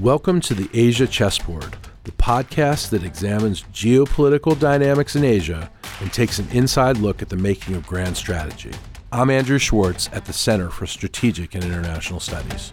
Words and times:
Welcome 0.00 0.40
to 0.40 0.54
the 0.54 0.68
Asia 0.74 1.06
Chessboard, 1.06 1.76
the 2.02 2.10
podcast 2.10 2.90
that 2.90 3.04
examines 3.04 3.62
geopolitical 3.72 4.58
dynamics 4.58 5.14
in 5.14 5.22
Asia 5.22 5.70
and 6.00 6.12
takes 6.12 6.40
an 6.40 6.48
inside 6.50 6.96
look 6.96 7.22
at 7.22 7.28
the 7.28 7.36
making 7.36 7.76
of 7.76 7.86
grand 7.86 8.16
strategy. 8.16 8.72
I'm 9.12 9.30
Andrew 9.30 9.58
Schwartz 9.58 10.10
at 10.12 10.24
the 10.24 10.32
Center 10.32 10.68
for 10.68 10.84
Strategic 10.86 11.54
and 11.54 11.62
International 11.62 12.18
Studies. 12.18 12.72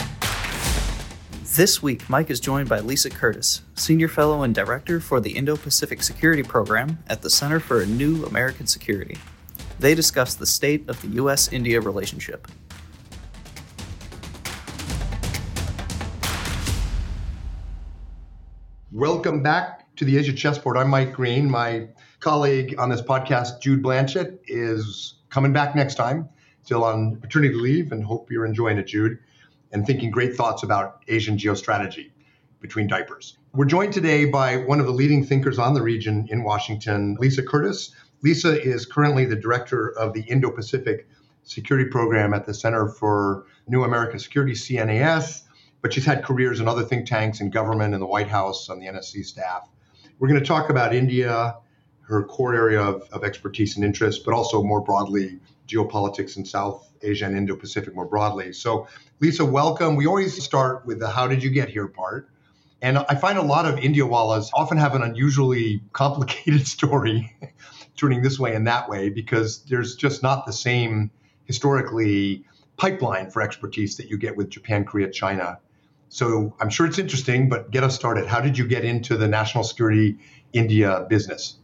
This 1.56 1.84
week, 1.84 2.10
Mike 2.10 2.32
is 2.32 2.40
joined 2.40 2.68
by 2.68 2.80
Lisa 2.80 3.12
Curtis, 3.12 3.62
Senior 3.76 4.08
Fellow 4.08 4.42
and 4.42 4.56
Director 4.56 5.00
for 5.00 5.20
the 5.20 5.38
Indo 5.38 5.58
Pacific 5.58 6.02
Security 6.02 6.42
Program 6.42 6.98
at 7.06 7.22
the 7.22 7.30
Center 7.30 7.60
for 7.60 7.82
a 7.82 7.86
New 7.86 8.26
American 8.26 8.66
Security. 8.66 9.20
They 9.80 9.94
discuss 9.94 10.34
the 10.34 10.48
state 10.48 10.90
of 10.90 11.00
the 11.04 11.10
U.S. 11.10 11.54
India 11.54 11.82
relationship. 11.82 12.48
Welcome 18.92 19.42
back 19.42 19.96
to 19.96 20.06
the 20.06 20.18
Asia 20.18 20.34
Chessboard. 20.34 20.78
I'm 20.78 20.90
Mike 20.90 21.14
Green. 21.14 21.50
My 21.50 21.88
colleague 22.20 22.76
on 22.78 22.90
this 22.90 23.02
podcast, 23.02 23.62
Jude 23.62 23.82
Blanchette, 23.82 24.40
is 24.48 25.16
coming 25.30 25.54
back 25.54 25.76
next 25.76 25.96
time, 25.96 26.30
still 26.64 26.84
on 26.84 27.16
paternity 27.18 27.56
leave, 27.56 27.92
and 27.92 28.04
hope 28.04 28.30
you're 28.32 28.46
enjoying 28.46 28.78
it, 28.78 28.88
Jude 28.88 29.18
and 29.72 29.86
thinking 29.86 30.12
great 30.12 30.36
thoughts 30.36 30.64
about 30.64 31.04
Asian 31.08 31.38
geostrategy 31.38 32.12
between 32.60 32.88
diapers. 32.88 33.38
We're 33.54 33.66
joined 33.66 33.94
today 33.94 34.26
by 34.26 34.58
one 34.58 34.80
of 34.80 34.86
the 34.86 34.92
leading 34.92 35.26
thinkers 35.26 35.58
on 35.58 35.74
the 35.74 35.82
region 35.82 36.28
in 36.30 36.44
Washington, 36.44 37.18
Lisa 37.20 37.44
Curtis. 37.44 37.94
Lisa 38.22 38.62
is 38.62 38.86
currently 38.86 39.26
the 39.26 39.36
director 39.36 39.98
of 39.98 40.14
the 40.14 40.22
Indo 40.22 40.52
Pacific 40.52 41.08
Security 41.44 41.90
Program 41.90 42.34
at 42.34 42.46
the 42.46 42.54
Center 42.54 42.88
for 42.88 43.46
New 43.68 43.84
America 43.84 44.20
Security, 44.20 44.54
CNAS, 44.54 45.44
but 45.82 45.94
she's 45.94 46.06
had 46.06 46.24
careers 46.24 46.60
in 46.60 46.68
other 46.68 46.84
think 46.84 47.08
tanks 47.08 47.42
in 47.42 47.50
government, 47.50 47.94
in 47.94 48.00
the 48.00 48.08
White 48.08 48.28
House, 48.28 48.70
on 48.70 48.80
the 48.80 48.88
NSC 48.88 49.26
staff. 49.26 49.68
We're 50.20 50.28
going 50.28 50.40
to 50.40 50.46
talk 50.46 50.70
about 50.70 50.94
India, 50.94 51.56
her 52.02 52.24
core 52.24 52.54
area 52.54 52.82
of, 52.82 53.04
of 53.12 53.24
expertise 53.24 53.76
and 53.76 53.86
interest, 53.86 54.24
but 54.24 54.34
also 54.34 54.62
more 54.62 54.82
broadly, 54.82 55.40
geopolitics 55.68 56.38
in 56.38 56.46
South 56.46 56.92
Asia 57.02 57.26
and 57.26 57.36
Indo 57.36 57.56
Pacific 57.56 57.96
more 57.96 58.06
broadly. 58.06 58.54
So, 58.54 58.88
Lisa, 59.20 59.46
welcome. 59.46 59.96
We 59.96 60.06
always 60.06 60.44
start 60.44 60.86
with 60.86 61.00
the 61.00 61.10
how 61.10 61.28
did 61.28 61.44
you 61.44 61.50
get 61.50 61.70
here 61.70 61.88
part. 61.88 62.30
And 62.82 62.98
I 62.98 63.16
find 63.16 63.38
a 63.38 63.44
lot 63.44 63.66
of 63.66 63.76
Indiawalas 63.76 64.50
often 64.54 64.78
have 64.78 64.96
an 64.96 65.04
unusually 65.04 65.82
complicated 65.94 66.68
story, 66.76 67.36
turning 67.96 68.22
this 68.22 68.40
way 68.40 68.56
and 68.56 68.68
that 68.68 68.90
way, 68.90 69.10
because 69.10 69.64
there's 69.66 69.96
just 69.96 70.24
not 70.24 70.46
the 70.46 70.54
same 70.54 71.12
historically 71.46 72.46
pipeline 72.78 73.30
for 73.30 73.42
expertise 73.42 73.98
that 73.98 74.10
you 74.10 74.18
get 74.18 74.36
with 74.36 74.50
Japan, 74.50 74.86
Korea, 74.86 75.12
China. 75.12 75.60
So 76.12 76.54
I'm 76.60 76.70
sure 76.70 76.86
it's 76.86 77.00
interesting, 77.00 77.48
but 77.48 77.72
get 77.72 77.86
us 77.86 77.96
started. 77.96 78.28
How 78.28 78.42
did 78.42 78.58
you 78.58 78.68
get 78.68 78.84
into 78.84 79.16
the 79.16 79.30
national 79.30 79.64
security 79.64 80.18
India 80.52 81.06
business? 81.10 81.56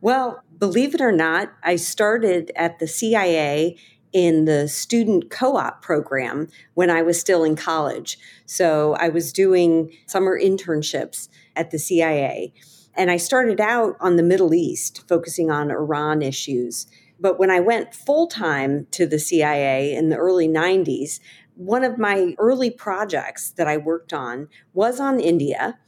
Well, 0.00 0.44
believe 0.56 0.94
it 0.94 1.00
or 1.00 1.10
not, 1.10 1.52
I 1.64 1.74
started 1.74 2.52
at 2.54 2.78
the 2.78 2.86
CIA 2.86 3.76
in 4.12 4.44
the 4.44 4.68
student 4.68 5.28
co 5.30 5.56
op 5.56 5.82
program 5.82 6.46
when 6.74 6.88
I 6.88 7.02
was 7.02 7.18
still 7.18 7.42
in 7.42 7.56
college. 7.56 8.16
So 8.46 8.94
I 8.94 9.08
was 9.08 9.32
doing 9.32 9.90
summer 10.06 10.40
internships 10.40 11.28
at 11.56 11.72
the 11.72 11.78
CIA. 11.78 12.52
And 12.94 13.10
I 13.10 13.16
started 13.16 13.60
out 13.60 13.96
on 13.98 14.14
the 14.14 14.22
Middle 14.22 14.54
East, 14.54 15.02
focusing 15.08 15.50
on 15.50 15.72
Iran 15.72 16.22
issues. 16.22 16.86
But 17.18 17.40
when 17.40 17.50
I 17.50 17.58
went 17.58 17.92
full 17.92 18.28
time 18.28 18.86
to 18.92 19.04
the 19.04 19.18
CIA 19.18 19.94
in 19.94 20.10
the 20.10 20.16
early 20.16 20.46
90s, 20.46 21.18
one 21.56 21.84
of 21.84 21.98
my 21.98 22.34
early 22.38 22.70
projects 22.70 23.50
that 23.50 23.66
I 23.66 23.76
worked 23.76 24.12
on 24.12 24.48
was 24.72 25.00
on 25.00 25.18
India. 25.18 25.78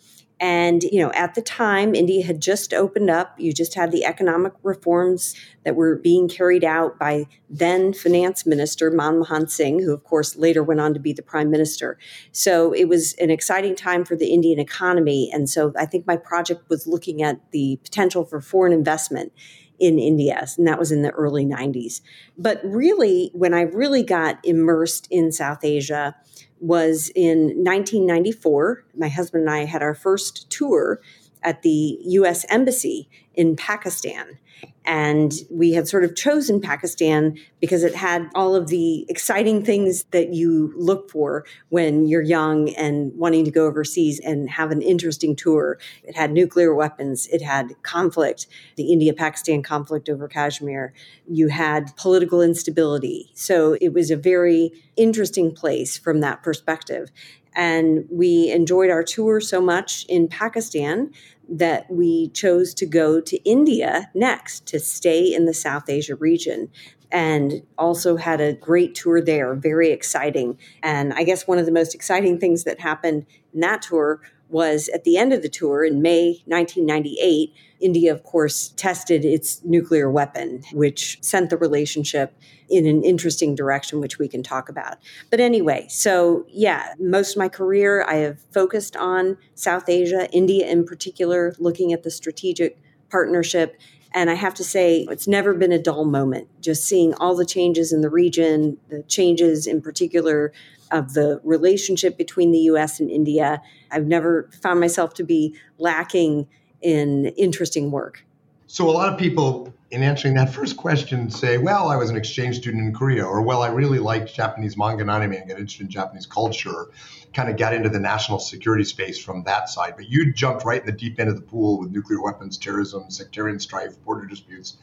And, 0.40 0.84
you 0.84 1.00
know, 1.00 1.10
at 1.12 1.34
the 1.34 1.42
time, 1.42 1.96
India 1.96 2.24
had 2.24 2.40
just 2.40 2.72
opened 2.72 3.10
up. 3.10 3.34
You 3.38 3.52
just 3.52 3.74
had 3.74 3.90
the 3.90 4.04
economic 4.04 4.52
reforms 4.62 5.34
that 5.64 5.74
were 5.74 5.96
being 5.96 6.28
carried 6.28 6.62
out 6.62 6.96
by 6.96 7.26
then 7.50 7.92
finance 7.92 8.46
minister 8.46 8.90
Manmohan 8.90 9.50
Singh, 9.50 9.80
who, 9.80 9.92
of 9.92 10.04
course, 10.04 10.36
later 10.36 10.62
went 10.62 10.80
on 10.80 10.94
to 10.94 11.00
be 11.00 11.12
the 11.12 11.22
prime 11.22 11.50
minister. 11.50 11.98
So 12.30 12.72
it 12.72 12.84
was 12.84 13.14
an 13.14 13.30
exciting 13.30 13.74
time 13.74 14.04
for 14.04 14.14
the 14.14 14.32
Indian 14.32 14.60
economy. 14.60 15.28
And 15.32 15.50
so 15.50 15.72
I 15.76 15.86
think 15.86 16.06
my 16.06 16.16
project 16.16 16.68
was 16.68 16.86
looking 16.86 17.20
at 17.20 17.50
the 17.50 17.80
potential 17.82 18.24
for 18.24 18.40
foreign 18.40 18.72
investment 18.72 19.32
in 19.78 19.98
India, 19.98 20.46
and 20.56 20.66
that 20.66 20.78
was 20.78 20.90
in 20.90 21.02
the 21.02 21.10
early 21.10 21.44
90s. 21.44 22.00
But 22.36 22.60
really, 22.64 23.30
when 23.32 23.54
I 23.54 23.62
really 23.62 24.02
got 24.02 24.38
immersed 24.44 25.08
in 25.10 25.32
South 25.32 25.64
Asia, 25.64 26.16
was 26.60 27.10
in 27.14 27.64
1994. 27.64 28.84
My 28.96 29.08
husband 29.08 29.42
and 29.42 29.50
I 29.50 29.64
had 29.64 29.82
our 29.82 29.94
first 29.94 30.50
tour 30.50 31.00
at 31.42 31.62
the 31.62 31.98
US 32.02 32.44
Embassy 32.48 33.08
in 33.34 33.56
Pakistan. 33.56 34.38
And 34.84 35.34
we 35.50 35.72
had 35.72 35.86
sort 35.86 36.02
of 36.02 36.16
chosen 36.16 36.62
Pakistan 36.62 37.36
because 37.60 37.84
it 37.84 37.94
had 37.94 38.30
all 38.34 38.54
of 38.54 38.68
the 38.68 39.04
exciting 39.10 39.62
things 39.62 40.04
that 40.12 40.32
you 40.32 40.72
look 40.76 41.10
for 41.10 41.44
when 41.68 42.06
you're 42.06 42.22
young 42.22 42.70
and 42.70 43.12
wanting 43.14 43.44
to 43.44 43.50
go 43.50 43.66
overseas 43.66 44.18
and 44.18 44.48
have 44.48 44.70
an 44.70 44.80
interesting 44.80 45.36
tour. 45.36 45.78
It 46.04 46.16
had 46.16 46.32
nuclear 46.32 46.74
weapons, 46.74 47.26
it 47.26 47.42
had 47.42 47.74
conflict, 47.82 48.46
the 48.76 48.90
India 48.90 49.12
Pakistan 49.12 49.62
conflict 49.62 50.08
over 50.08 50.26
Kashmir. 50.26 50.94
You 51.28 51.48
had 51.48 51.94
political 51.96 52.40
instability. 52.40 53.30
So 53.34 53.76
it 53.82 53.92
was 53.92 54.10
a 54.10 54.16
very 54.16 54.72
interesting 54.96 55.54
place 55.54 55.98
from 55.98 56.20
that 56.20 56.42
perspective. 56.42 57.10
And 57.54 58.06
we 58.10 58.50
enjoyed 58.50 58.88
our 58.90 59.02
tour 59.02 59.40
so 59.40 59.60
much 59.60 60.06
in 60.08 60.28
Pakistan 60.28 61.10
that 61.48 61.90
we 61.90 62.28
chose 62.28 62.74
to 62.74 62.86
go 62.86 63.20
to 63.20 63.36
India 63.42 64.10
next 64.14 64.47
to 64.60 64.80
stay 64.80 65.32
in 65.32 65.44
the 65.46 65.54
South 65.54 65.88
Asia 65.88 66.16
region 66.16 66.70
and 67.10 67.62
also 67.78 68.16
had 68.16 68.40
a 68.40 68.52
great 68.52 68.94
tour 68.94 69.20
there, 69.20 69.54
very 69.54 69.90
exciting. 69.90 70.58
And 70.82 71.12
I 71.14 71.22
guess 71.22 71.46
one 71.46 71.58
of 71.58 71.66
the 71.66 71.72
most 71.72 71.94
exciting 71.94 72.38
things 72.38 72.64
that 72.64 72.80
happened 72.80 73.26
in 73.54 73.60
that 73.60 73.82
tour 73.82 74.20
was 74.50 74.88
at 74.88 75.04
the 75.04 75.16
end 75.16 75.32
of 75.32 75.42
the 75.42 75.48
tour 75.48 75.84
in 75.84 76.00
May 76.02 76.42
1998. 76.46 77.54
India, 77.80 78.12
of 78.12 78.24
course, 78.24 78.70
tested 78.76 79.24
its 79.24 79.62
nuclear 79.64 80.10
weapon, 80.10 80.62
which 80.72 81.18
sent 81.22 81.50
the 81.50 81.56
relationship 81.56 82.34
in 82.68 82.86
an 82.86 83.04
interesting 83.04 83.54
direction, 83.54 84.00
which 84.00 84.18
we 84.18 84.28
can 84.28 84.42
talk 84.42 84.68
about. 84.68 84.96
But 85.30 85.40
anyway, 85.40 85.86
so 85.88 86.44
yeah, 86.48 86.94
most 86.98 87.32
of 87.32 87.38
my 87.38 87.48
career 87.48 88.04
I 88.04 88.16
have 88.16 88.40
focused 88.52 88.96
on 88.96 89.38
South 89.54 89.88
Asia, 89.88 90.28
India 90.32 90.66
in 90.66 90.84
particular, 90.84 91.54
looking 91.58 91.92
at 91.92 92.02
the 92.02 92.10
strategic 92.10 92.78
partnership. 93.10 93.78
And 94.12 94.30
I 94.30 94.34
have 94.34 94.54
to 94.54 94.64
say, 94.64 95.06
it's 95.10 95.28
never 95.28 95.54
been 95.54 95.72
a 95.72 95.78
dull 95.78 96.04
moment. 96.04 96.48
Just 96.60 96.84
seeing 96.84 97.14
all 97.14 97.36
the 97.36 97.44
changes 97.44 97.92
in 97.92 98.00
the 98.00 98.08
region, 98.08 98.78
the 98.88 99.02
changes 99.02 99.66
in 99.66 99.82
particular 99.82 100.52
of 100.90 101.12
the 101.12 101.40
relationship 101.44 102.16
between 102.16 102.50
the 102.50 102.60
US 102.60 103.00
and 103.00 103.10
India. 103.10 103.60
I've 103.90 104.06
never 104.06 104.48
found 104.62 104.80
myself 104.80 105.14
to 105.14 105.24
be 105.24 105.54
lacking 105.78 106.48
in 106.80 107.26
interesting 107.36 107.90
work. 107.90 108.24
So, 108.66 108.88
a 108.88 108.92
lot 108.92 109.12
of 109.12 109.18
people 109.18 109.72
in 109.90 110.02
answering 110.02 110.34
that 110.34 110.52
first 110.52 110.76
question 110.76 111.30
say, 111.30 111.56
well, 111.56 111.88
I 111.88 111.96
was 111.96 112.10
an 112.10 112.16
exchange 112.16 112.58
student 112.58 112.82
in 112.82 112.92
Korea, 112.92 113.24
or 113.24 113.40
well, 113.40 113.62
I 113.62 113.68
really 113.68 113.98
liked 113.98 114.34
Japanese 114.34 114.76
manga 114.76 115.00
and 115.02 115.10
anime 115.10 115.32
and 115.32 115.48
got 115.48 115.58
interested 115.58 115.84
in 115.84 115.90
Japanese 115.90 116.26
culture, 116.26 116.88
kind 117.32 117.48
of 117.48 117.56
got 117.56 117.72
into 117.72 117.88
the 117.88 117.98
national 117.98 118.38
security 118.38 118.84
space 118.84 119.18
from 119.18 119.44
that 119.44 119.70
side. 119.70 119.94
But 119.96 120.10
you 120.10 120.32
jumped 120.32 120.64
right 120.64 120.80
in 120.80 120.86
the 120.86 120.92
deep 120.92 121.18
end 121.18 121.30
of 121.30 121.36
the 121.36 121.42
pool 121.42 121.78
with 121.78 121.90
nuclear 121.90 122.20
weapons, 122.20 122.58
terrorism, 122.58 123.10
sectarian 123.10 123.60
strife, 123.60 124.02
border 124.04 124.26
disputes. 124.26 124.76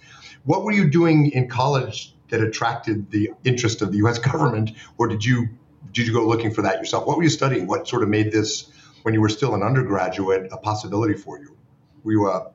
What 0.44 0.64
were 0.64 0.72
you 0.72 0.90
doing 0.90 1.32
in 1.32 1.50
college 1.50 2.16
that 2.30 2.42
attracted 2.42 3.12
the 3.12 3.32
interest 3.44 3.84
of 3.84 3.92
the 3.92 4.00
US 4.00 4.18
government, 4.32 4.72
or 4.98 5.08
did 5.08 5.24
you 5.24 5.50
did 5.92 6.08
you 6.08 6.14
go 6.14 6.28
looking 6.28 6.52
for 6.52 6.64
that 6.64 6.80
yourself? 6.80 7.06
What 7.06 7.16
were 7.16 7.24
you 7.24 7.30
studying? 7.30 7.68
What 7.68 7.88
sort 7.88 8.02
of 8.02 8.10
made 8.10 8.32
this, 8.32 8.70
when 9.04 9.14
you 9.14 9.22
were 9.22 9.30
still 9.30 9.54
an 9.54 9.62
undergraduate, 9.62 10.50
a 10.52 10.58
possibility 10.58 11.14
for 11.14 11.40
you? 11.40 11.56
Were 12.04 12.12
you 12.12 12.28
a 12.28 12.52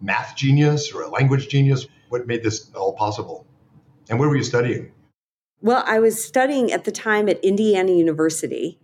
math 0.00 0.36
genius 0.36 0.92
or 0.92 1.02
a 1.02 1.08
language 1.08 1.48
genius? 1.48 1.86
What 2.08 2.26
made 2.26 2.42
this 2.42 2.70
all 2.74 2.92
possible? 2.92 3.46
And 4.08 4.18
where 4.18 4.28
were 4.28 4.36
you 4.36 4.44
studying? 4.44 4.92
Well, 5.60 5.82
I 5.86 5.98
was 5.98 6.22
studying 6.22 6.72
at 6.72 6.84
the 6.84 6.92
time 6.92 7.28
at 7.28 7.42
Indiana 7.42 7.92
University, 7.92 8.78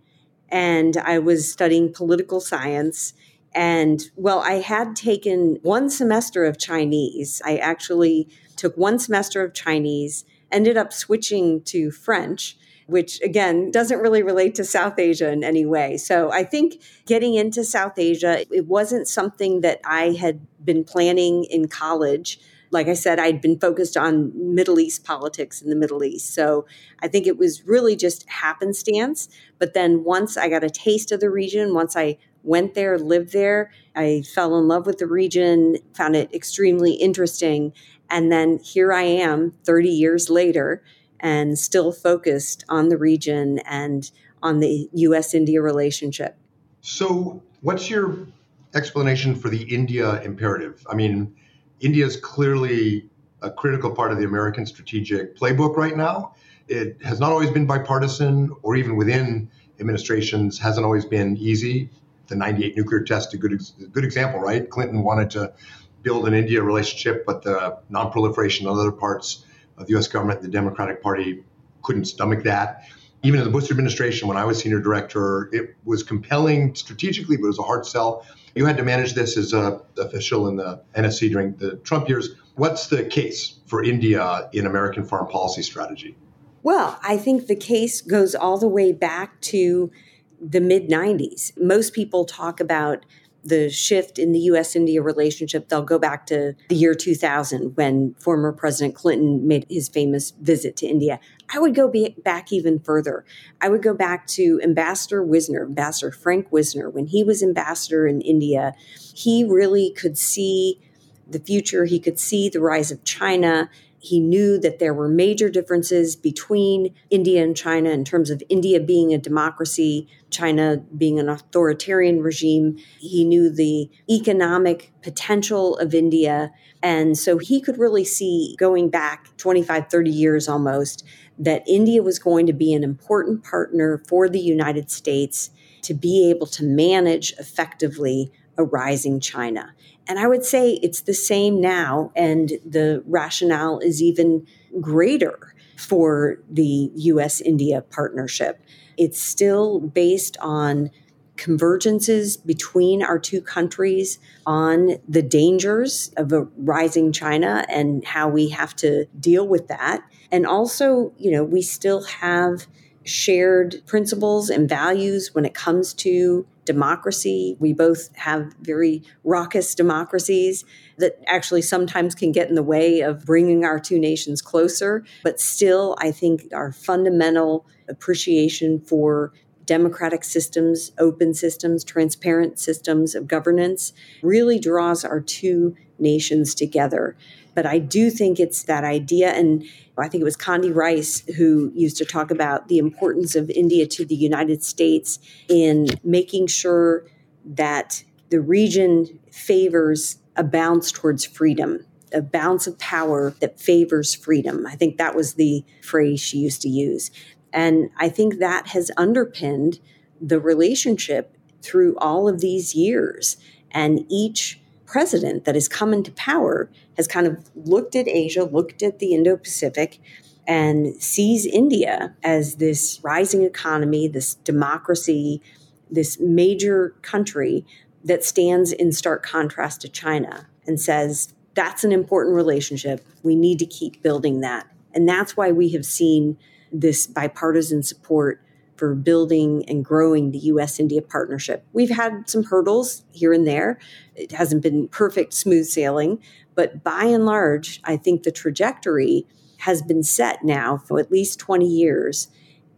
and 0.49 0.97
I 0.97 1.19
was 1.19 1.51
studying 1.51 1.93
political 1.93 2.41
science. 2.41 3.13
And 3.53 4.01
well, 4.15 4.39
I 4.39 4.53
had 4.53 4.95
taken 4.95 5.59
one 5.61 5.89
semester 5.89 6.43
of 6.45 6.57
Chinese. 6.57 7.41
I 7.45 7.57
actually 7.57 8.29
took 8.55 8.75
one 8.77 8.97
semester 8.97 9.43
of 9.43 9.53
Chinese, 9.53 10.25
ended 10.51 10.77
up 10.77 10.91
switching 10.91 11.61
to 11.63 11.91
French 11.91 12.57
which 12.87 13.21
again 13.21 13.71
doesn't 13.71 13.99
really 13.99 14.23
relate 14.23 14.55
to 14.55 14.63
South 14.63 14.99
Asia 14.99 15.31
in 15.31 15.43
any 15.43 15.65
way. 15.65 15.97
So 15.97 16.31
I 16.31 16.43
think 16.43 16.81
getting 17.05 17.35
into 17.35 17.63
South 17.63 17.97
Asia, 17.97 18.45
it 18.53 18.67
wasn't 18.67 19.07
something 19.07 19.61
that 19.61 19.79
I 19.85 20.11
had 20.11 20.41
been 20.63 20.83
planning 20.83 21.45
in 21.45 21.67
college. 21.67 22.39
like 22.71 22.87
I 22.87 22.93
said, 22.93 23.19
I'd 23.19 23.41
been 23.41 23.59
focused 23.59 23.97
on 23.97 24.31
Middle 24.55 24.79
East 24.79 25.03
politics 25.03 25.61
in 25.61 25.69
the 25.69 25.75
Middle 25.75 26.03
East. 26.03 26.33
So 26.33 26.65
I 27.01 27.09
think 27.09 27.27
it 27.27 27.37
was 27.37 27.67
really 27.67 27.97
just 27.97 28.27
happenstance. 28.29 29.27
But 29.59 29.73
then 29.73 30.05
once 30.05 30.37
I 30.37 30.47
got 30.47 30.63
a 30.63 30.69
taste 30.69 31.11
of 31.11 31.19
the 31.19 31.29
region, 31.29 31.73
once 31.73 31.97
I 31.97 32.17
went 32.43 32.73
there, 32.73 32.97
lived 32.97 33.33
there, 33.33 33.71
I 33.95 34.23
fell 34.33 34.57
in 34.57 34.69
love 34.69 34.85
with 34.85 34.99
the 34.99 35.07
region, 35.07 35.77
found 35.93 36.15
it 36.15 36.33
extremely 36.33 36.93
interesting. 36.93 37.73
And 38.09 38.31
then 38.31 38.59
here 38.59 38.93
I 38.93 39.03
am 39.03 39.53
30 39.65 39.89
years 39.89 40.29
later 40.29 40.81
and 41.21 41.57
still 41.57 41.91
focused 41.91 42.65
on 42.67 42.89
the 42.89 42.97
region 42.97 43.59
and 43.59 44.11
on 44.43 44.59
the 44.59 44.89
US 44.93 45.33
India 45.33 45.61
relationship. 45.61 46.35
So, 46.81 47.43
what's 47.61 47.89
your 47.89 48.27
explanation 48.73 49.35
for 49.35 49.49
the 49.49 49.63
India 49.63 50.21
imperative? 50.23 50.85
I 50.89 50.95
mean, 50.95 51.35
India 51.79 52.05
is 52.05 52.17
clearly 52.17 53.09
a 53.41 53.51
critical 53.51 53.91
part 53.91 54.11
of 54.11 54.17
the 54.17 54.25
American 54.25 54.65
strategic 54.65 55.37
playbook 55.37 55.75
right 55.75 55.95
now. 55.95 56.35
It 56.67 56.97
has 57.03 57.19
not 57.19 57.31
always 57.31 57.49
been 57.49 57.65
bipartisan, 57.65 58.51
or 58.61 58.75
even 58.75 58.95
within 58.95 59.49
administrations, 59.79 60.59
hasn't 60.59 60.85
always 60.85 61.05
been 61.05 61.37
easy. 61.37 61.89
The 62.27 62.35
98 62.35 62.77
nuclear 62.77 63.01
test, 63.01 63.33
a 63.33 63.37
good, 63.37 63.51
a 63.53 63.85
good 63.87 64.05
example, 64.05 64.39
right? 64.39 64.69
Clinton 64.69 65.03
wanted 65.03 65.31
to 65.31 65.53
build 66.01 66.27
an 66.27 66.33
India 66.33 66.63
relationship, 66.63 67.25
but 67.25 67.43
the 67.43 67.77
nonproliferation 67.91 68.61
of 68.67 68.77
other 68.77 68.91
parts 68.91 69.45
of 69.77 69.87
the 69.87 69.97
US 69.97 70.07
government, 70.07 70.41
the 70.41 70.47
Democratic 70.47 71.01
Party 71.01 71.43
couldn't 71.83 72.05
stomach 72.05 72.43
that. 72.43 72.83
Even 73.23 73.39
in 73.39 73.45
the 73.45 73.51
Bush 73.51 73.69
administration, 73.69 74.27
when 74.27 74.37
I 74.37 74.45
was 74.45 74.59
senior 74.59 74.79
director, 74.79 75.49
it 75.53 75.75
was 75.85 76.01
compelling 76.01 76.73
strategically, 76.73 77.37
but 77.37 77.43
it 77.43 77.47
was 77.47 77.59
a 77.59 77.63
hard 77.63 77.85
sell. 77.85 78.25
You 78.55 78.65
had 78.65 78.77
to 78.77 78.83
manage 78.83 79.13
this 79.13 79.37
as 79.37 79.53
a 79.53 79.81
official 79.97 80.47
in 80.47 80.55
the 80.55 80.81
NSC 80.95 81.31
during 81.31 81.55
the 81.55 81.77
Trump 81.77 82.09
years. 82.09 82.29
What's 82.55 82.87
the 82.87 83.03
case 83.03 83.59
for 83.67 83.83
India 83.83 84.49
in 84.53 84.65
American 84.65 85.05
foreign 85.05 85.27
policy 85.27 85.61
strategy? 85.61 86.15
Well, 86.63 86.99
I 87.03 87.17
think 87.17 87.47
the 87.47 87.55
case 87.55 88.01
goes 88.01 88.35
all 88.35 88.57
the 88.57 88.67
way 88.67 88.91
back 88.91 89.39
to 89.41 89.91
the 90.39 90.59
mid 90.59 90.89
90s. 90.89 91.53
Most 91.57 91.93
people 91.93 92.25
talk 92.25 92.59
about 92.59 93.05
the 93.43 93.69
shift 93.69 94.19
in 94.19 94.31
the 94.31 94.39
US 94.39 94.75
India 94.75 95.01
relationship, 95.01 95.67
they'll 95.67 95.81
go 95.81 95.97
back 95.97 96.25
to 96.27 96.53
the 96.69 96.75
year 96.75 96.93
2000 96.93 97.75
when 97.75 98.13
former 98.15 98.51
President 98.51 98.95
Clinton 98.95 99.47
made 99.47 99.65
his 99.69 99.89
famous 99.89 100.31
visit 100.31 100.75
to 100.77 100.87
India. 100.87 101.19
I 101.53 101.59
would 101.59 101.75
go 101.75 101.91
back 102.23 102.53
even 102.53 102.79
further. 102.79 103.25
I 103.59 103.69
would 103.69 103.81
go 103.81 103.93
back 103.93 104.27
to 104.27 104.59
Ambassador 104.63 105.23
Wisner, 105.23 105.65
Ambassador 105.65 106.11
Frank 106.11 106.51
Wisner. 106.51 106.89
When 106.89 107.07
he 107.07 107.23
was 107.23 107.41
ambassador 107.41 108.07
in 108.07 108.21
India, 108.21 108.73
he 109.15 109.43
really 109.43 109.91
could 109.91 110.17
see 110.17 110.79
the 111.27 111.39
future, 111.39 111.85
he 111.85 111.99
could 111.99 112.19
see 112.19 112.49
the 112.49 112.59
rise 112.59 112.91
of 112.91 113.03
China 113.03 113.69
he 114.01 114.19
knew 114.19 114.57
that 114.57 114.79
there 114.79 114.95
were 114.95 115.07
major 115.07 115.47
differences 115.47 116.15
between 116.15 116.93
India 117.11 117.43
and 117.43 117.55
China 117.55 117.91
in 117.91 118.03
terms 118.03 118.31
of 118.31 118.41
India 118.49 118.79
being 118.79 119.13
a 119.13 119.17
democracy, 119.19 120.07
China 120.31 120.77
being 120.97 121.19
an 121.19 121.29
authoritarian 121.29 122.21
regime. 122.23 122.77
He 122.99 123.23
knew 123.23 123.51
the 123.51 123.91
economic 124.09 124.91
potential 125.03 125.77
of 125.77 125.93
India. 125.93 126.51
And 126.81 127.15
so 127.15 127.37
he 127.37 127.61
could 127.61 127.77
really 127.77 128.03
see 128.03 128.55
going 128.57 128.89
back 128.89 129.37
25, 129.37 129.91
30 129.91 130.09
years 130.09 130.47
almost 130.47 131.05
that 131.37 131.63
India 131.67 132.01
was 132.01 132.17
going 132.17 132.47
to 132.47 132.53
be 132.53 132.73
an 132.73 132.83
important 132.83 133.43
partner 133.43 134.03
for 134.07 134.27
the 134.27 134.39
United 134.39 134.89
States 134.89 135.51
to 135.83 135.93
be 135.93 136.27
able 136.27 136.47
to 136.47 136.63
manage 136.63 137.33
effectively 137.37 138.31
a 138.57 138.63
rising 138.63 139.19
China. 139.19 139.73
And 140.07 140.19
I 140.19 140.27
would 140.27 140.43
say 140.43 140.73
it's 140.81 141.01
the 141.01 141.13
same 141.13 141.61
now, 141.61 142.11
and 142.15 142.53
the 142.65 143.03
rationale 143.05 143.79
is 143.79 144.01
even 144.01 144.45
greater 144.79 145.53
for 145.77 146.39
the 146.49 146.91
US 146.93 147.41
India 147.41 147.81
partnership. 147.81 148.61
It's 148.97 149.21
still 149.21 149.79
based 149.79 150.37
on 150.39 150.91
convergences 151.37 152.43
between 152.45 153.01
our 153.01 153.17
two 153.17 153.41
countries 153.41 154.19
on 154.45 154.97
the 155.07 155.23
dangers 155.23 156.11
of 156.17 156.31
a 156.31 156.43
rising 156.57 157.11
China 157.11 157.65
and 157.67 158.05
how 158.05 158.29
we 158.29 158.49
have 158.49 158.75
to 158.75 159.05
deal 159.19 159.47
with 159.47 159.67
that. 159.67 160.01
And 160.31 160.45
also, 160.45 161.13
you 161.17 161.31
know, 161.31 161.43
we 161.43 161.63
still 161.63 162.03
have 162.03 162.67
shared 163.03 163.81
principles 163.87 164.49
and 164.49 164.69
values 164.69 165.33
when 165.33 165.45
it 165.45 165.55
comes 165.55 165.93
to 165.95 166.45
democracy. 166.65 167.55
We 167.59 167.73
both 167.73 168.15
have 168.15 168.53
very 168.61 169.03
raucous 169.23 169.73
democracies 169.75 170.63
that 170.97 171.19
actually 171.27 171.63
sometimes 171.63 172.15
can 172.15 172.31
get 172.31 172.49
in 172.49 172.55
the 172.55 172.63
way 172.63 173.01
of 173.01 173.25
bringing 173.25 173.65
our 173.65 173.79
two 173.79 173.99
nations 173.99 174.41
closer. 174.41 175.03
But 175.23 175.39
still, 175.39 175.95
I 175.99 176.11
think 176.11 176.47
our 176.53 176.71
fundamental 176.71 177.65
appreciation 177.89 178.79
for 178.79 179.33
democratic 179.65 180.23
systems, 180.23 180.91
open 180.97 181.33
systems, 181.33 181.83
transparent 181.83 182.59
systems 182.59 183.15
of 183.15 183.27
governance 183.27 183.93
really 184.21 184.59
draws 184.59 185.05
our 185.05 185.19
two 185.19 185.75
nations 185.97 186.55
together. 186.55 187.15
But 187.53 187.65
I 187.65 187.79
do 187.79 188.09
think 188.09 188.39
it's 188.39 188.63
that 188.63 188.83
idea, 188.83 189.31
and 189.31 189.65
I 189.97 190.07
think 190.07 190.21
it 190.21 190.25
was 190.25 190.37
Condi 190.37 190.73
Rice 190.73 191.21
who 191.35 191.71
used 191.75 191.97
to 191.97 192.05
talk 192.05 192.31
about 192.31 192.69
the 192.69 192.77
importance 192.77 193.35
of 193.35 193.49
India 193.49 193.85
to 193.87 194.05
the 194.05 194.15
United 194.15 194.63
States 194.63 195.19
in 195.49 195.87
making 196.03 196.47
sure 196.47 197.05
that 197.45 198.03
the 198.29 198.39
region 198.39 199.19
favors 199.31 200.17
a 200.35 200.43
bounce 200.43 200.91
towards 200.91 201.25
freedom, 201.25 201.85
a 202.13 202.21
bounce 202.21 202.67
of 202.67 202.79
power 202.79 203.31
that 203.41 203.59
favors 203.59 204.15
freedom. 204.15 204.65
I 204.65 204.75
think 204.75 204.97
that 204.97 205.15
was 205.15 205.33
the 205.33 205.65
phrase 205.81 206.21
she 206.21 206.37
used 206.37 206.61
to 206.61 206.69
use. 206.69 207.11
And 207.51 207.89
I 207.97 208.07
think 208.07 208.39
that 208.39 208.67
has 208.67 208.91
underpinned 208.95 209.79
the 210.21 210.39
relationship 210.39 211.35
through 211.61 211.97
all 211.97 212.29
of 212.29 212.39
these 212.39 212.73
years. 212.73 213.37
And 213.71 214.05
each 214.09 214.60
president 214.91 215.45
that 215.45 215.55
has 215.55 215.69
come 215.69 215.93
into 215.93 216.11
power 216.11 216.69
has 216.97 217.07
kind 217.07 217.25
of 217.25 217.49
looked 217.55 217.95
at 217.95 218.09
Asia, 218.09 218.43
looked 218.43 218.83
at 218.83 218.99
the 218.99 219.13
Indo 219.13 219.37
Pacific, 219.37 219.99
and 220.45 221.01
sees 221.01 221.45
India 221.45 222.13
as 222.23 222.55
this 222.55 222.99
rising 223.01 223.43
economy, 223.43 224.09
this 224.09 224.35
democracy, 224.35 225.41
this 225.89 226.19
major 226.19 226.93
country 227.03 227.65
that 228.03 228.25
stands 228.25 228.73
in 228.73 228.91
stark 228.91 229.23
contrast 229.23 229.79
to 229.79 229.87
China 229.87 230.47
and 230.67 230.79
says, 230.79 231.33
that's 231.53 231.85
an 231.85 231.93
important 231.93 232.35
relationship. 232.35 233.05
We 233.23 233.35
need 233.35 233.59
to 233.59 233.65
keep 233.65 234.03
building 234.03 234.41
that. 234.41 234.67
And 234.93 235.07
that's 235.07 235.37
why 235.37 235.51
we 235.51 235.69
have 235.69 235.85
seen 235.85 236.37
this 236.69 237.07
bipartisan 237.07 237.83
support 237.83 238.41
for 238.81 238.95
building 238.95 239.63
and 239.67 239.85
growing 239.85 240.31
the 240.31 240.39
US 240.39 240.79
India 240.79 241.03
partnership. 241.03 241.63
We've 241.71 241.91
had 241.91 242.27
some 242.27 242.45
hurdles 242.45 243.03
here 243.11 243.31
and 243.31 243.45
there. 243.45 243.77
It 244.15 244.31
hasn't 244.31 244.63
been 244.63 244.87
perfect 244.87 245.35
smooth 245.35 245.67
sailing, 245.67 246.17
but 246.55 246.83
by 246.83 247.03
and 247.03 247.23
large, 247.23 247.79
I 247.83 247.95
think 247.95 248.23
the 248.23 248.31
trajectory 248.31 249.27
has 249.59 249.83
been 249.83 250.01
set 250.01 250.43
now 250.43 250.77
for 250.77 250.99
at 250.99 251.11
least 251.11 251.37
20 251.37 251.63
years. 251.63 252.29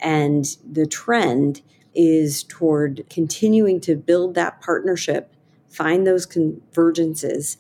And 0.01 0.43
the 0.69 0.85
trend 0.85 1.61
is 1.95 2.43
toward 2.43 3.05
continuing 3.09 3.79
to 3.79 3.95
build 3.95 4.35
that 4.35 4.59
partnership, 4.59 5.33
find 5.69 6.05
those 6.05 6.27
convergences, 6.27 7.55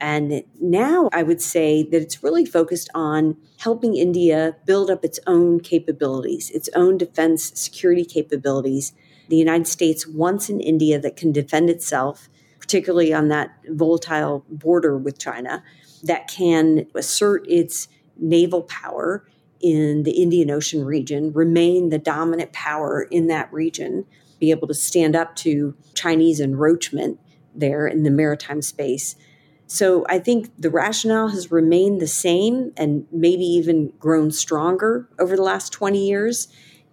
and 0.00 0.44
now 0.60 1.08
I 1.12 1.22
would 1.22 1.40
say 1.40 1.82
that 1.82 2.02
it's 2.02 2.22
really 2.22 2.44
focused 2.44 2.90
on 2.94 3.36
helping 3.58 3.96
India 3.96 4.56
build 4.66 4.90
up 4.90 5.04
its 5.04 5.18
own 5.26 5.60
capabilities, 5.60 6.50
its 6.50 6.68
own 6.74 6.98
defense 6.98 7.52
security 7.58 8.04
capabilities. 8.04 8.92
The 9.28 9.36
United 9.36 9.66
States 9.66 10.06
wants 10.06 10.48
an 10.48 10.60
India 10.60 10.98
that 11.00 11.16
can 11.16 11.32
defend 11.32 11.70
itself, 11.70 12.28
particularly 12.60 13.12
on 13.12 13.28
that 13.28 13.56
volatile 13.68 14.44
border 14.50 14.98
with 14.98 15.18
China, 15.18 15.64
that 16.02 16.28
can 16.28 16.86
assert 16.94 17.46
its 17.48 17.88
naval 18.18 18.62
power 18.62 19.26
in 19.60 20.02
the 20.02 20.22
Indian 20.22 20.50
Ocean 20.50 20.84
region, 20.84 21.32
remain 21.32 21.88
the 21.88 21.98
dominant 21.98 22.52
power 22.52 23.02
in 23.10 23.26
that 23.28 23.50
region, 23.52 24.04
be 24.38 24.50
able 24.50 24.68
to 24.68 24.74
stand 24.74 25.16
up 25.16 25.34
to 25.36 25.74
Chinese 25.94 26.40
encroachment 26.40 27.18
there 27.54 27.86
in 27.86 28.02
the 28.02 28.10
maritime 28.10 28.60
space 28.60 29.16
so 29.66 30.06
I 30.08 30.18
think 30.18 30.50
the 30.58 30.70
rationale 30.70 31.28
has 31.28 31.50
remained 31.50 32.00
the 32.00 32.06
same 32.06 32.72
and 32.76 33.06
maybe 33.10 33.44
even 33.44 33.92
grown 33.98 34.30
stronger 34.30 35.08
over 35.18 35.36
the 35.36 35.42
last 35.42 35.72
20 35.72 36.06
years. 36.06 36.48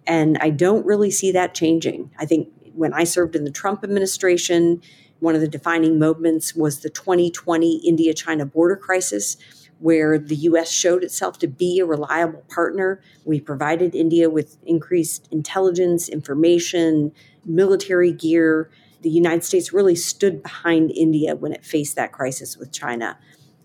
And 0.06 0.36
I 0.38 0.50
don't 0.50 0.84
really 0.84 1.10
see 1.10 1.30
that 1.32 1.54
changing. 1.54 2.10
I 2.18 2.26
think 2.26 2.48
when 2.74 2.92
I 2.92 3.04
served 3.04 3.36
in 3.36 3.44
the 3.44 3.50
Trump 3.50 3.84
administration, 3.84 4.82
one 5.20 5.36
of 5.36 5.40
the 5.40 5.48
defining 5.48 5.98
moments 5.98 6.54
was 6.54 6.80
the 6.80 6.90
2020 6.90 7.76
India 7.86 8.12
China 8.12 8.44
border 8.44 8.76
crisis, 8.76 9.36
where 9.78 10.18
the 10.18 10.36
US 10.36 10.70
showed 10.70 11.04
itself 11.04 11.38
to 11.38 11.46
be 11.46 11.78
a 11.78 11.86
reliable 11.86 12.44
partner. 12.48 13.00
We 13.24 13.40
provided 13.40 13.94
India 13.94 14.28
with 14.28 14.58
increased 14.66 15.28
intelligence, 15.30 16.08
information, 16.08 17.12
military 17.44 18.12
gear 18.12 18.68
the 19.04 19.10
United 19.10 19.44
States 19.44 19.72
really 19.72 19.94
stood 19.94 20.42
behind 20.42 20.90
India 20.90 21.36
when 21.36 21.52
it 21.52 21.64
faced 21.64 21.94
that 21.94 22.10
crisis 22.10 22.56
with 22.56 22.72
China. 22.72 23.18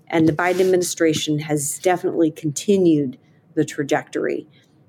And 0.08 0.28
the 0.28 0.34
Biden 0.34 0.60
administration 0.60 1.40
has 1.40 1.80
definitely 1.80 2.30
continued 2.30 3.18
the 3.56 3.64
trajectory. 3.64 4.48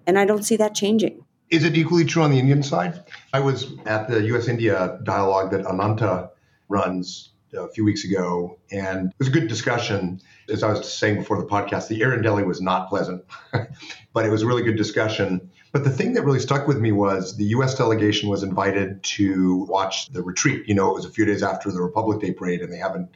And 0.08 0.18
I 0.18 0.24
don't 0.24 0.42
see 0.42 0.56
that 0.56 0.74
changing. 0.74 1.24
Is 1.50 1.64
it 1.64 1.76
equally 1.76 2.04
true 2.04 2.22
on 2.22 2.32
the 2.32 2.38
Indian 2.40 2.64
side? 2.64 3.04
I 3.32 3.38
was 3.38 3.72
at 3.86 4.08
the 4.08 4.22
US 4.34 4.48
India 4.48 4.98
dialogue 5.04 5.52
that 5.52 5.64
Ananta 5.66 6.30
runs 6.68 7.30
a 7.54 7.68
few 7.68 7.84
weeks 7.84 8.04
ago, 8.04 8.58
and 8.72 9.08
it 9.08 9.18
was 9.18 9.28
a 9.28 9.32
good 9.32 9.46
discussion. 9.46 10.20
As 10.48 10.64
I 10.64 10.70
was 10.70 10.92
saying 10.92 11.16
before 11.16 11.38
the 11.38 11.46
podcast, 11.46 11.86
the 11.86 12.02
air 12.02 12.12
in 12.12 12.22
Delhi 12.22 12.42
was 12.42 12.60
not 12.60 12.88
pleasant, 12.88 13.24
but 14.12 14.26
it 14.26 14.30
was 14.30 14.42
a 14.42 14.46
really 14.46 14.62
good 14.62 14.76
discussion. 14.76 15.50
But 15.72 15.84
the 15.84 15.90
thing 15.90 16.14
that 16.14 16.24
really 16.24 16.40
stuck 16.40 16.66
with 16.66 16.78
me 16.78 16.92
was 16.92 17.36
the 17.36 17.44
US 17.56 17.76
delegation 17.76 18.28
was 18.28 18.42
invited 18.42 19.02
to 19.04 19.66
watch 19.68 20.10
the 20.10 20.22
retreat. 20.22 20.68
You 20.68 20.74
know, 20.74 20.90
it 20.90 20.94
was 20.94 21.04
a 21.04 21.10
few 21.10 21.24
days 21.24 21.42
after 21.42 21.70
the 21.70 21.80
Republic 21.80 22.20
Day 22.20 22.32
parade, 22.32 22.60
and 22.60 22.72
they 22.72 22.78
have 22.78 22.94
an, 22.94 23.08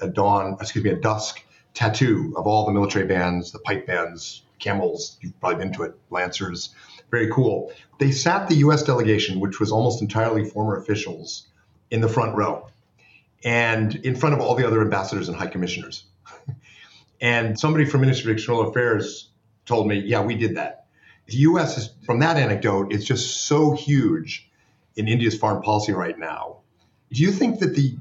a 0.00 0.08
dawn, 0.08 0.56
excuse 0.60 0.84
me, 0.84 0.90
a 0.90 0.96
dusk 0.96 1.42
tattoo 1.72 2.34
of 2.36 2.46
all 2.46 2.66
the 2.66 2.72
military 2.72 3.06
bands, 3.06 3.52
the 3.52 3.58
pipe 3.58 3.86
bands, 3.86 4.42
camels. 4.58 5.18
You've 5.20 5.38
probably 5.40 5.64
been 5.64 5.72
to 5.74 5.84
it, 5.84 5.94
Lancers. 6.10 6.74
Very 7.10 7.30
cool. 7.30 7.72
They 7.98 8.10
sat 8.10 8.48
the 8.48 8.56
US 8.56 8.82
delegation, 8.82 9.40
which 9.40 9.60
was 9.60 9.70
almost 9.70 10.02
entirely 10.02 10.44
former 10.44 10.76
officials, 10.76 11.46
in 11.90 12.00
the 12.00 12.08
front 12.08 12.36
row 12.36 12.66
and 13.44 13.94
in 13.94 14.16
front 14.16 14.34
of 14.34 14.40
all 14.40 14.54
the 14.54 14.66
other 14.66 14.80
ambassadors 14.80 15.28
and 15.28 15.36
high 15.36 15.46
commissioners. 15.46 16.04
and 17.20 17.58
somebody 17.58 17.84
from 17.84 18.00
Ministry 18.00 18.32
of 18.32 18.38
External 18.38 18.68
Affairs 18.68 19.30
told 19.66 19.86
me, 19.86 20.00
yeah, 20.00 20.22
we 20.22 20.34
did 20.34 20.56
that. 20.56 20.83
The 21.26 21.36
US 21.36 21.78
is, 21.78 21.90
from 22.04 22.20
that 22.20 22.36
anecdote, 22.36 22.92
it's 22.92 23.04
just 23.04 23.46
so 23.46 23.72
huge 23.72 24.48
in 24.96 25.08
India's 25.08 25.36
foreign 25.36 25.62
policy 25.62 25.92
right 25.92 26.18
now. 26.18 26.58
Do 27.12 27.22
you 27.22 27.32
think 27.32 27.60
that 27.60 27.74
the 27.74 27.96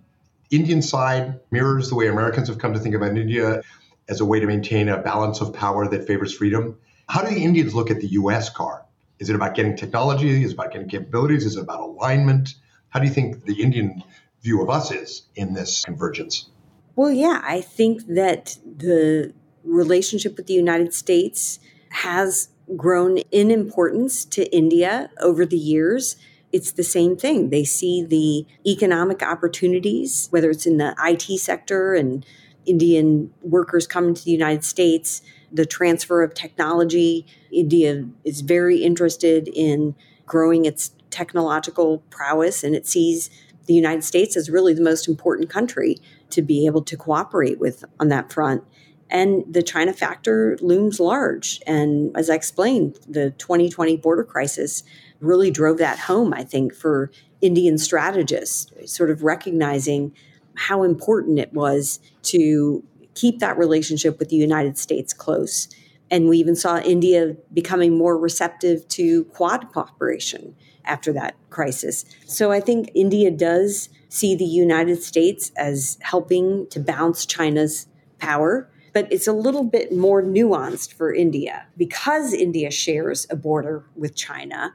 Indian 0.51 0.81
side 0.81 1.39
mirrors 1.51 1.89
the 1.89 1.95
way 1.95 2.07
Americans 2.07 2.47
have 2.47 2.57
come 2.57 2.73
to 2.73 2.79
think 2.79 2.95
about 2.95 3.17
India 3.17 3.61
as 4.09 4.19
a 4.21 4.25
way 4.25 4.39
to 4.39 4.45
maintain 4.45 4.89
a 4.89 4.97
balance 4.97 5.41
of 5.41 5.53
power 5.53 5.87
that 5.87 6.05
favors 6.05 6.33
freedom? 6.33 6.77
How 7.07 7.21
do 7.21 7.33
the 7.33 7.43
Indians 7.43 7.73
look 7.73 7.89
at 7.91 8.01
the 8.01 8.07
US 8.07 8.49
card? 8.49 8.81
Is 9.19 9.29
it 9.29 9.35
about 9.35 9.55
getting 9.55 9.77
technology? 9.77 10.43
Is 10.43 10.51
it 10.51 10.53
about 10.55 10.71
getting 10.71 10.89
capabilities? 10.89 11.45
Is 11.45 11.55
it 11.55 11.61
about 11.61 11.79
alignment? 11.79 12.55
How 12.89 12.99
do 12.99 13.07
you 13.07 13.13
think 13.13 13.45
the 13.45 13.61
Indian 13.61 14.03
view 14.41 14.61
of 14.61 14.69
us 14.69 14.91
is 14.91 15.23
in 15.35 15.53
this 15.53 15.83
convergence? 15.85 16.49
Well, 16.95 17.11
yeah, 17.11 17.41
I 17.43 17.61
think 17.61 18.05
that 18.07 18.57
the 18.65 19.33
relationship 19.63 20.37
with 20.37 20.47
the 20.47 20.53
United 20.53 20.93
States 20.93 21.59
has 21.89 22.49
grown 22.75 23.17
in 23.31 23.51
importance 23.51 24.25
to 24.25 24.51
India 24.55 25.09
over 25.19 25.45
the 25.45 25.57
years. 25.57 26.15
It's 26.51 26.71
the 26.71 26.83
same 26.83 27.17
thing. 27.17 27.49
They 27.49 27.63
see 27.63 28.03
the 28.03 28.45
economic 28.69 29.21
opportunities, 29.23 30.27
whether 30.31 30.49
it's 30.49 30.65
in 30.65 30.77
the 30.77 30.95
IT 30.99 31.39
sector 31.39 31.93
and 31.93 32.25
Indian 32.65 33.33
workers 33.41 33.87
coming 33.87 34.13
to 34.13 34.23
the 34.23 34.31
United 34.31 34.63
States, 34.63 35.21
the 35.51 35.65
transfer 35.65 36.23
of 36.23 36.33
technology. 36.33 37.25
India 37.51 38.07
is 38.23 38.41
very 38.41 38.83
interested 38.83 39.47
in 39.47 39.95
growing 40.25 40.65
its 40.65 40.91
technological 41.09 41.99
prowess 42.09 42.63
and 42.63 42.75
it 42.75 42.87
sees 42.87 43.29
the 43.65 43.73
United 43.73 44.03
States 44.03 44.35
as 44.35 44.49
really 44.49 44.73
the 44.73 44.81
most 44.81 45.07
important 45.07 45.49
country 45.49 45.97
to 46.29 46.41
be 46.41 46.65
able 46.65 46.81
to 46.81 46.97
cooperate 46.97 47.59
with 47.59 47.83
on 47.99 48.09
that 48.09 48.31
front. 48.31 48.63
And 49.09 49.43
the 49.51 49.61
China 49.61 49.93
factor 49.93 50.57
looms 50.61 50.99
large. 50.99 51.61
And 51.67 52.15
as 52.17 52.29
I 52.29 52.35
explained, 52.35 52.99
the 53.07 53.31
2020 53.31 53.97
border 53.97 54.23
crisis 54.23 54.83
really 55.19 55.51
drove 55.51 55.77
that 55.77 55.99
home, 55.99 56.33
I 56.33 56.43
think, 56.43 56.73
for 56.73 57.11
Indian 57.41 57.77
strategists, 57.77 58.71
sort 58.91 59.11
of 59.11 59.23
recognizing 59.23 60.13
how 60.55 60.83
important 60.83 61.39
it 61.39 61.53
was 61.53 61.99
to 62.23 62.83
keep 63.15 63.39
that 63.39 63.57
relationship 63.57 64.19
with 64.19 64.29
the 64.29 64.35
United 64.35 64.77
States 64.77 65.13
close. 65.13 65.67
And 66.09 66.27
we 66.27 66.37
even 66.37 66.55
saw 66.55 66.79
India 66.79 67.35
becoming 67.53 67.97
more 67.97 68.17
receptive 68.17 68.87
to 68.89 69.25
Quad 69.25 69.71
cooperation 69.71 70.55
after 70.85 71.13
that 71.13 71.35
crisis. 71.49 72.05
So 72.25 72.51
I 72.51 72.59
think 72.59 72.91
India 72.93 73.31
does 73.31 73.89
see 74.09 74.35
the 74.35 74.45
United 74.45 75.01
States 75.01 75.51
as 75.55 75.97
helping 76.01 76.67
to 76.67 76.79
bounce 76.79 77.25
China's 77.25 77.87
power. 78.19 78.69
But 78.93 79.11
it's 79.11 79.27
a 79.27 79.33
little 79.33 79.63
bit 79.63 79.91
more 79.91 80.21
nuanced 80.21 80.93
for 80.93 81.13
India. 81.13 81.65
Because 81.77 82.33
India 82.33 82.71
shares 82.71 83.27
a 83.29 83.35
border 83.35 83.83
with 83.95 84.15
China, 84.15 84.73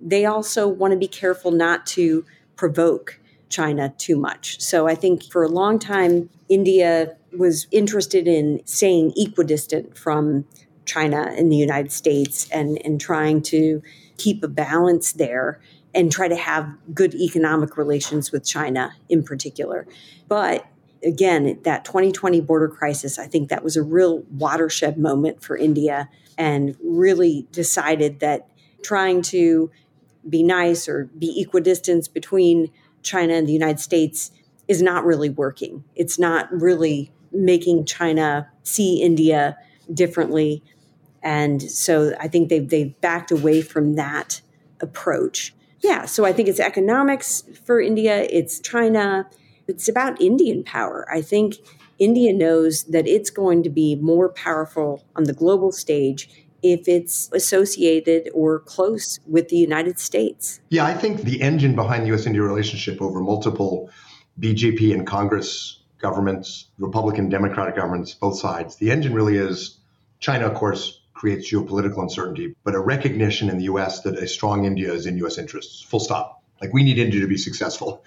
they 0.00 0.26
also 0.26 0.68
want 0.68 0.92
to 0.92 0.98
be 0.98 1.08
careful 1.08 1.50
not 1.50 1.86
to 1.86 2.24
provoke 2.56 3.18
China 3.48 3.94
too 3.96 4.16
much. 4.16 4.60
So 4.60 4.86
I 4.86 4.94
think 4.94 5.24
for 5.24 5.42
a 5.42 5.48
long 5.48 5.78
time, 5.78 6.28
India 6.48 7.16
was 7.36 7.66
interested 7.70 8.26
in 8.26 8.60
staying 8.64 9.12
equidistant 9.16 9.96
from 9.96 10.44
China 10.84 11.32
and 11.36 11.50
the 11.50 11.56
United 11.56 11.92
States 11.92 12.48
and, 12.50 12.78
and 12.84 13.00
trying 13.00 13.42
to 13.42 13.82
keep 14.16 14.42
a 14.42 14.48
balance 14.48 15.12
there 15.12 15.60
and 15.94 16.12
try 16.12 16.28
to 16.28 16.36
have 16.36 16.68
good 16.94 17.14
economic 17.14 17.76
relations 17.76 18.30
with 18.30 18.44
China 18.44 18.94
in 19.08 19.22
particular. 19.22 19.86
But 20.28 20.66
again, 21.06 21.58
that 21.62 21.84
2020 21.84 22.40
border 22.40 22.68
crisis, 22.68 23.18
I 23.18 23.26
think 23.26 23.48
that 23.48 23.62
was 23.62 23.76
a 23.76 23.82
real 23.82 24.24
watershed 24.30 24.98
moment 24.98 25.42
for 25.42 25.56
India 25.56 26.08
and 26.36 26.76
really 26.82 27.46
decided 27.52 28.20
that 28.20 28.48
trying 28.82 29.22
to 29.22 29.70
be 30.28 30.42
nice 30.42 30.88
or 30.88 31.04
be 31.18 31.40
equidistant 31.40 32.12
between 32.12 32.70
China 33.02 33.34
and 33.34 33.46
the 33.46 33.52
United 33.52 33.80
States 33.80 34.32
is 34.66 34.82
not 34.82 35.04
really 35.04 35.30
working. 35.30 35.84
It's 35.94 36.18
not 36.18 36.52
really 36.52 37.12
making 37.32 37.84
China 37.84 38.50
see 38.64 39.00
India 39.00 39.56
differently. 39.92 40.62
And 41.22 41.62
so 41.62 42.14
I 42.18 42.28
think 42.28 42.48
they've, 42.48 42.68
they've 42.68 43.00
backed 43.00 43.30
away 43.30 43.62
from 43.62 43.94
that 43.94 44.40
approach. 44.80 45.54
Yeah, 45.80 46.06
so 46.06 46.24
I 46.24 46.32
think 46.32 46.48
it's 46.48 46.58
economics 46.58 47.44
for 47.64 47.80
India, 47.80 48.26
it's 48.28 48.58
China, 48.58 49.28
it's 49.68 49.88
about 49.88 50.20
Indian 50.20 50.62
power. 50.62 51.06
I 51.12 51.22
think 51.22 51.56
India 51.98 52.32
knows 52.32 52.84
that 52.84 53.06
it's 53.06 53.30
going 53.30 53.62
to 53.62 53.70
be 53.70 53.96
more 53.96 54.28
powerful 54.28 55.04
on 55.14 55.24
the 55.24 55.32
global 55.32 55.72
stage 55.72 56.28
if 56.62 56.88
it's 56.88 57.30
associated 57.32 58.28
or 58.34 58.60
close 58.60 59.20
with 59.26 59.48
the 59.48 59.56
United 59.56 59.98
States. 59.98 60.60
Yeah, 60.70 60.84
I 60.84 60.94
think 60.94 61.22
the 61.22 61.40
engine 61.40 61.74
behind 61.74 62.04
the 62.04 62.14
US 62.14 62.26
India 62.26 62.42
relationship 62.42 63.00
over 63.00 63.20
multiple 63.20 63.90
BJP 64.40 64.92
and 64.92 65.06
Congress 65.06 65.80
governments, 65.98 66.68
Republican, 66.78 67.28
Democratic 67.28 67.76
governments, 67.76 68.14
both 68.14 68.38
sides, 68.38 68.76
the 68.76 68.90
engine 68.90 69.14
really 69.14 69.36
is 69.36 69.78
China, 70.18 70.46
of 70.46 70.54
course, 70.54 71.00
creates 71.14 71.50
geopolitical 71.50 72.02
uncertainty, 72.02 72.54
but 72.64 72.74
a 72.74 72.80
recognition 72.80 73.48
in 73.48 73.56
the 73.56 73.64
US 73.64 74.02
that 74.02 74.16
a 74.16 74.28
strong 74.28 74.64
India 74.64 74.92
is 74.92 75.06
in 75.06 75.16
US 75.18 75.38
interests, 75.38 75.82
full 75.82 76.00
stop. 76.00 76.42
Like 76.60 76.72
we 76.72 76.82
need 76.82 76.98
India 76.98 77.20
to 77.20 77.26
be 77.26 77.38
successful. 77.38 78.04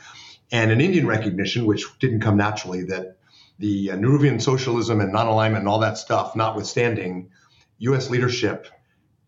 And 0.52 0.72
an 0.72 0.82
Indian 0.82 1.06
recognition, 1.06 1.66
which 1.66 1.86
didn't 2.00 2.22
come 2.22 2.38
naturally, 2.38 2.84
that 2.86 3.18
the 3.60 3.92
uh, 3.92 3.96
Nehruvian 3.96 4.42
socialism 4.42 5.02
and 5.02 5.12
non 5.12 5.28
alignment 5.28 5.62
and 5.62 5.70
all 5.70 5.80
that 5.80 5.98
stuff 5.98 6.36
notwithstanding, 6.36 7.30
US 7.80 8.10
leadership 8.10 8.68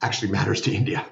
actually 0.01 0.31
matters 0.37 0.61
to 0.61 0.71
India 0.71 1.05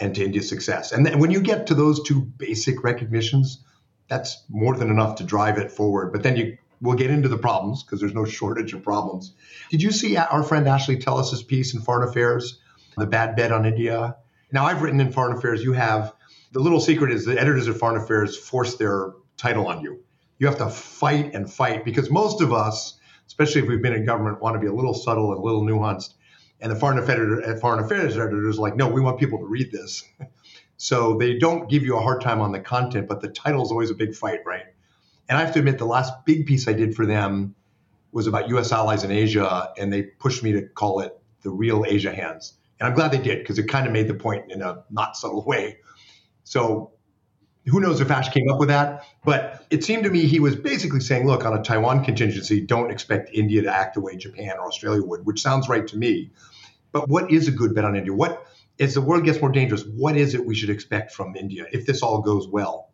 and 0.00 0.14
to 0.14 0.24
India's 0.24 0.48
success. 0.48 0.92
And 0.92 1.06
then 1.06 1.18
when 1.18 1.30
you 1.30 1.40
get 1.40 1.68
to 1.68 1.74
those 1.74 2.02
two 2.02 2.20
basic 2.20 2.82
recognitions, 2.82 3.62
that's 4.08 4.44
more 4.48 4.76
than 4.76 4.90
enough 4.90 5.16
to 5.16 5.24
drive 5.24 5.58
it 5.58 5.70
forward. 5.70 6.12
But 6.12 6.22
then 6.22 6.36
you 6.36 6.58
we'll 6.80 6.96
get 6.96 7.10
into 7.10 7.28
the 7.28 7.38
problems 7.38 7.82
because 7.82 8.00
there's 8.00 8.14
no 8.14 8.24
shortage 8.38 8.74
of 8.74 8.82
problems. 8.82 9.34
Did 9.70 9.82
you 9.82 9.90
see 9.90 10.16
our 10.16 10.42
friend 10.42 10.68
Ashley 10.68 10.98
Tellis's 10.98 11.42
piece 11.42 11.74
in 11.74 11.80
Foreign 11.80 12.08
Affairs, 12.08 12.60
The 12.96 13.06
Bad 13.06 13.36
Bet 13.36 13.52
on 13.52 13.66
India? 13.66 14.16
Now, 14.52 14.66
I've 14.66 14.82
written 14.82 15.00
in 15.00 15.10
Foreign 15.10 15.36
Affairs, 15.36 15.62
you 15.62 15.72
have 15.72 16.12
the 16.52 16.60
little 16.60 16.80
secret 16.80 17.12
is 17.12 17.24
the 17.24 17.40
editors 17.40 17.66
of 17.66 17.78
Foreign 17.78 18.00
Affairs 18.00 18.36
force 18.36 18.76
their 18.76 19.12
title 19.44 19.66
on 19.68 19.82
you. 19.82 20.02
You 20.38 20.46
have 20.46 20.56
to 20.58 20.70
fight 20.70 21.34
and 21.34 21.52
fight 21.52 21.84
because 21.84 22.10
most 22.10 22.40
of 22.40 22.52
us, 22.52 22.98
especially 23.26 23.60
if 23.62 23.68
we've 23.68 23.82
been 23.82 23.92
in 23.92 24.06
government, 24.06 24.40
want 24.40 24.54
to 24.54 24.60
be 24.60 24.66
a 24.66 24.72
little 24.72 24.94
subtle 24.94 25.32
and 25.32 25.38
a 25.38 25.42
little 25.42 25.62
nuanced. 25.62 26.14
And 26.60 26.72
the 26.72 26.76
foreign 26.76 26.98
affairs, 26.98 27.60
foreign 27.60 27.84
affairs 27.84 28.16
editors 28.16 28.58
are 28.58 28.62
like, 28.62 28.74
no, 28.74 28.88
we 28.88 29.02
want 29.02 29.20
people 29.20 29.38
to 29.38 29.44
read 29.44 29.70
this. 29.70 30.02
so 30.78 31.18
they 31.18 31.38
don't 31.38 31.68
give 31.68 31.82
you 31.82 31.98
a 31.98 32.00
hard 32.00 32.22
time 32.22 32.40
on 32.40 32.52
the 32.52 32.60
content, 32.60 33.06
but 33.06 33.20
the 33.20 33.28
title 33.28 33.62
is 33.62 33.70
always 33.70 33.90
a 33.90 33.94
big 33.94 34.14
fight, 34.14 34.40
right? 34.46 34.64
And 35.28 35.36
I 35.36 35.42
have 35.42 35.52
to 35.54 35.58
admit, 35.58 35.78
the 35.78 35.84
last 35.84 36.12
big 36.24 36.46
piece 36.46 36.66
I 36.66 36.72
did 36.72 36.94
for 36.94 37.04
them 37.04 37.54
was 38.12 38.26
about 38.26 38.48
U.S. 38.48 38.72
allies 38.72 39.04
in 39.04 39.10
Asia, 39.10 39.72
and 39.76 39.92
they 39.92 40.02
pushed 40.02 40.42
me 40.42 40.52
to 40.52 40.62
call 40.62 41.00
it 41.00 41.18
the 41.42 41.50
real 41.50 41.84
Asia 41.86 42.14
hands. 42.14 42.54
And 42.80 42.88
I'm 42.88 42.94
glad 42.94 43.12
they 43.12 43.18
did 43.18 43.40
because 43.40 43.58
it 43.58 43.68
kind 43.68 43.86
of 43.86 43.92
made 43.92 44.08
the 44.08 44.14
point 44.14 44.50
in 44.50 44.62
a 44.62 44.84
not 44.90 45.16
subtle 45.16 45.44
way. 45.46 45.78
So 46.44 46.93
who 47.66 47.80
knows 47.80 48.00
if 48.00 48.10
Ash 48.10 48.28
came 48.28 48.50
up 48.50 48.58
with 48.58 48.68
that, 48.68 49.04
but 49.24 49.64
it 49.70 49.84
seemed 49.84 50.04
to 50.04 50.10
me 50.10 50.26
he 50.26 50.40
was 50.40 50.54
basically 50.54 51.00
saying, 51.00 51.26
look, 51.26 51.44
on 51.44 51.56
a 51.56 51.62
Taiwan 51.62 52.04
contingency, 52.04 52.60
don't 52.60 52.90
expect 52.90 53.30
India 53.32 53.62
to 53.62 53.74
act 53.74 53.94
the 53.94 54.00
way 54.00 54.16
Japan 54.16 54.56
or 54.58 54.66
Australia 54.66 55.02
would, 55.02 55.24
which 55.24 55.40
sounds 55.40 55.68
right 55.68 55.86
to 55.88 55.96
me. 55.96 56.30
But 56.92 57.08
what 57.08 57.30
is 57.30 57.48
a 57.48 57.50
good 57.50 57.74
bet 57.74 57.84
on 57.84 57.96
India? 57.96 58.12
What 58.12 58.46
as 58.78 58.94
the 58.94 59.00
world 59.00 59.24
gets 59.24 59.40
more 59.40 59.50
dangerous, 59.50 59.84
what 59.84 60.16
is 60.16 60.34
it 60.34 60.44
we 60.44 60.54
should 60.54 60.70
expect 60.70 61.12
from 61.12 61.36
India 61.36 61.66
if 61.72 61.86
this 61.86 62.02
all 62.02 62.20
goes 62.20 62.48
well? 62.48 62.90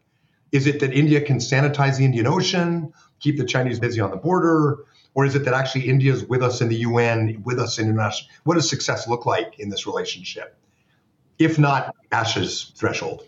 Is 0.53 0.67
it 0.67 0.81
that 0.81 0.93
India 0.93 1.21
can 1.21 1.39
sanitize 1.39 1.97
the 1.97 2.05
Indian 2.05 2.27
Ocean, 2.27 2.93
keep 3.21 3.39
the 3.39 3.45
Chinese 3.45 3.79
busy 3.79 4.01
on 4.01 4.11
the 4.11 4.17
border? 4.17 4.85
Or 5.15 5.25
is 5.25 5.35
it 5.35 5.45
that 5.45 5.55
actually 5.55 5.89
India 5.89 6.13
is 6.13 6.25
with 6.25 6.43
us 6.43 6.61
in 6.61 6.69
the 6.69 6.77
UN, 6.77 7.43
with 7.45 7.59
us 7.59 7.79
in 7.79 7.87
international? 7.87 8.31
What 8.45 8.55
does 8.55 8.69
success 8.69 9.09
look 9.09 9.27
like 9.27 9.59
in 9.59 9.69
this 9.69 9.87
relationship? 9.87 10.57
If 11.39 11.59
not 11.59 11.95
Ash's 12.13 12.73
threshold. 12.77 13.25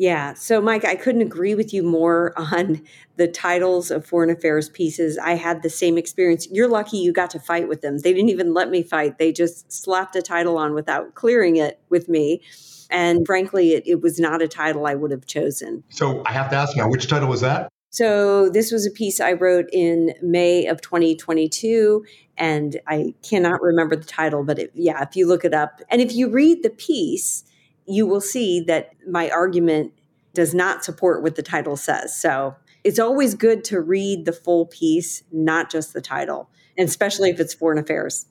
Yeah. 0.00 0.32
So, 0.32 0.62
Mike, 0.62 0.86
I 0.86 0.94
couldn't 0.94 1.20
agree 1.20 1.54
with 1.54 1.74
you 1.74 1.82
more 1.82 2.32
on 2.38 2.80
the 3.16 3.28
titles 3.28 3.90
of 3.90 4.06
foreign 4.06 4.30
affairs 4.30 4.70
pieces. 4.70 5.18
I 5.18 5.34
had 5.34 5.62
the 5.62 5.68
same 5.68 5.98
experience. 5.98 6.48
You're 6.50 6.68
lucky 6.68 6.96
you 6.96 7.12
got 7.12 7.28
to 7.32 7.38
fight 7.38 7.68
with 7.68 7.82
them. 7.82 7.98
They 7.98 8.14
didn't 8.14 8.30
even 8.30 8.54
let 8.54 8.70
me 8.70 8.82
fight, 8.82 9.18
they 9.18 9.30
just 9.30 9.70
slapped 9.70 10.16
a 10.16 10.22
title 10.22 10.56
on 10.56 10.72
without 10.72 11.14
clearing 11.14 11.56
it 11.56 11.78
with 11.90 12.08
me. 12.08 12.40
And 12.88 13.26
frankly, 13.26 13.74
it, 13.74 13.82
it 13.86 14.00
was 14.00 14.18
not 14.18 14.40
a 14.40 14.48
title 14.48 14.86
I 14.86 14.94
would 14.94 15.10
have 15.10 15.26
chosen. 15.26 15.84
So, 15.90 16.22
I 16.24 16.32
have 16.32 16.48
to 16.48 16.56
ask 16.56 16.74
now, 16.78 16.88
which 16.88 17.06
title 17.06 17.28
was 17.28 17.42
that? 17.42 17.68
So, 17.90 18.48
this 18.48 18.72
was 18.72 18.86
a 18.86 18.90
piece 18.90 19.20
I 19.20 19.34
wrote 19.34 19.66
in 19.70 20.14
May 20.22 20.64
of 20.64 20.80
2022. 20.80 22.06
And 22.38 22.80
I 22.86 23.14
cannot 23.22 23.60
remember 23.60 23.96
the 23.96 24.06
title, 24.06 24.44
but 24.44 24.58
it, 24.58 24.70
yeah, 24.74 25.02
if 25.02 25.14
you 25.14 25.28
look 25.28 25.44
it 25.44 25.52
up 25.52 25.82
and 25.90 26.00
if 26.00 26.14
you 26.14 26.30
read 26.30 26.62
the 26.62 26.70
piece, 26.70 27.44
you 27.90 28.06
will 28.06 28.20
see 28.20 28.60
that 28.60 28.92
my 29.08 29.28
argument 29.30 29.92
does 30.32 30.54
not 30.54 30.84
support 30.84 31.22
what 31.22 31.34
the 31.34 31.42
title 31.42 31.76
says. 31.76 32.18
So 32.18 32.54
it's 32.84 32.98
always 32.98 33.34
good 33.34 33.64
to 33.64 33.80
read 33.80 34.24
the 34.24 34.32
full 34.32 34.66
piece, 34.66 35.22
not 35.32 35.70
just 35.70 35.92
the 35.92 36.00
title, 36.00 36.48
and 36.78 36.88
especially 36.88 37.30
if 37.30 37.40
it's 37.40 37.52
foreign 37.52 37.78
affairs. 37.78 38.26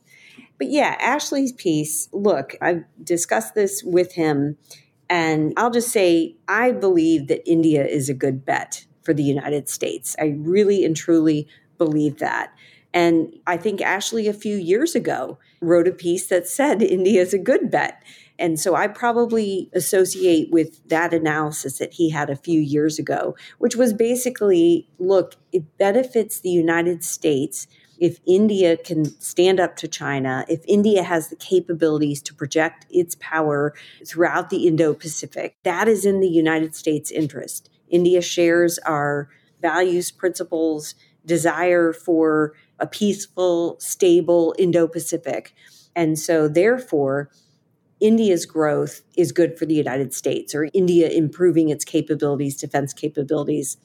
But 0.57 0.69
yeah, 0.69 0.95
Ashley's 0.99 1.51
piece, 1.51 2.09
look, 2.11 2.55
I've 2.61 2.83
discussed 3.03 3.53
this 3.55 3.83
with 3.83 4.13
him, 4.13 4.57
and 5.09 5.53
I'll 5.57 5.71
just 5.71 5.89
say 5.89 6.35
I 6.47 6.71
believe 6.71 7.27
that 7.27 7.47
India 7.49 7.85
is 7.85 8.09
a 8.09 8.13
good 8.13 8.45
bet 8.45 8.85
for 9.03 9.13
the 9.13 9.23
United 9.23 9.69
States. 9.69 10.15
I 10.19 10.35
really 10.37 10.85
and 10.85 10.95
truly 10.95 11.47
believe 11.77 12.19
that. 12.19 12.53
And 12.93 13.35
I 13.45 13.57
think 13.57 13.81
Ashley, 13.81 14.27
a 14.27 14.33
few 14.33 14.55
years 14.55 14.95
ago, 14.95 15.37
wrote 15.61 15.87
a 15.87 15.91
piece 15.91 16.27
that 16.27 16.47
said 16.47 16.81
India 16.81 17.21
is 17.21 17.33
a 17.33 17.39
good 17.39 17.69
bet. 17.69 18.01
And 18.39 18.59
so 18.59 18.73
I 18.73 18.87
probably 18.87 19.69
associate 19.73 20.49
with 20.49 20.87
that 20.87 21.13
analysis 21.13 21.77
that 21.77 21.93
he 21.93 22.09
had 22.09 22.29
a 22.29 22.37
few 22.37 22.59
years 22.59 22.97
ago, 22.97 23.35
which 23.57 23.75
was 23.75 23.93
basically 23.93 24.87
look, 24.97 25.35
it 25.51 25.77
benefits 25.77 26.39
the 26.39 26.49
United 26.49 27.03
States 27.03 27.67
if 27.99 28.21
India 28.25 28.77
can 28.77 29.03
stand 29.19 29.59
up 29.59 29.75
to 29.75 29.87
China, 29.87 30.45
if 30.47 30.63
India 30.65 31.03
has 31.03 31.27
the 31.27 31.35
capabilities 31.35 32.21
to 32.21 32.33
project 32.33 32.85
its 32.89 33.17
power 33.19 33.73
throughout 34.07 34.49
the 34.49 34.67
Indo 34.67 34.93
Pacific, 34.93 35.57
that 35.63 35.89
is 35.89 36.05
in 36.05 36.21
the 36.21 36.29
United 36.29 36.75
States' 36.75 37.11
interest. 37.11 37.69
India 37.89 38.21
shares 38.21 38.79
our 38.79 39.29
values, 39.61 40.11
principles, 40.11 40.95
desire 41.25 41.91
for 41.91 42.53
a 42.79 42.87
peaceful, 42.87 43.77
stable 43.81 44.55
Indo 44.57 44.87
Pacific. 44.87 45.53
And 45.93 46.17
so, 46.17 46.47
therefore, 46.47 47.29
India's 47.99 48.45
growth 48.45 49.01
is 49.17 49.31
good 49.31 49.57
for 49.57 49.65
the 49.65 49.75
United 49.75 50.13
States, 50.13 50.55
or 50.55 50.69
India 50.73 51.09
improving 51.09 51.69
its 51.69 51.83
capabilities, 51.83 52.55
defense 52.55 52.93
capabilities, 52.93 53.77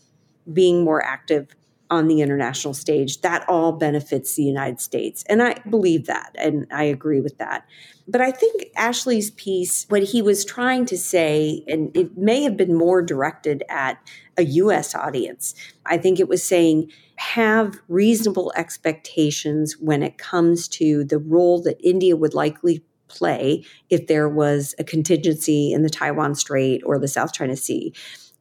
being 0.53 0.85
more 0.85 1.03
active 1.03 1.49
on 1.91 2.09
the 2.09 2.21
international 2.21 2.75
stage. 2.75 3.21
That 3.21 3.45
all 3.49 3.73
benefits 3.73 4.35
the 4.35 4.43
United 4.43 4.81
States. 4.81 5.25
And 5.29 5.43
I 5.43 5.61
believe 5.69 6.07
that, 6.07 6.35
and 6.39 6.67
I 6.73 6.85
agree 6.85 7.21
with 7.21 7.39
that. 7.39 7.67
But 8.09 8.21
I 8.21 8.31
think 8.31 8.67
Ashley's 8.77 9.31
piece, 9.33 9.87
what 9.89 10.03
he 10.03 10.23
was 10.23 10.45
trying 10.45 10.87
to 10.87 10.99
say, 10.99 11.65
and 11.69 11.95
it 11.97 12.17
may 12.17 12.43
have 12.43 12.57
been 12.57 12.75
more 12.75 13.03
directed 13.03 13.63
at 13.69 13.99
a 14.37 14.45
US 14.45 14.95
audience, 14.95 15.55
I 15.87 15.99
think 15.99 16.19
it 16.19 16.29
was 16.29 16.43
saying, 16.43 16.91
have 17.17 17.81
reasonable 17.89 18.53
expectations 18.57 19.77
when 19.79 20.03
it 20.03 20.19
comes 20.19 20.69
to 20.69 21.05
the 21.05 21.19
role 21.19 21.63
that 21.63 21.81
India 21.83 22.17
would 22.17 22.35
likely 22.35 22.83
play 23.09 23.65
if 23.91 24.07
there 24.07 24.29
was 24.29 24.75
a 24.79 24.85
contingency 24.85 25.73
in 25.73 25.83
the 25.83 25.91
Taiwan 25.91 26.35
Strait 26.35 26.83
or 26.85 26.99
the 26.99 27.09
South 27.09 27.33
China 27.33 27.57
Sea. 27.57 27.93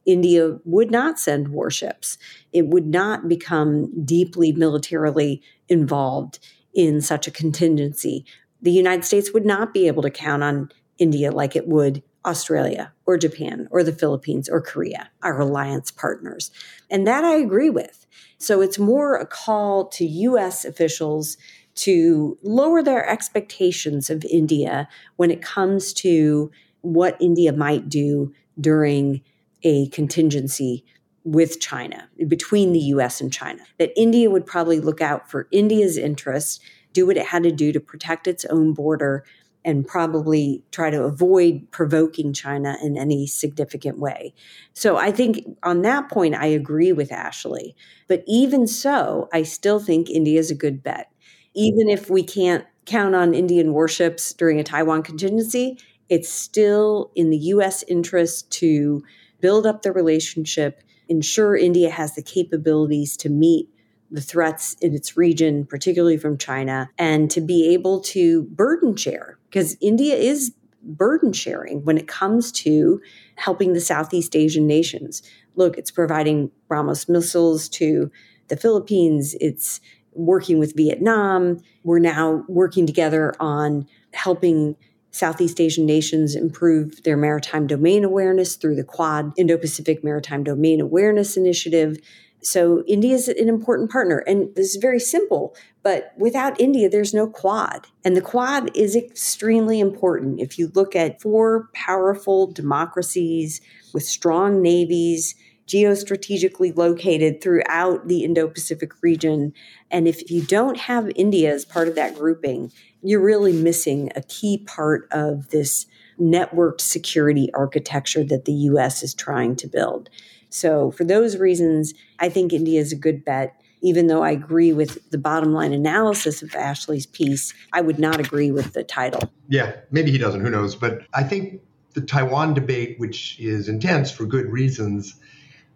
India 0.06 0.58
would 0.64 0.90
not 0.90 1.18
send 1.18 1.48
warships. 1.48 2.18
It 2.52 2.66
would 2.66 2.86
not 2.86 3.28
become 3.28 4.04
deeply 4.04 4.52
militarily 4.52 5.42
involved 5.68 6.38
in 6.74 7.00
such 7.00 7.26
a 7.26 7.30
contingency. 7.30 8.26
The 8.60 8.72
United 8.72 9.04
States 9.04 9.32
would 9.32 9.46
not 9.46 9.72
be 9.72 9.86
able 9.86 10.02
to 10.02 10.10
count 10.10 10.42
on 10.42 10.70
India 10.98 11.30
like 11.30 11.56
it 11.56 11.66
would 11.68 12.02
Australia 12.26 12.92
or 13.06 13.18
Japan 13.18 13.68
or 13.70 13.82
the 13.82 13.92
Philippines 13.92 14.48
or 14.48 14.60
Korea, 14.60 15.10
our 15.22 15.40
alliance 15.40 15.90
partners. 15.90 16.50
And 16.90 17.06
that 17.06 17.24
I 17.24 17.34
agree 17.34 17.70
with. 17.70 18.06
So 18.38 18.60
it's 18.60 18.78
more 18.78 19.16
a 19.16 19.26
call 19.26 19.86
to 19.88 20.04
US 20.04 20.64
officials 20.64 21.36
to 21.74 22.38
lower 22.42 22.82
their 22.82 23.08
expectations 23.08 24.10
of 24.10 24.24
India 24.24 24.88
when 25.16 25.30
it 25.30 25.42
comes 25.42 25.92
to 25.92 26.50
what 26.82 27.16
India 27.20 27.52
might 27.52 27.88
do 27.88 28.32
during 28.60 29.22
a 29.62 29.88
contingency 29.88 30.84
with 31.24 31.58
China, 31.58 32.08
between 32.28 32.72
the 32.72 32.80
US 32.80 33.20
and 33.20 33.32
China. 33.32 33.62
That 33.78 33.92
India 33.96 34.30
would 34.30 34.46
probably 34.46 34.78
look 34.78 35.00
out 35.00 35.30
for 35.30 35.48
India's 35.50 35.96
interests, 35.96 36.60
do 36.92 37.06
what 37.06 37.16
it 37.16 37.26
had 37.26 37.42
to 37.44 37.50
do 37.50 37.72
to 37.72 37.80
protect 37.80 38.26
its 38.26 38.44
own 38.44 38.74
border, 38.74 39.24
and 39.64 39.86
probably 39.86 40.62
try 40.70 40.90
to 40.90 41.02
avoid 41.02 41.70
provoking 41.70 42.34
China 42.34 42.76
in 42.82 42.98
any 42.98 43.26
significant 43.26 43.98
way. 43.98 44.34
So 44.74 44.98
I 44.98 45.10
think 45.10 45.40
on 45.62 45.80
that 45.82 46.10
point, 46.10 46.34
I 46.34 46.46
agree 46.46 46.92
with 46.92 47.10
Ashley. 47.10 47.74
But 48.06 48.22
even 48.26 48.66
so, 48.66 49.28
I 49.32 49.42
still 49.42 49.80
think 49.80 50.10
India 50.10 50.38
is 50.38 50.50
a 50.50 50.54
good 50.54 50.82
bet 50.82 51.10
even 51.54 51.88
if 51.88 52.10
we 52.10 52.22
can't 52.22 52.64
count 52.86 53.14
on 53.14 53.34
Indian 53.34 53.72
warships 53.72 54.32
during 54.32 54.60
a 54.60 54.64
Taiwan 54.64 55.02
contingency, 55.02 55.78
it's 56.08 56.28
still 56.28 57.10
in 57.14 57.30
the 57.30 57.38
US 57.38 57.82
interest 57.84 58.50
to 58.52 59.02
build 59.40 59.66
up 59.66 59.82
the 59.82 59.92
relationship, 59.92 60.82
ensure 61.08 61.56
India 61.56 61.90
has 61.90 62.14
the 62.14 62.22
capabilities 62.22 63.16
to 63.18 63.28
meet 63.28 63.68
the 64.10 64.20
threats 64.20 64.74
in 64.80 64.94
its 64.94 65.16
region, 65.16 65.66
particularly 65.66 66.16
from 66.16 66.38
China, 66.38 66.90
and 66.98 67.30
to 67.30 67.40
be 67.40 67.72
able 67.72 68.00
to 68.00 68.42
burden 68.44 68.94
share, 68.96 69.38
because 69.50 69.76
India 69.80 70.14
is 70.14 70.54
burden 70.82 71.32
sharing 71.32 71.84
when 71.84 71.96
it 71.96 72.06
comes 72.06 72.52
to 72.52 73.00
helping 73.36 73.72
the 73.72 73.80
Southeast 73.80 74.36
Asian 74.36 74.66
nations. 74.66 75.22
Look, 75.56 75.78
it's 75.78 75.90
providing 75.90 76.50
BrahMos 76.70 77.08
missiles 77.08 77.68
to 77.70 78.10
the 78.48 78.56
Philippines, 78.56 79.34
it's 79.40 79.80
working 80.14 80.58
with 80.58 80.76
Vietnam. 80.76 81.60
We're 81.82 81.98
now 81.98 82.44
working 82.48 82.86
together 82.86 83.34
on 83.40 83.86
helping 84.12 84.76
Southeast 85.10 85.60
Asian 85.60 85.86
nations 85.86 86.34
improve 86.34 87.04
their 87.04 87.16
maritime 87.16 87.68
domain 87.68 88.02
awareness 88.02 88.56
through 88.56 88.74
the 88.74 88.82
Quad 88.82 89.32
Indo 89.36 89.56
Pacific 89.56 90.02
Maritime 90.02 90.42
Domain 90.42 90.80
Awareness 90.80 91.36
Initiative. 91.36 91.98
So, 92.42 92.82
India 92.86 93.14
is 93.14 93.28
an 93.28 93.48
important 93.48 93.90
partner. 93.90 94.18
And 94.26 94.54
this 94.56 94.74
is 94.74 94.76
very 94.76 94.98
simple, 94.98 95.54
but 95.84 96.12
without 96.18 96.60
India, 96.60 96.90
there's 96.90 97.14
no 97.14 97.28
Quad. 97.28 97.86
And 98.04 98.16
the 98.16 98.20
Quad 98.20 98.76
is 98.76 98.96
extremely 98.96 99.78
important. 99.78 100.40
If 100.40 100.58
you 100.58 100.70
look 100.74 100.96
at 100.96 101.22
four 101.22 101.68
powerful 101.72 102.50
democracies 102.50 103.60
with 103.94 104.02
strong 104.02 104.60
navies, 104.60 105.36
geostrategically 105.66 106.76
located 106.76 107.40
throughout 107.40 108.08
the 108.08 108.24
Indo 108.24 108.48
Pacific 108.48 108.92
region. 109.02 109.52
And 109.90 110.06
if 110.06 110.30
you 110.30 110.42
don't 110.42 110.78
have 110.78 111.10
India 111.16 111.52
as 111.52 111.64
part 111.64 111.88
of 111.88 111.94
that 111.94 112.14
grouping, 112.14 112.70
you're 113.02 113.24
really 113.24 113.52
missing 113.52 114.10
a 114.14 114.22
key 114.22 114.58
part 114.58 115.08
of 115.10 115.48
this 115.50 115.86
networked 116.18 116.80
security 116.80 117.50
architecture 117.54 118.24
that 118.24 118.44
the 118.44 118.52
US 118.52 119.02
is 119.02 119.14
trying 119.14 119.56
to 119.56 119.66
build. 119.66 120.10
So, 120.50 120.92
for 120.92 121.04
those 121.04 121.36
reasons, 121.36 121.94
I 122.20 122.28
think 122.28 122.52
India 122.52 122.80
is 122.80 122.92
a 122.92 122.96
good 122.96 123.24
bet. 123.24 123.60
Even 123.82 124.06
though 124.06 124.22
I 124.22 124.30
agree 124.30 124.72
with 124.72 125.10
the 125.10 125.18
bottom 125.18 125.52
line 125.52 125.72
analysis 125.72 126.42
of 126.42 126.54
Ashley's 126.54 127.04
piece, 127.06 127.52
I 127.72 127.82
would 127.82 127.98
not 127.98 128.18
agree 128.18 128.50
with 128.50 128.72
the 128.72 128.84
title. 128.84 129.30
Yeah, 129.48 129.74
maybe 129.90 130.10
he 130.10 130.16
doesn't, 130.16 130.40
who 130.40 130.48
knows. 130.48 130.74
But 130.74 131.02
I 131.12 131.22
think 131.22 131.60
the 131.92 132.00
Taiwan 132.00 132.54
debate, 132.54 132.98
which 132.98 133.38
is 133.38 133.68
intense 133.68 134.10
for 134.10 134.24
good 134.24 134.46
reasons, 134.46 135.16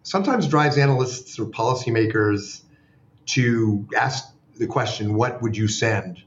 sometimes 0.03 0.47
drives 0.47 0.77
analysts 0.77 1.39
or 1.39 1.45
policymakers 1.45 2.63
to 3.27 3.87
ask 3.95 4.25
the 4.57 4.67
question, 4.67 5.13
what 5.13 5.41
would 5.41 5.55
you 5.55 5.67
send? 5.67 6.23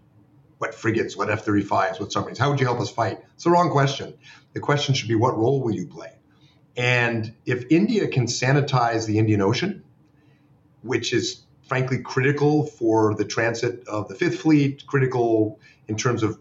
What 0.59 0.75
frigates, 0.75 1.17
what 1.17 1.31
F 1.31 1.45
35s, 1.45 1.99
what 1.99 2.13
submarines? 2.13 2.39
How 2.39 2.51
would 2.51 2.61
you 2.61 2.67
help 2.67 2.81
us 2.81 2.91
fight? 2.91 3.21
It's 3.35 3.45
the 3.45 3.51
wrong 3.51 3.71
question. 3.71 4.15
The 4.53 4.61
question 4.61 4.95
should 4.95 5.09
be, 5.09 5.15
what 5.15 5.37
role 5.37 5.61
will 5.61 5.75
you 5.75 5.87
play? 5.87 6.13
And 6.77 7.35
if 7.45 7.65
India 7.71 8.09
can 8.09 8.27
sanitize 8.27 9.07
the 9.07 9.19
Indian 9.19 9.43
Ocean, 9.43 9.83
which 10.83 11.13
is 11.13 11.43
frankly 11.69 11.99
critical 11.99 12.67
for 12.67 13.15
the 13.15 13.25
transit 13.25 13.87
of 13.89 14.09
the 14.09 14.15
Fifth 14.15 14.41
Fleet, 14.41 14.87
critical 14.87 15.59
in 15.89 15.97
terms 15.97 16.23
of 16.23 16.39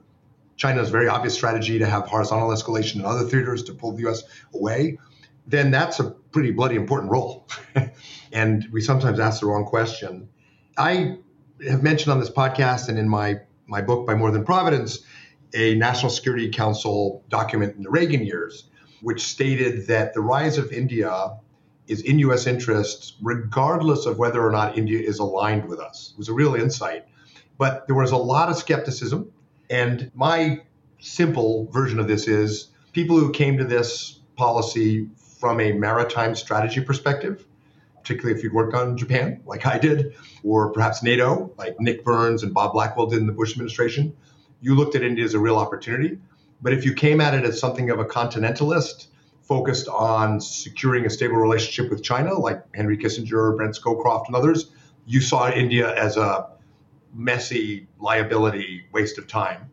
China's 0.56 0.89
very 0.89 1.08
obvious 1.08 1.34
strategy 1.34 1.80
to 1.80 1.86
have 1.86 2.08
horizontal 2.08 2.50
escalation 2.50 2.96
in 2.98 3.06
other 3.06 3.24
theaters 3.24 3.63
to 3.63 3.74
pull 3.74 3.94
the 3.94 4.08
US 4.08 4.24
away, 4.54 5.00
then 5.48 5.72
that's 5.72 6.00
a 6.00 6.12
pretty 6.32 6.52
bloody 6.52 6.76
important 6.76 7.12
role. 7.12 7.48
and 8.32 8.68
we 8.72 8.82
sometimes 8.82 9.20
ask 9.20 9.42
the 9.42 9.48
wrong 9.48 9.66
question. 9.66 10.30
I 10.78 11.18
have 11.68 11.84
mentioned 11.84 12.12
on 12.12 12.20
this 12.20 12.30
podcast 12.30 12.90
and 12.90 12.98
in 12.98 13.10
my, 13.10 13.40
my 13.68 13.82
book, 13.82 14.08
By 14.08 14.16
More 14.16 14.32
Than 14.32 14.46
Providence, 14.46 15.00
a 15.54 15.76
National 15.76 16.10
Security 16.10 16.50
Council 16.50 17.24
document 17.30 17.76
in 17.76 17.84
the 17.84 17.90
Reagan 17.90 18.26
years, 18.26 18.70
which 19.02 19.22
stated 19.24 19.88
that 19.88 20.14
the 20.14 20.22
rise 20.22 20.58
of 20.58 20.72
India 20.72 21.38
is 21.88 22.02
in 22.02 22.20
U.S. 22.20 22.48
interests, 22.48 23.18
regardless 23.22 24.06
of 24.06 24.18
whether 24.18 24.46
or 24.46 24.52
not 24.52 24.78
India 24.78 25.00
is 25.00 25.20
aligned 25.20 25.68
with 25.68 25.80
us. 25.80 26.12
It 26.14 26.18
was 26.18 26.30
a 26.30 26.34
real 26.34 26.56
insight. 26.56 27.06
But 27.58 27.86
there 27.88 27.96
was 27.96 28.12
a 28.12 28.18
lot 28.18 28.50
of 28.50 28.56
skepticism. 28.56 29.32
And 29.70 30.12
my 30.16 30.62
simple 31.00 31.68
version 31.72 32.00
of 32.00 32.08
this 32.08 32.28
is 32.28 32.70
people 32.94 33.20
who 33.20 33.32
came 33.32 33.58
to 33.58 33.66
this 33.66 34.20
policy 34.38 35.10
from 35.42 35.60
a 35.60 35.72
maritime 35.72 36.36
strategy 36.36 36.80
perspective, 36.82 37.44
particularly 38.00 38.38
if 38.38 38.44
you'd 38.44 38.54
worked 38.54 38.76
on 38.76 38.96
Japan, 38.96 39.42
like 39.44 39.66
I 39.66 39.80
did, 39.80 40.14
or 40.44 40.70
perhaps 40.70 41.02
NATO, 41.02 41.52
like 41.58 41.80
Nick 41.80 42.06
Burns 42.06 42.44
and 42.44 42.54
Bob 42.54 42.74
Blackwill 42.74 43.10
did 43.10 43.18
in 43.18 43.26
the 43.26 43.34
Bush 43.34 43.54
administration, 43.54 44.16
you 44.62 44.76
looked 44.76 44.96
at 44.96 45.02
India 45.02 45.26
as 45.26 45.34
a 45.34 45.40
real 45.40 45.58
opportunity. 45.58 46.20
But 46.62 46.74
if 46.74 46.86
you 46.86 46.94
came 46.94 47.20
at 47.20 47.34
it 47.34 47.44
as 47.44 47.60
something 47.60 47.90
of 47.90 47.98
a 47.98 48.06
continentalist, 48.06 49.08
focused 49.42 49.88
on 49.88 50.40
securing 50.40 51.08
a 51.08 51.10
stable 51.10 51.38
relationship 51.38 51.90
with 51.90 52.04
China, 52.04 52.36
like 52.36 52.64
Henry 52.76 52.96
Kissinger, 52.96 53.58
Brent 53.58 53.76
Scowcroft, 53.76 54.28
and 54.28 54.36
others, 54.36 54.72
you 55.08 55.22
saw 55.22 55.50
India 55.50 55.92
as 55.96 56.18
a 56.18 56.50
messy 57.16 57.88
liability 58.00 58.84
waste 58.94 59.18
of 59.18 59.28
time. 59.28 59.72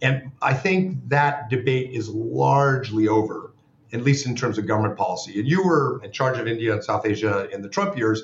And 0.00 0.30
I 0.40 0.54
think 0.54 1.08
that 1.08 1.50
debate 1.50 1.90
is 1.90 2.08
largely 2.08 3.08
over, 3.08 3.47
at 3.92 4.02
least 4.02 4.26
in 4.26 4.36
terms 4.36 4.58
of 4.58 4.66
government 4.66 4.96
policy. 4.96 5.38
And 5.38 5.48
you 5.48 5.64
were 5.64 6.00
in 6.04 6.12
charge 6.12 6.38
of 6.38 6.46
India 6.46 6.72
and 6.72 6.84
South 6.84 7.06
Asia 7.06 7.48
in 7.50 7.62
the 7.62 7.68
Trump 7.68 7.96
years, 7.96 8.22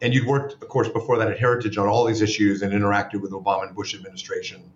and 0.00 0.12
you'd 0.12 0.26
worked, 0.26 0.54
of 0.54 0.68
course, 0.68 0.88
before 0.88 1.18
that 1.18 1.30
at 1.30 1.38
Heritage 1.38 1.78
on 1.78 1.86
all 1.86 2.04
these 2.04 2.20
issues 2.20 2.62
and 2.62 2.72
interacted 2.72 3.20
with 3.20 3.32
Obama 3.32 3.66
and 3.66 3.76
Bush 3.76 3.94
administration 3.94 4.72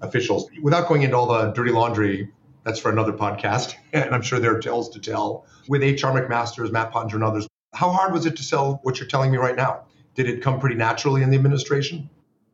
officials. 0.00 0.50
Without 0.62 0.88
going 0.88 1.02
into 1.02 1.16
all 1.16 1.26
the 1.26 1.52
dirty 1.52 1.70
laundry, 1.70 2.30
that's 2.64 2.78
for 2.78 2.90
another 2.90 3.12
podcast, 3.12 3.74
and 3.92 4.14
I'm 4.14 4.22
sure 4.22 4.38
there 4.38 4.56
are 4.56 4.60
tales 4.60 4.90
to 4.90 5.00
tell. 5.00 5.46
With 5.68 5.82
H.R. 5.82 6.12
McMaster's, 6.12 6.72
Matt 6.72 6.92
Pottinger, 6.92 7.16
and 7.16 7.24
others, 7.24 7.48
how 7.74 7.90
hard 7.90 8.12
was 8.12 8.26
it 8.26 8.36
to 8.36 8.42
sell 8.42 8.80
what 8.82 8.98
you're 8.98 9.08
telling 9.08 9.30
me 9.30 9.38
right 9.38 9.56
now? 9.56 9.84
Did 10.14 10.28
it 10.28 10.42
come 10.42 10.58
pretty 10.58 10.76
naturally 10.76 11.22
in 11.22 11.30
the 11.30 11.36
administration? 11.36 12.10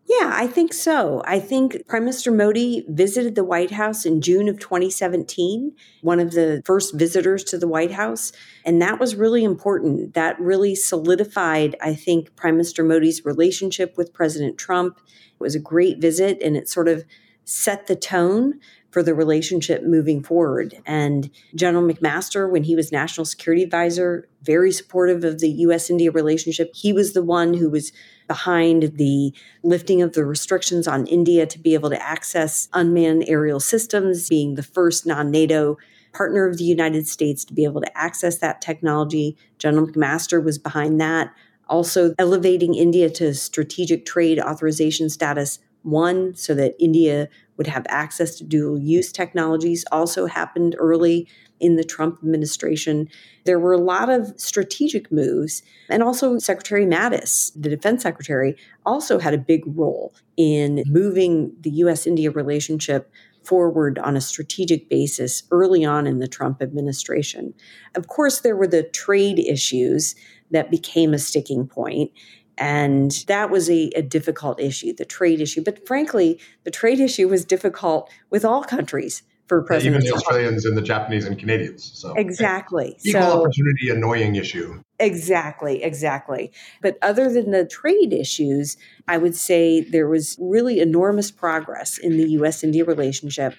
Yeah, 0.07 0.33
I 0.35 0.47
think 0.47 0.75
so. 0.75 1.23
I 1.25 1.41
think 1.41 1.87
Prime 1.87 2.03
Minister 2.03 2.31
Modi 2.31 2.85
visited 2.89 3.35
the 3.35 3.45
White 3.45 3.71
House 3.71 4.05
in 4.05 4.21
June 4.21 4.49
of 4.49 4.59
2017, 4.59 5.73
one 6.03 6.21
of 6.21 6.33
the 6.33 6.63
first 6.67 6.95
visitors 6.95 7.43
to 7.45 7.59
the 7.59 7.69
White 7.69 7.93
House. 7.93 8.31
And 8.67 8.83
that 8.83 9.01
was 9.01 9.17
really 9.17 9.45
important. 9.45 10.13
That 10.13 10.39
really 10.39 10.75
solidified, 10.75 11.77
I 11.81 11.95
think, 11.95 12.37
Prime 12.37 12.55
Minister 12.55 12.85
Modi's 12.85 13.25
relationship 13.25 13.97
with 13.97 14.13
President 14.13 14.59
Trump. 14.59 14.99
It 15.07 15.41
was 15.41 15.55
a 15.55 15.61
great 15.61 15.99
visit 16.01 16.43
and 16.43 16.55
it 16.55 16.69
sort 16.69 16.89
of 16.89 17.05
set 17.45 17.87
the 17.87 17.97
tone 17.97 18.61
for 18.91 19.03
the 19.03 19.15
relationship 19.15 19.83
moving 19.83 20.23
forward. 20.23 20.81
And 20.87 21.31
General 21.55 21.83
McMaster, 21.83 22.49
when 22.49 22.63
he 22.63 22.77
was 22.77 22.93
National 22.93 23.25
Security 23.25 23.63
Advisor, 23.63 24.29
very 24.43 24.71
supportive 24.71 25.25
of 25.25 25.41
the 25.41 25.51
US 25.51 25.91
India 25.91 26.13
relationship. 26.13 26.71
He 26.75 26.93
was 26.93 27.13
the 27.13 27.25
one 27.25 27.55
who 27.55 27.71
was 27.71 27.91
behind 28.27 28.97
the 28.97 29.33
lifting 29.63 30.03
of 30.03 30.13
the 30.13 30.25
restrictions 30.25 30.89
on 30.89 31.07
India 31.07 31.47
to 31.47 31.59
be 31.59 31.75
able 31.75 31.91
to 31.91 32.03
access 32.03 32.69
unmanned 32.73 33.25
aerial 33.27 33.61
systems, 33.61 34.29
being 34.29 34.55
the 34.55 34.63
first 34.63 35.07
non 35.07 35.31
NATO 35.31 35.77
partner 36.13 36.47
of 36.47 36.59
the 36.59 36.65
United 36.65 37.07
States 37.09 37.45
to 37.45 37.53
be 37.53 37.65
able 37.65 37.81
to 37.81 37.99
access 37.99 38.39
that 38.39 38.61
technology. 38.61 39.37
General 39.59 39.89
McMaster 39.89 40.43
was 40.43 40.59
behind 40.59 41.01
that. 41.01 41.35
Also, 41.69 42.15
elevating 42.19 42.75
India 42.75 43.11
to 43.11 43.35
strategic 43.35 44.05
trade 44.05 44.39
authorization 44.39 45.09
status 45.11 45.59
one, 45.83 46.35
so 46.35 46.55
that 46.55 46.75
India 46.79 47.29
would 47.57 47.67
have 47.67 47.87
access 47.89 48.37
to 48.37 48.45
dual 48.45 48.79
use 48.79 49.13
technologies, 49.13 49.85
also 49.93 50.27
happened 50.27 50.75
early 50.79 51.29
in 51.65 51.77
the 51.77 51.85
Trump 51.85 52.19
administration. 52.23 53.09
There 53.47 53.59
were 53.59 53.73
a 53.73 53.79
lot 53.79 54.11
of 54.11 54.39
strategic 54.39 55.11
moves. 55.11 55.63
And 55.89 56.03
also, 56.03 56.39
Secretary 56.39 56.85
Mattis, 56.85 57.53
the 57.57 57.71
defense 57.71 58.03
secretary, 58.03 58.55
also 58.85 59.19
had 59.19 59.33
a 59.33 59.39
big 59.39 59.63
role 59.67 60.15
in 60.37 60.83
moving 60.87 61.57
the 61.59 61.71
US 61.71 62.07
India 62.07 62.31
relationship 62.31 63.11
forward 63.43 63.99
on 63.99 64.15
a 64.15 64.21
strategic 64.21 64.91
basis 64.91 65.43
early 65.51 65.87
on 65.87 66.07
in 66.07 66.19
the 66.19 66.29
Trump 66.29 66.61
administration. 66.61 67.55
Of 67.95 68.09
course, 68.09 68.41
there 68.41 68.57
were 68.57 68.67
the 68.67 68.83
trade 68.83 69.39
issues 69.39 70.15
that 70.51 70.71
became 70.71 71.15
a 71.15 71.19
sticking 71.19 71.67
point. 71.67 72.11
And 72.59 73.11
that 73.27 73.51
was 73.51 73.69
a, 73.71 73.91
a, 73.97 74.03
difficult 74.03 74.61
issue, 74.61 74.93
the 74.93 75.05
trade 75.05 75.41
issue. 75.41 75.63
But 75.63 75.87
frankly, 75.89 76.39
the 76.63 76.71
trade 76.71 77.01
issue 77.01 77.27
was 77.27 77.45
difficult 77.45 78.09
with 78.31 78.45
all 78.45 78.63
countries 78.63 79.25
for 79.47 79.63
President 79.63 79.97
Even 79.97 80.07
the 80.07 80.15
Australians 80.15 80.65
and 80.65 80.77
the 80.77 80.83
Japanese 80.83 81.27
and 81.27 81.39
Canadians. 81.39 81.91
So 81.95 82.15
exactly. 82.15 82.97
Equal 83.05 83.23
so, 83.23 83.41
opportunity 83.41 83.91
annoying 83.91 84.37
issue. 84.37 84.83
Exactly, 84.99 85.83
exactly. 85.83 86.51
But 86.81 86.97
other 87.03 87.31
than 87.31 87.51
the 87.51 87.67
trade 87.67 88.13
issues, 88.13 88.77
I 89.07 89.19
would 89.19 89.37
say 89.37 89.81
there 89.83 90.09
was 90.09 90.37
really 90.41 90.81
enormous 90.81 91.31
progress 91.31 91.99
in 91.99 92.17
the 92.17 92.29
US 92.31 92.65
India 92.65 92.85
relationship. 92.85 93.55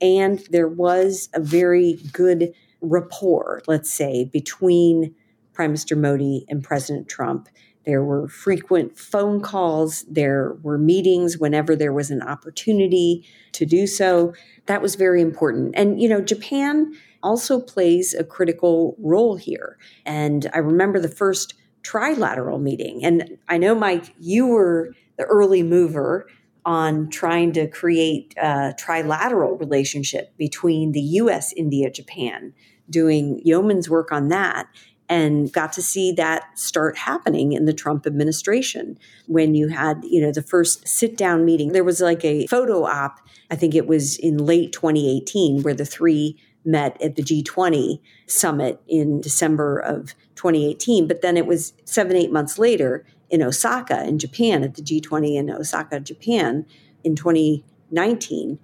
And 0.00 0.40
there 0.50 0.68
was 0.68 1.28
a 1.34 1.40
very 1.40 1.98
good 2.12 2.52
rapport, 2.80 3.62
let's 3.66 3.92
say, 3.92 4.24
between 4.26 5.14
Prime 5.52 5.70
Minister 5.70 5.96
Modi 5.96 6.44
and 6.48 6.62
President 6.62 7.08
Trump. 7.08 7.48
There 7.84 8.02
were 8.02 8.28
frequent 8.28 8.98
phone 8.98 9.40
calls. 9.40 10.02
There 10.08 10.56
were 10.62 10.78
meetings 10.78 11.38
whenever 11.38 11.76
there 11.76 11.92
was 11.92 12.10
an 12.10 12.22
opportunity 12.22 13.26
to 13.52 13.66
do 13.66 13.86
so. 13.86 14.34
That 14.66 14.82
was 14.82 14.94
very 14.94 15.20
important. 15.20 15.74
And, 15.76 16.00
you 16.00 16.08
know, 16.08 16.20
Japan 16.20 16.94
also 17.22 17.60
plays 17.60 18.14
a 18.14 18.24
critical 18.24 18.96
role 18.98 19.36
here. 19.36 19.78
And 20.04 20.50
I 20.54 20.58
remember 20.58 20.98
the 20.98 21.08
first 21.08 21.54
trilateral 21.82 22.60
meeting. 22.60 23.04
And 23.04 23.38
I 23.48 23.58
know, 23.58 23.74
Mike, 23.74 24.14
you 24.18 24.46
were 24.46 24.94
the 25.16 25.24
early 25.24 25.62
mover 25.62 26.26
on 26.66 27.10
trying 27.10 27.52
to 27.52 27.68
create 27.68 28.34
a 28.38 28.74
trilateral 28.78 29.60
relationship 29.60 30.34
between 30.38 30.92
the 30.92 31.00
US, 31.00 31.52
India, 31.52 31.90
Japan, 31.90 32.54
doing 32.88 33.40
yeoman's 33.44 33.90
work 33.90 34.12
on 34.12 34.28
that 34.28 34.66
and 35.08 35.52
got 35.52 35.72
to 35.74 35.82
see 35.82 36.12
that 36.12 36.58
start 36.58 36.96
happening 36.96 37.52
in 37.52 37.66
the 37.66 37.72
Trump 37.72 38.06
administration 38.06 38.98
when 39.26 39.54
you 39.54 39.68
had, 39.68 40.02
you 40.04 40.20
know, 40.20 40.32
the 40.32 40.42
first 40.42 40.86
sit 40.88 41.16
down 41.16 41.44
meeting. 41.44 41.72
There 41.72 41.84
was 41.84 42.00
like 42.00 42.24
a 42.24 42.46
photo 42.46 42.84
op, 42.84 43.20
I 43.50 43.56
think 43.56 43.74
it 43.74 43.86
was 43.86 44.16
in 44.16 44.38
late 44.38 44.72
2018, 44.72 45.62
where 45.62 45.74
the 45.74 45.84
three 45.84 46.38
met 46.64 47.00
at 47.02 47.16
the 47.16 47.22
G20 47.22 48.00
summit 48.26 48.80
in 48.88 49.20
December 49.20 49.78
of 49.78 50.14
2018. 50.36 51.06
But 51.06 51.20
then 51.20 51.36
it 51.36 51.46
was 51.46 51.74
seven, 51.84 52.16
eight 52.16 52.32
months 52.32 52.58
later 52.58 53.04
in 53.28 53.42
Osaka, 53.42 54.04
in 54.04 54.18
Japan, 54.18 54.64
at 54.64 54.74
the 54.74 54.82
G20 54.82 55.36
in 55.36 55.50
Osaka, 55.50 56.00
Japan 56.00 56.64
in 57.02 57.14
2019 57.14 58.58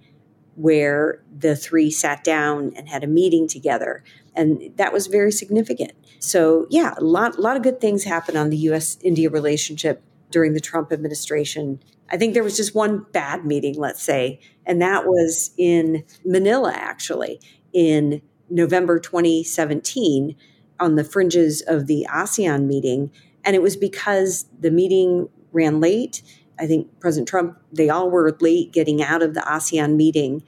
where 0.55 1.23
the 1.35 1.55
three 1.55 1.89
sat 1.89 2.23
down 2.23 2.73
and 2.75 2.89
had 2.89 3.03
a 3.03 3.07
meeting 3.07 3.47
together. 3.47 4.03
And 4.35 4.71
that 4.77 4.93
was 4.93 5.07
very 5.07 5.31
significant. 5.31 5.91
So, 6.19 6.67
yeah, 6.69 6.93
a 6.97 7.03
lot, 7.03 7.39
lot 7.39 7.57
of 7.57 7.63
good 7.63 7.81
things 7.81 8.03
happened 8.03 8.37
on 8.37 8.49
the 8.49 8.57
US 8.57 8.97
India 9.03 9.29
relationship 9.29 10.03
during 10.29 10.53
the 10.53 10.59
Trump 10.59 10.91
administration. 10.91 11.81
I 12.09 12.17
think 12.17 12.33
there 12.33 12.43
was 12.43 12.57
just 12.57 12.75
one 12.75 13.05
bad 13.11 13.45
meeting, 13.45 13.77
let's 13.77 14.01
say, 14.01 14.39
and 14.65 14.81
that 14.81 15.05
was 15.05 15.51
in 15.57 16.03
Manila, 16.25 16.73
actually, 16.73 17.39
in 17.73 18.21
November 18.49 18.99
2017 18.99 20.35
on 20.79 20.95
the 20.95 21.03
fringes 21.03 21.61
of 21.61 21.87
the 21.87 22.05
ASEAN 22.09 22.65
meeting. 22.65 23.11
And 23.45 23.55
it 23.55 23.61
was 23.61 23.75
because 23.75 24.45
the 24.59 24.71
meeting 24.71 25.29
ran 25.51 25.79
late. 25.79 26.21
I 26.59 26.67
think 26.67 26.99
President 26.99 27.27
Trump, 27.27 27.57
they 27.71 27.89
all 27.89 28.09
were 28.09 28.35
late 28.39 28.71
getting 28.71 29.01
out 29.01 29.21
of 29.21 29.33
the 29.33 29.41
ASEAN 29.41 29.95
meeting. 29.95 30.43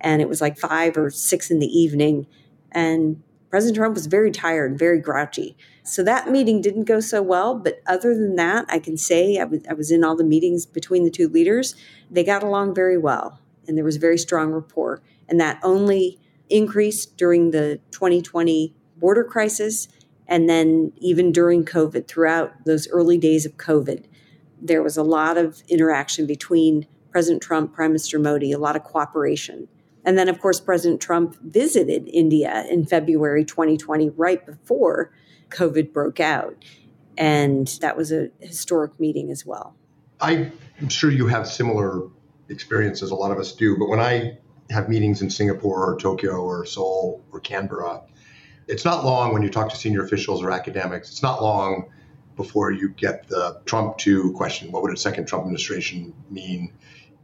And 0.00 0.22
it 0.22 0.28
was 0.28 0.40
like 0.40 0.58
five 0.58 0.96
or 0.96 1.10
six 1.10 1.50
in 1.50 1.58
the 1.58 1.66
evening. 1.66 2.26
And 2.70 3.22
President 3.50 3.76
Trump 3.76 3.94
was 3.94 4.06
very 4.06 4.30
tired, 4.30 4.78
very 4.78 5.00
grouchy. 5.00 5.56
So 5.82 6.02
that 6.02 6.30
meeting 6.30 6.60
didn't 6.60 6.84
go 6.84 7.00
so 7.00 7.22
well. 7.22 7.54
But 7.54 7.80
other 7.86 8.14
than 8.14 8.36
that, 8.36 8.66
I 8.68 8.78
can 8.78 8.96
say 8.96 9.38
I 9.38 9.44
was, 9.44 9.60
I 9.68 9.72
was 9.72 9.90
in 9.90 10.04
all 10.04 10.16
the 10.16 10.24
meetings 10.24 10.66
between 10.66 11.04
the 11.04 11.10
two 11.10 11.28
leaders. 11.28 11.74
They 12.10 12.24
got 12.24 12.42
along 12.42 12.74
very 12.74 12.98
well, 12.98 13.40
and 13.66 13.76
there 13.76 13.84
was 13.84 13.96
very 13.96 14.18
strong 14.18 14.50
rapport. 14.52 15.02
And 15.28 15.40
that 15.40 15.58
only 15.62 16.18
increased 16.50 17.16
during 17.16 17.50
the 17.50 17.80
2020 17.90 18.74
border 18.96 19.24
crisis. 19.24 19.88
And 20.26 20.48
then 20.48 20.92
even 20.98 21.32
during 21.32 21.64
COVID, 21.64 22.06
throughout 22.06 22.66
those 22.66 22.88
early 22.88 23.16
days 23.16 23.46
of 23.46 23.56
COVID, 23.56 24.04
there 24.60 24.82
was 24.82 24.96
a 24.96 25.02
lot 25.02 25.38
of 25.38 25.62
interaction 25.68 26.26
between 26.26 26.86
President 27.10 27.42
Trump, 27.42 27.72
Prime 27.72 27.90
Minister 27.90 28.18
Modi, 28.18 28.52
a 28.52 28.58
lot 28.58 28.76
of 28.76 28.84
cooperation. 28.84 29.68
And 30.08 30.16
then, 30.16 30.30
of 30.30 30.40
course, 30.40 30.58
President 30.58 31.02
Trump 31.02 31.36
visited 31.42 32.08
India 32.08 32.64
in 32.70 32.86
February 32.86 33.44
2020, 33.44 34.08
right 34.16 34.44
before 34.46 35.12
COVID 35.50 35.92
broke 35.92 36.18
out. 36.18 36.64
And 37.18 37.68
that 37.82 37.94
was 37.94 38.10
a 38.10 38.30
historic 38.40 38.98
meeting 38.98 39.30
as 39.30 39.44
well. 39.44 39.76
I'm 40.22 40.50
sure 40.88 41.10
you 41.10 41.26
have 41.26 41.46
similar 41.46 42.08
experiences, 42.48 43.10
a 43.10 43.14
lot 43.14 43.32
of 43.32 43.38
us 43.38 43.52
do, 43.52 43.76
but 43.76 43.90
when 43.90 44.00
I 44.00 44.38
have 44.70 44.88
meetings 44.88 45.20
in 45.20 45.28
Singapore 45.28 45.92
or 45.92 45.98
Tokyo 45.98 46.42
or 46.42 46.64
Seoul 46.64 47.22
or 47.30 47.38
Canberra, 47.40 48.00
it's 48.66 48.86
not 48.86 49.04
long 49.04 49.34
when 49.34 49.42
you 49.42 49.50
talk 49.50 49.68
to 49.68 49.76
senior 49.76 50.02
officials 50.02 50.42
or 50.42 50.50
academics. 50.50 51.10
It's 51.10 51.22
not 51.22 51.42
long 51.42 51.90
before 52.34 52.72
you 52.72 52.88
get 52.88 53.28
the 53.28 53.60
Trump 53.66 53.98
2 53.98 54.32
question 54.32 54.72
what 54.72 54.82
would 54.82 54.94
a 54.94 54.96
second 54.96 55.26
Trump 55.26 55.42
administration 55.42 56.14
mean? 56.30 56.72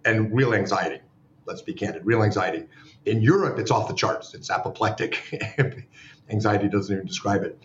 And 0.04 0.34
real 0.34 0.52
anxiety. 0.52 1.00
Let's 1.46 1.62
be 1.62 1.74
candid, 1.74 2.06
real 2.06 2.22
anxiety. 2.22 2.66
In 3.04 3.20
Europe, 3.20 3.58
it's 3.58 3.70
off 3.70 3.88
the 3.88 3.94
charts. 3.94 4.34
It's 4.34 4.50
apoplectic. 4.50 5.20
anxiety 6.30 6.68
doesn't 6.68 6.94
even 6.94 7.06
describe 7.06 7.42
it. 7.42 7.58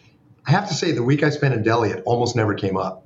I 0.45 0.51
have 0.51 0.67
to 0.69 0.73
say, 0.73 0.91
the 0.91 1.03
week 1.03 1.23
I 1.23 1.29
spent 1.29 1.53
in 1.53 1.63
Delhi, 1.63 1.89
it 1.89 2.03
almost 2.05 2.35
never 2.35 2.53
came 2.53 2.77
up. 2.77 3.05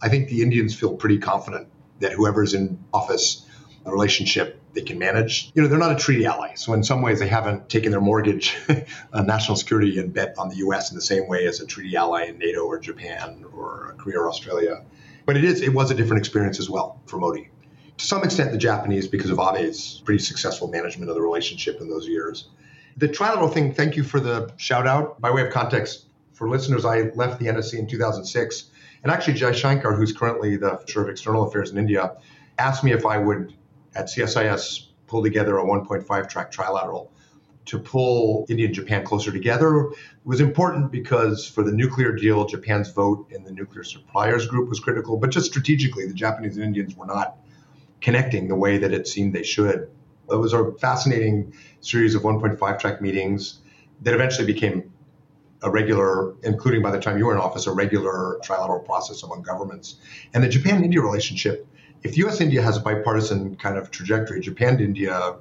I 0.00 0.08
think 0.08 0.28
the 0.28 0.42
Indians 0.42 0.74
feel 0.74 0.94
pretty 0.94 1.18
confident 1.18 1.68
that 2.00 2.12
whoever's 2.12 2.54
in 2.54 2.78
office, 2.92 3.46
the 3.84 3.90
relationship 3.90 4.60
they 4.74 4.82
can 4.82 4.98
manage. 4.98 5.50
You 5.54 5.62
know, 5.62 5.68
they're 5.68 5.78
not 5.78 5.92
a 5.92 5.96
treaty 5.96 6.26
ally. 6.26 6.54
So 6.54 6.72
in 6.72 6.82
some 6.82 7.02
ways, 7.02 7.20
they 7.20 7.28
haven't 7.28 7.68
taken 7.68 7.90
their 7.90 8.00
mortgage 8.00 8.56
on 8.68 8.84
uh, 9.12 9.22
national 9.22 9.56
security 9.56 9.98
and 9.98 10.12
bet 10.12 10.34
on 10.38 10.48
the 10.48 10.56
U.S. 10.56 10.90
in 10.90 10.96
the 10.96 11.02
same 11.02 11.28
way 11.28 11.46
as 11.46 11.60
a 11.60 11.66
treaty 11.66 11.96
ally 11.96 12.24
in 12.24 12.38
NATO 12.38 12.60
or 12.60 12.78
Japan 12.78 13.44
or 13.54 13.94
Korea 13.98 14.20
or 14.20 14.28
Australia. 14.28 14.84
But 15.26 15.36
it 15.36 15.44
is 15.44 15.62
it 15.62 15.72
was 15.72 15.90
a 15.90 15.94
different 15.94 16.20
experience 16.20 16.58
as 16.58 16.68
well 16.68 17.00
for 17.06 17.18
Modi. 17.18 17.50
To 17.98 18.04
some 18.04 18.24
extent, 18.24 18.50
the 18.50 18.58
Japanese, 18.58 19.06
because 19.06 19.30
of 19.30 19.38
Abe's 19.38 20.02
pretty 20.04 20.22
successful 20.22 20.68
management 20.68 21.08
of 21.10 21.14
the 21.14 21.22
relationship 21.22 21.80
in 21.80 21.88
those 21.88 22.08
years. 22.08 22.48
The 22.96 23.08
trilateral 23.08 23.52
thing, 23.52 23.72
thank 23.72 23.96
you 23.96 24.04
for 24.04 24.20
the 24.20 24.52
shout 24.56 24.86
out. 24.86 25.20
By 25.20 25.30
way 25.30 25.42
of 25.42 25.52
context, 25.52 26.06
for 26.32 26.48
listeners, 26.48 26.84
I 26.84 27.10
left 27.14 27.38
the 27.38 27.46
NSC 27.46 27.78
in 27.78 27.86
2006. 27.86 28.70
And 29.02 29.12
actually, 29.12 29.34
Jaishankar, 29.34 29.96
who's 29.96 30.12
currently 30.12 30.56
the 30.56 30.76
Chair 30.86 31.02
of 31.02 31.08
External 31.08 31.46
Affairs 31.46 31.70
in 31.70 31.78
India, 31.78 32.16
asked 32.58 32.82
me 32.82 32.92
if 32.92 33.06
I 33.06 33.18
would 33.18 33.54
at 33.94 34.06
CSIS 34.06 34.86
pull 35.06 35.22
together 35.22 35.58
a 35.58 35.64
1.5 35.64 36.28
track 36.28 36.50
trilateral 36.50 37.08
to 37.66 37.78
pull 37.78 38.46
India 38.48 38.66
and 38.66 38.74
Japan 38.74 39.04
closer 39.04 39.32
together. 39.32 39.88
It 39.90 39.96
was 40.24 40.40
important 40.40 40.90
because 40.90 41.46
for 41.46 41.62
the 41.62 41.72
nuclear 41.72 42.12
deal, 42.12 42.44
Japan's 42.46 42.90
vote 42.90 43.26
in 43.30 43.44
the 43.44 43.52
nuclear 43.52 43.84
suppliers 43.84 44.46
group 44.46 44.68
was 44.68 44.80
critical, 44.80 45.16
but 45.16 45.30
just 45.30 45.46
strategically, 45.46 46.06
the 46.06 46.14
Japanese 46.14 46.56
and 46.56 46.64
Indians 46.64 46.96
were 46.96 47.06
not 47.06 47.38
connecting 48.04 48.48
the 48.48 48.54
way 48.54 48.76
that 48.78 48.92
it 48.92 49.08
seemed 49.08 49.32
they 49.32 49.42
should. 49.42 49.88
It 50.30 50.36
was 50.36 50.52
a 50.52 50.72
fascinating 50.74 51.54
series 51.80 52.14
of 52.14 52.22
1.5 52.22 52.78
track 52.78 53.00
meetings 53.00 53.60
that 54.02 54.12
eventually 54.12 54.46
became 54.46 54.92
a 55.62 55.70
regular, 55.70 56.34
including 56.42 56.82
by 56.82 56.90
the 56.90 57.00
time 57.00 57.16
you 57.16 57.24
were 57.24 57.32
in 57.32 57.40
office, 57.40 57.66
a 57.66 57.72
regular 57.72 58.38
trilateral 58.44 58.84
process 58.84 59.22
among 59.22 59.40
governments. 59.40 59.96
And 60.34 60.44
the 60.44 60.48
Japan 60.48 60.84
India 60.84 61.00
relationship 61.00 61.66
if 62.02 62.18
US 62.18 62.42
India 62.42 62.60
has 62.60 62.76
a 62.76 62.80
bipartisan 62.80 63.56
kind 63.56 63.78
of 63.78 63.90
trajectory, 63.90 64.40
Japan 64.40 64.78
India 64.78 65.36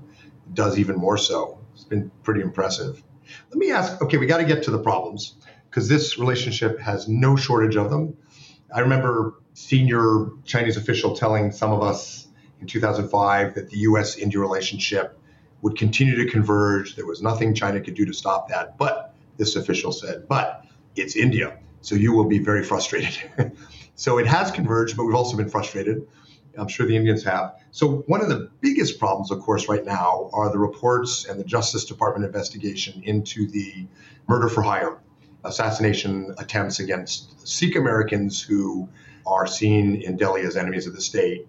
does 0.53 0.79
even 0.79 0.95
more 0.95 1.17
so. 1.17 1.59
It's 1.73 1.83
been 1.83 2.09
pretty 2.23 2.39
impressive. 2.39 3.03
Let 3.49 3.57
me 3.57 3.71
ask 3.71 4.01
okay, 4.01 4.17
we 4.17 4.25
got 4.25 4.37
to 4.37 4.45
get 4.45 4.63
to 4.63 4.71
the 4.71 4.79
problems 4.79 5.35
because 5.69 5.89
this 5.89 6.17
relationship 6.17 6.79
has 6.79 7.09
no 7.09 7.35
shortage 7.35 7.75
of 7.75 7.89
them. 7.89 8.15
I 8.73 8.79
remember 8.79 9.35
senior 9.53 10.29
Chinese 10.45 10.77
official 10.77 11.15
telling 11.15 11.51
some 11.51 11.73
of 11.73 11.83
us 11.83 12.22
in 12.63 12.67
2005 12.67 13.55
that 13.55 13.69
the 13.69 13.77
US 13.79 14.17
India 14.17 14.39
relationship 14.39 15.19
would 15.61 15.77
continue 15.77 16.15
to 16.15 16.31
converge. 16.31 16.95
There 16.95 17.05
was 17.05 17.21
nothing 17.21 17.53
China 17.53 17.81
could 17.81 17.93
do 17.93 18.05
to 18.05 18.13
stop 18.13 18.47
that. 18.49 18.77
But 18.77 19.13
this 19.35 19.57
official 19.57 19.91
said, 19.91 20.29
but 20.29 20.65
it's 20.95 21.17
India. 21.17 21.57
So 21.81 21.95
you 21.95 22.13
will 22.13 22.23
be 22.25 22.39
very 22.39 22.63
frustrated. 22.63 23.17
so 23.95 24.17
it 24.17 24.27
has 24.27 24.49
converged, 24.49 24.95
but 24.95 25.03
we've 25.03 25.15
also 25.15 25.35
been 25.35 25.49
frustrated. 25.49 26.07
I'm 26.57 26.69
sure 26.69 26.85
the 26.85 26.95
Indians 26.95 27.23
have. 27.23 27.55
So, 27.71 28.03
one 28.05 28.21
of 28.21 28.29
the 28.29 28.51
biggest 28.61 28.99
problems, 28.99 29.31
of 29.31 29.39
course, 29.39 29.67
right 29.67 29.83
now 29.83 30.29
are 30.33 30.51
the 30.51 30.59
reports 30.59 31.25
and 31.25 31.39
the 31.39 31.43
Justice 31.43 31.83
Department 31.83 32.25
investigation 32.25 33.01
into 33.03 33.47
the 33.47 33.87
murder 34.27 34.49
for 34.49 34.61
hire 34.61 34.99
assassination 35.43 36.35
attempts 36.37 36.79
against 36.79 37.47
Sikh 37.47 37.75
Americans 37.75 38.39
who 38.39 38.87
are 39.25 39.47
seen 39.47 39.95
in 39.95 40.15
Delhi 40.15 40.43
as 40.43 40.55
enemies 40.55 40.85
of 40.85 40.93
the 40.93 41.01
state. 41.01 41.47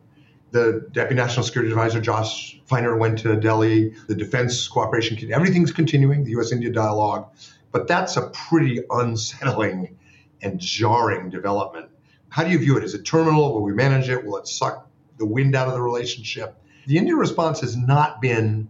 The 0.55 0.87
Deputy 0.93 1.17
National 1.17 1.45
Security 1.45 1.73
Advisor, 1.73 2.01
Josh 2.01 2.61
Finer, 2.67 2.97
went 2.97 3.19
to 3.19 3.35
Delhi. 3.35 3.93
The 4.07 4.15
defense 4.15 4.69
cooperation, 4.69 5.33
everything's 5.33 5.73
continuing, 5.73 6.23
the 6.23 6.31
US 6.39 6.53
India 6.53 6.71
dialogue. 6.71 7.29
But 7.73 7.89
that's 7.89 8.17
a 8.17 8.29
pretty 8.29 8.81
unsettling 8.89 9.99
and 10.43 10.61
jarring 10.61 11.31
development. 11.31 11.89
How 12.29 12.45
do 12.45 12.51
you 12.51 12.59
view 12.61 12.77
it? 12.77 12.85
Is 12.85 12.95
it 12.95 13.05
terminal? 13.05 13.53
Will 13.53 13.65
we 13.65 13.73
manage 13.73 14.09
it? 14.09 14.25
Will 14.25 14.37
it 14.37 14.47
suck 14.47 14.89
the 15.19 15.27
wind 15.27 15.57
out 15.57 15.67
of 15.67 15.75
the 15.75 15.83
relationship. 15.83 16.57
The 16.87 16.99
Indian 16.99 17.17
response 17.17 17.61
has 17.61 17.77
not 17.77 18.21
been 18.21 18.69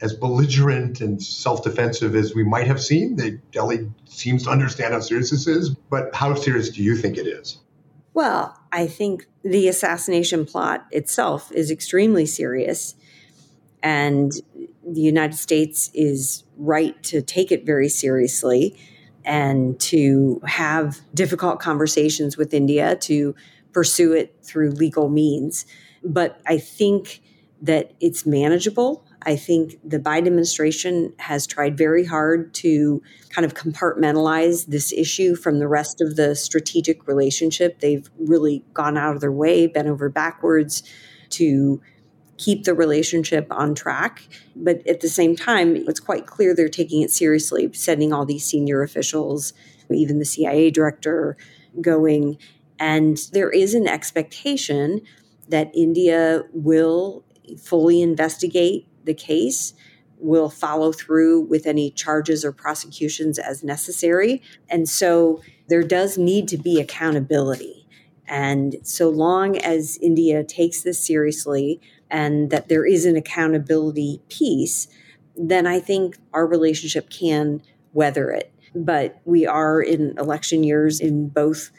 as 0.00 0.12
belligerent 0.12 1.00
and 1.00 1.20
self-defensive 1.20 2.14
as 2.14 2.32
we 2.32 2.44
might 2.44 2.68
have 2.68 2.80
seen. 2.80 3.16
The 3.16 3.40
Delhi 3.50 3.90
seems 4.04 4.44
to 4.44 4.50
understand 4.50 4.92
how 4.92 5.00
serious 5.00 5.30
this 5.30 5.48
is, 5.48 5.70
but 5.70 6.14
how 6.14 6.34
serious 6.34 6.70
do 6.70 6.82
you 6.82 6.96
think 6.96 7.16
it 7.16 7.26
is? 7.26 7.58
Well, 8.14 8.56
I 8.70 8.86
think 8.86 9.26
the 9.42 9.68
assassination 9.68 10.46
plot 10.46 10.86
itself 10.92 11.50
is 11.52 11.70
extremely 11.70 12.26
serious, 12.26 12.94
and 13.82 14.32
the 14.86 15.00
United 15.00 15.36
States 15.36 15.90
is 15.92 16.44
right 16.56 17.00
to 17.02 17.20
take 17.20 17.50
it 17.50 17.66
very 17.66 17.88
seriously 17.88 18.78
and 19.24 19.78
to 19.80 20.40
have 20.46 21.00
difficult 21.12 21.58
conversations 21.58 22.36
with 22.36 22.54
India 22.54 22.94
to 22.96 23.34
pursue 23.72 24.12
it 24.12 24.36
through 24.42 24.70
legal 24.70 25.08
means. 25.08 25.66
But 26.04 26.40
I 26.46 26.58
think 26.58 27.20
that 27.62 27.94
it's 28.00 28.24
manageable. 28.26 29.04
I 29.26 29.36
think 29.36 29.76
the 29.84 29.98
Biden 29.98 30.26
administration 30.26 31.12
has 31.18 31.46
tried 31.46 31.78
very 31.78 32.04
hard 32.04 32.52
to 32.54 33.02
kind 33.30 33.44
of 33.44 33.54
compartmentalize 33.54 34.66
this 34.66 34.92
issue 34.92 35.34
from 35.34 35.58
the 35.58 35.68
rest 35.68 36.00
of 36.00 36.16
the 36.16 36.34
strategic 36.36 37.06
relationship. 37.06 37.80
They've 37.80 38.08
really 38.18 38.64
gone 38.74 38.96
out 38.96 39.14
of 39.14 39.20
their 39.20 39.32
way, 39.32 39.66
bent 39.66 39.88
over 39.88 40.08
backwards 40.08 40.82
to 41.30 41.80
keep 42.36 42.64
the 42.64 42.74
relationship 42.74 43.46
on 43.50 43.74
track. 43.74 44.28
But 44.56 44.86
at 44.86 45.00
the 45.00 45.08
same 45.08 45.36
time, 45.36 45.76
it's 45.76 46.00
quite 46.00 46.26
clear 46.26 46.54
they're 46.54 46.68
taking 46.68 47.02
it 47.02 47.10
seriously, 47.10 47.70
sending 47.72 48.12
all 48.12 48.26
these 48.26 48.44
senior 48.44 48.82
officials, 48.82 49.52
even 49.90 50.18
the 50.18 50.24
CIA 50.24 50.70
director, 50.70 51.36
going. 51.80 52.38
And 52.78 53.18
there 53.32 53.50
is 53.50 53.74
an 53.74 53.86
expectation 53.86 55.00
that 55.48 55.70
India 55.74 56.42
will 56.52 57.24
fully 57.58 58.02
investigate 58.02 58.88
the 59.04 59.14
case, 59.14 59.74
will 60.18 60.48
follow 60.48 60.92
through 60.92 61.40
with 61.40 61.66
any 61.66 61.90
charges 61.90 62.44
or 62.44 62.52
prosecutions 62.52 63.38
as 63.38 63.62
necessary. 63.62 64.40
And 64.68 64.88
so 64.88 65.42
there 65.68 65.82
does 65.82 66.16
need 66.16 66.48
to 66.48 66.56
be 66.56 66.80
accountability. 66.80 67.86
And 68.26 68.76
so 68.82 69.10
long 69.10 69.58
as 69.58 69.98
India 70.00 70.42
takes 70.42 70.82
this 70.82 70.98
seriously 70.98 71.80
and 72.10 72.50
that 72.50 72.68
there 72.68 72.86
is 72.86 73.04
an 73.04 73.16
accountability 73.16 74.22
piece, 74.28 74.88
then 75.36 75.66
I 75.66 75.80
think 75.80 76.16
our 76.32 76.46
relationship 76.46 77.10
can 77.10 77.62
weather 77.92 78.30
it. 78.30 78.52
But 78.74 79.20
we 79.24 79.46
are 79.46 79.80
in 79.80 80.16
election 80.18 80.64
years 80.64 81.00
in 81.00 81.28
both 81.28 81.70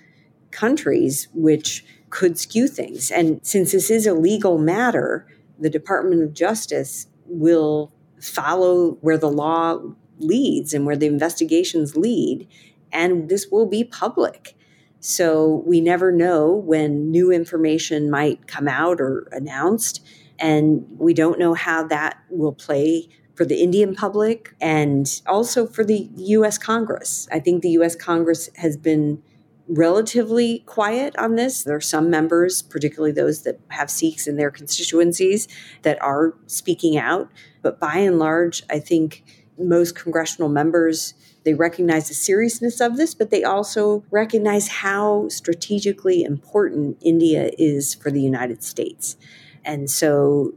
countries, 0.51 1.27
which 1.33 1.83
could 2.09 2.37
skew 2.37 2.67
things. 2.67 3.11
And 3.11 3.39
since 3.45 3.71
this 3.71 3.89
is 3.89 4.05
a 4.05 4.13
legal 4.13 4.57
matter, 4.57 5.27
the 5.59 5.69
Department 5.69 6.21
of 6.21 6.33
Justice 6.33 7.07
will 7.25 7.91
follow 8.21 8.91
where 9.01 9.17
the 9.17 9.29
law 9.29 9.79
leads 10.19 10.73
and 10.73 10.85
where 10.85 10.95
the 10.95 11.05
investigations 11.05 11.95
lead, 11.95 12.47
and 12.91 13.29
this 13.29 13.47
will 13.51 13.65
be 13.65 13.83
public. 13.83 14.55
So 14.99 15.63
we 15.67 15.81
never 15.81 16.11
know 16.11 16.51
when 16.51 17.11
new 17.11 17.31
information 17.31 18.09
might 18.09 18.47
come 18.47 18.67
out 18.67 18.99
or 18.99 19.27
announced, 19.31 20.03
and 20.39 20.85
we 20.97 21.13
don't 21.13 21.37
know 21.37 21.53
how 21.53 21.85
that 21.87 22.17
will 22.29 22.53
play 22.53 23.09
for 23.35 23.45
the 23.45 23.61
Indian 23.61 23.93
public 23.93 24.55
and 24.61 25.21
also 25.27 25.67
for 25.67 25.83
the 25.83 26.09
US 26.15 26.57
Congress. 26.57 27.27
I 27.31 27.39
think 27.39 27.61
the 27.61 27.71
US 27.71 27.95
Congress 27.95 28.49
has 28.55 28.77
been 28.77 29.21
relatively 29.67 30.59
quiet 30.59 31.15
on 31.17 31.35
this. 31.35 31.63
There 31.63 31.75
are 31.75 31.81
some 31.81 32.09
members, 32.09 32.61
particularly 32.61 33.11
those 33.11 33.43
that 33.43 33.59
have 33.69 33.89
Sikhs 33.89 34.27
in 34.27 34.37
their 34.37 34.51
constituencies, 34.51 35.47
that 35.81 36.01
are 36.01 36.35
speaking 36.47 36.97
out. 36.97 37.29
But 37.61 37.79
by 37.79 37.97
and 37.97 38.19
large, 38.19 38.63
I 38.69 38.79
think 38.79 39.23
most 39.57 39.95
congressional 39.95 40.49
members 40.49 41.13
they 41.45 41.53
recognize 41.53 42.07
the 42.07 42.15
seriousness 42.15 42.81
of 42.81 42.97
this, 42.97 43.13
but 43.13 43.29
they 43.29 43.43
also 43.43 44.03
recognize 44.09 44.67
how 44.67 45.29
strategically 45.29 46.23
important 46.23 46.97
India 47.01 47.51
is 47.57 47.93
for 47.93 48.09
the 48.09 48.19
United 48.19 48.63
States. 48.63 49.15
And 49.63 49.89
so 49.89 50.55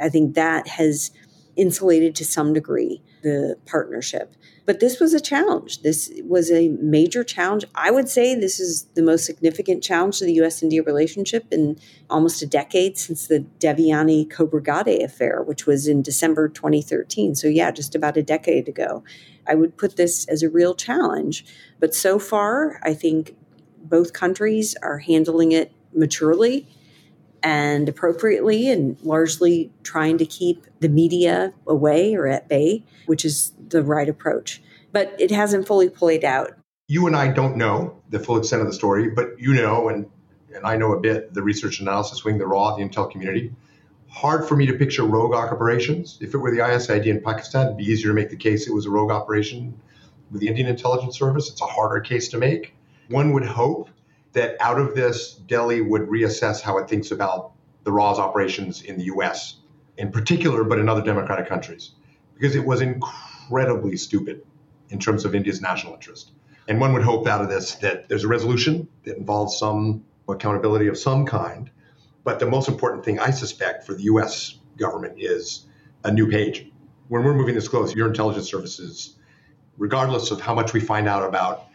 I 0.00 0.08
think 0.08 0.34
that 0.34 0.66
has 0.66 1.12
insulated 1.56 2.14
to 2.16 2.24
some 2.24 2.52
degree 2.52 3.02
the 3.22 3.56
partnership. 3.66 4.34
But 4.66 4.80
this 4.80 5.00
was 5.00 5.14
a 5.14 5.20
challenge. 5.20 5.82
This 5.82 6.12
was 6.24 6.50
a 6.50 6.68
major 6.80 7.24
challenge. 7.24 7.64
I 7.74 7.90
would 7.90 8.08
say 8.08 8.34
this 8.34 8.60
is 8.60 8.84
the 8.94 9.02
most 9.02 9.24
significant 9.24 9.82
challenge 9.82 10.18
to 10.18 10.24
the 10.24 10.34
US 10.42 10.62
India 10.62 10.82
relationship 10.82 11.46
in 11.50 11.78
almost 12.08 12.42
a 12.42 12.46
decade 12.46 12.98
since 12.98 13.26
the 13.26 13.44
Devyani 13.58 14.28
Khobragade 14.28 15.02
affair, 15.02 15.42
which 15.42 15.66
was 15.66 15.86
in 15.86 16.02
December 16.02 16.48
2013. 16.48 17.34
So, 17.34 17.48
yeah, 17.48 17.70
just 17.70 17.94
about 17.94 18.16
a 18.16 18.22
decade 18.22 18.68
ago. 18.68 19.04
I 19.46 19.54
would 19.54 19.76
put 19.76 19.96
this 19.96 20.26
as 20.26 20.42
a 20.42 20.50
real 20.50 20.74
challenge. 20.74 21.44
But 21.80 21.94
so 21.94 22.18
far, 22.18 22.80
I 22.82 22.94
think 22.94 23.36
both 23.82 24.12
countries 24.12 24.74
are 24.82 24.98
handling 24.98 25.52
it 25.52 25.72
maturely 25.92 26.66
and 27.44 27.90
appropriately 27.90 28.70
and 28.70 28.96
largely 29.02 29.70
trying 29.82 30.16
to 30.16 30.24
keep 30.24 30.66
the 30.80 30.88
media 30.88 31.52
away 31.66 32.14
or 32.14 32.26
at 32.26 32.48
bay, 32.48 32.82
which 33.04 33.24
is 33.24 33.52
the 33.68 33.82
right 33.82 34.08
approach. 34.08 34.62
But 34.92 35.14
it 35.18 35.30
hasn't 35.30 35.66
fully 35.66 35.90
played 35.90 36.24
out. 36.24 36.52
You 36.88 37.06
and 37.06 37.14
I 37.14 37.28
don't 37.28 37.56
know 37.56 38.00
the 38.08 38.18
full 38.18 38.38
extent 38.38 38.62
of 38.62 38.68
the 38.68 38.74
story, 38.74 39.10
but 39.10 39.38
you 39.38 39.52
know, 39.52 39.88
and, 39.90 40.06
and 40.54 40.66
I 40.66 40.76
know 40.76 40.92
a 40.92 41.00
bit, 41.00 41.34
the 41.34 41.42
research 41.42 41.80
analysis 41.80 42.24
wing, 42.24 42.38
the 42.38 42.46
RAW, 42.46 42.76
the 42.76 42.82
intel 42.82 43.10
community. 43.10 43.52
Hard 44.08 44.48
for 44.48 44.56
me 44.56 44.64
to 44.66 44.74
picture 44.74 45.02
rogue 45.02 45.34
operations. 45.34 46.18
If 46.20 46.34
it 46.34 46.38
were 46.38 46.50
the 46.50 46.62
ISID 46.62 47.06
in 47.06 47.20
Pakistan, 47.20 47.66
it'd 47.66 47.76
be 47.76 47.84
easier 47.84 48.08
to 48.08 48.14
make 48.14 48.30
the 48.30 48.36
case 48.36 48.66
it 48.66 48.72
was 48.72 48.86
a 48.86 48.90
rogue 48.90 49.10
operation 49.10 49.78
with 50.30 50.40
the 50.40 50.48
Indian 50.48 50.68
intelligence 50.68 51.18
service. 51.18 51.50
It's 51.50 51.60
a 51.60 51.66
harder 51.66 52.00
case 52.00 52.28
to 52.28 52.38
make. 52.38 52.74
One 53.08 53.32
would 53.32 53.44
hope 53.44 53.90
that 54.34 54.56
out 54.60 54.78
of 54.78 54.94
this, 54.94 55.34
Delhi 55.34 55.80
would 55.80 56.02
reassess 56.02 56.60
how 56.60 56.78
it 56.78 56.88
thinks 56.88 57.10
about 57.10 57.52
the 57.84 57.92
RAW's 57.92 58.18
operations 58.18 58.82
in 58.82 58.98
the 58.98 59.04
US 59.04 59.56
in 59.96 60.10
particular, 60.10 60.64
but 60.64 60.78
in 60.78 60.88
other 60.88 61.02
democratic 61.02 61.48
countries, 61.48 61.92
because 62.34 62.56
it 62.56 62.66
was 62.66 62.80
incredibly 62.80 63.96
stupid 63.96 64.44
in 64.90 64.98
terms 64.98 65.24
of 65.24 65.34
India's 65.34 65.60
national 65.60 65.94
interest. 65.94 66.32
And 66.66 66.80
one 66.80 66.92
would 66.94 67.02
hope 67.02 67.26
out 67.26 67.42
of 67.42 67.48
this 67.48 67.76
that 67.76 68.08
there's 68.08 68.24
a 68.24 68.28
resolution 68.28 68.88
that 69.04 69.16
involves 69.16 69.56
some 69.56 70.04
accountability 70.28 70.88
of 70.88 70.98
some 70.98 71.26
kind. 71.26 71.70
But 72.24 72.38
the 72.40 72.46
most 72.46 72.68
important 72.68 73.04
thing 73.04 73.20
I 73.20 73.30
suspect 73.30 73.84
for 73.84 73.94
the 73.94 74.04
US 74.04 74.58
government 74.76 75.14
is 75.18 75.66
a 76.04 76.10
new 76.10 76.28
page. 76.28 76.70
When 77.08 77.22
we're 77.22 77.34
moving 77.34 77.54
this 77.54 77.68
close, 77.68 77.94
your 77.94 78.08
intelligence 78.08 78.50
services, 78.50 79.16
regardless 79.76 80.30
of 80.30 80.40
how 80.40 80.54
much 80.54 80.72
we 80.72 80.80
find 80.80 81.06
out 81.06 81.22
about 81.22 81.66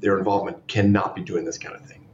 their 0.00 0.18
involvement 0.18 0.66
cannot 0.68 1.14
be 1.14 1.22
doing 1.22 1.44
this 1.44 1.58
kind 1.58 1.74
of 1.74 1.82
thing. 1.82 2.04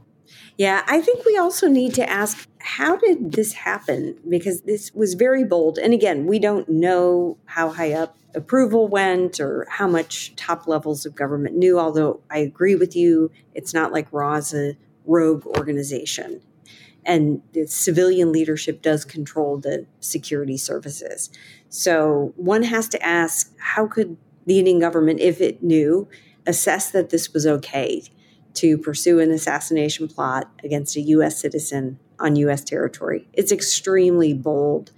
Yeah, 0.57 0.83
I 0.87 1.01
think 1.01 1.25
we 1.25 1.37
also 1.37 1.67
need 1.67 1.93
to 1.95 2.09
ask 2.09 2.47
how 2.59 2.95
did 2.95 3.31
this 3.31 3.53
happen? 3.53 4.17
Because 4.27 4.61
this 4.61 4.93
was 4.93 5.15
very 5.15 5.43
bold. 5.43 5.79
And 5.79 5.93
again, 5.93 6.27
we 6.27 6.39
don't 6.39 6.69
know 6.69 7.37
how 7.45 7.69
high 7.69 7.93
up 7.93 8.17
approval 8.35 8.87
went 8.87 9.39
or 9.39 9.65
how 9.69 9.87
much 9.87 10.35
top 10.35 10.67
levels 10.67 11.05
of 11.05 11.15
government 11.15 11.55
knew, 11.55 11.79
although 11.79 12.21
I 12.29 12.39
agree 12.39 12.75
with 12.75 12.95
you, 12.95 13.31
it's 13.53 13.73
not 13.73 13.91
like 13.91 14.07
RAW's 14.11 14.53
a 14.53 14.77
rogue 15.05 15.45
organization. 15.47 16.41
And 17.03 17.41
the 17.53 17.65
civilian 17.65 18.31
leadership 18.31 18.81
does 18.81 19.03
control 19.03 19.57
the 19.57 19.87
security 19.99 20.57
services. 20.57 21.31
So 21.69 22.33
one 22.35 22.63
has 22.63 22.87
to 22.89 23.03
ask 23.03 23.51
how 23.57 23.87
could 23.87 24.17
the 24.45 24.59
Indian 24.59 24.79
government, 24.79 25.19
if 25.19 25.41
it 25.41 25.63
knew, 25.63 26.07
assess 26.47 26.91
that 26.91 27.09
this 27.09 27.33
was 27.33 27.45
okay 27.45 28.03
to 28.55 28.77
pursue 28.77 29.19
an 29.19 29.31
assassination 29.31 30.07
plot 30.07 30.51
against 30.63 30.95
a 30.95 31.01
U.S. 31.01 31.39
citizen 31.39 31.99
on 32.19 32.35
U.S. 32.35 32.63
territory. 32.63 33.27
It's 33.33 33.51
extremely 33.51 34.33
bold. 34.33 34.91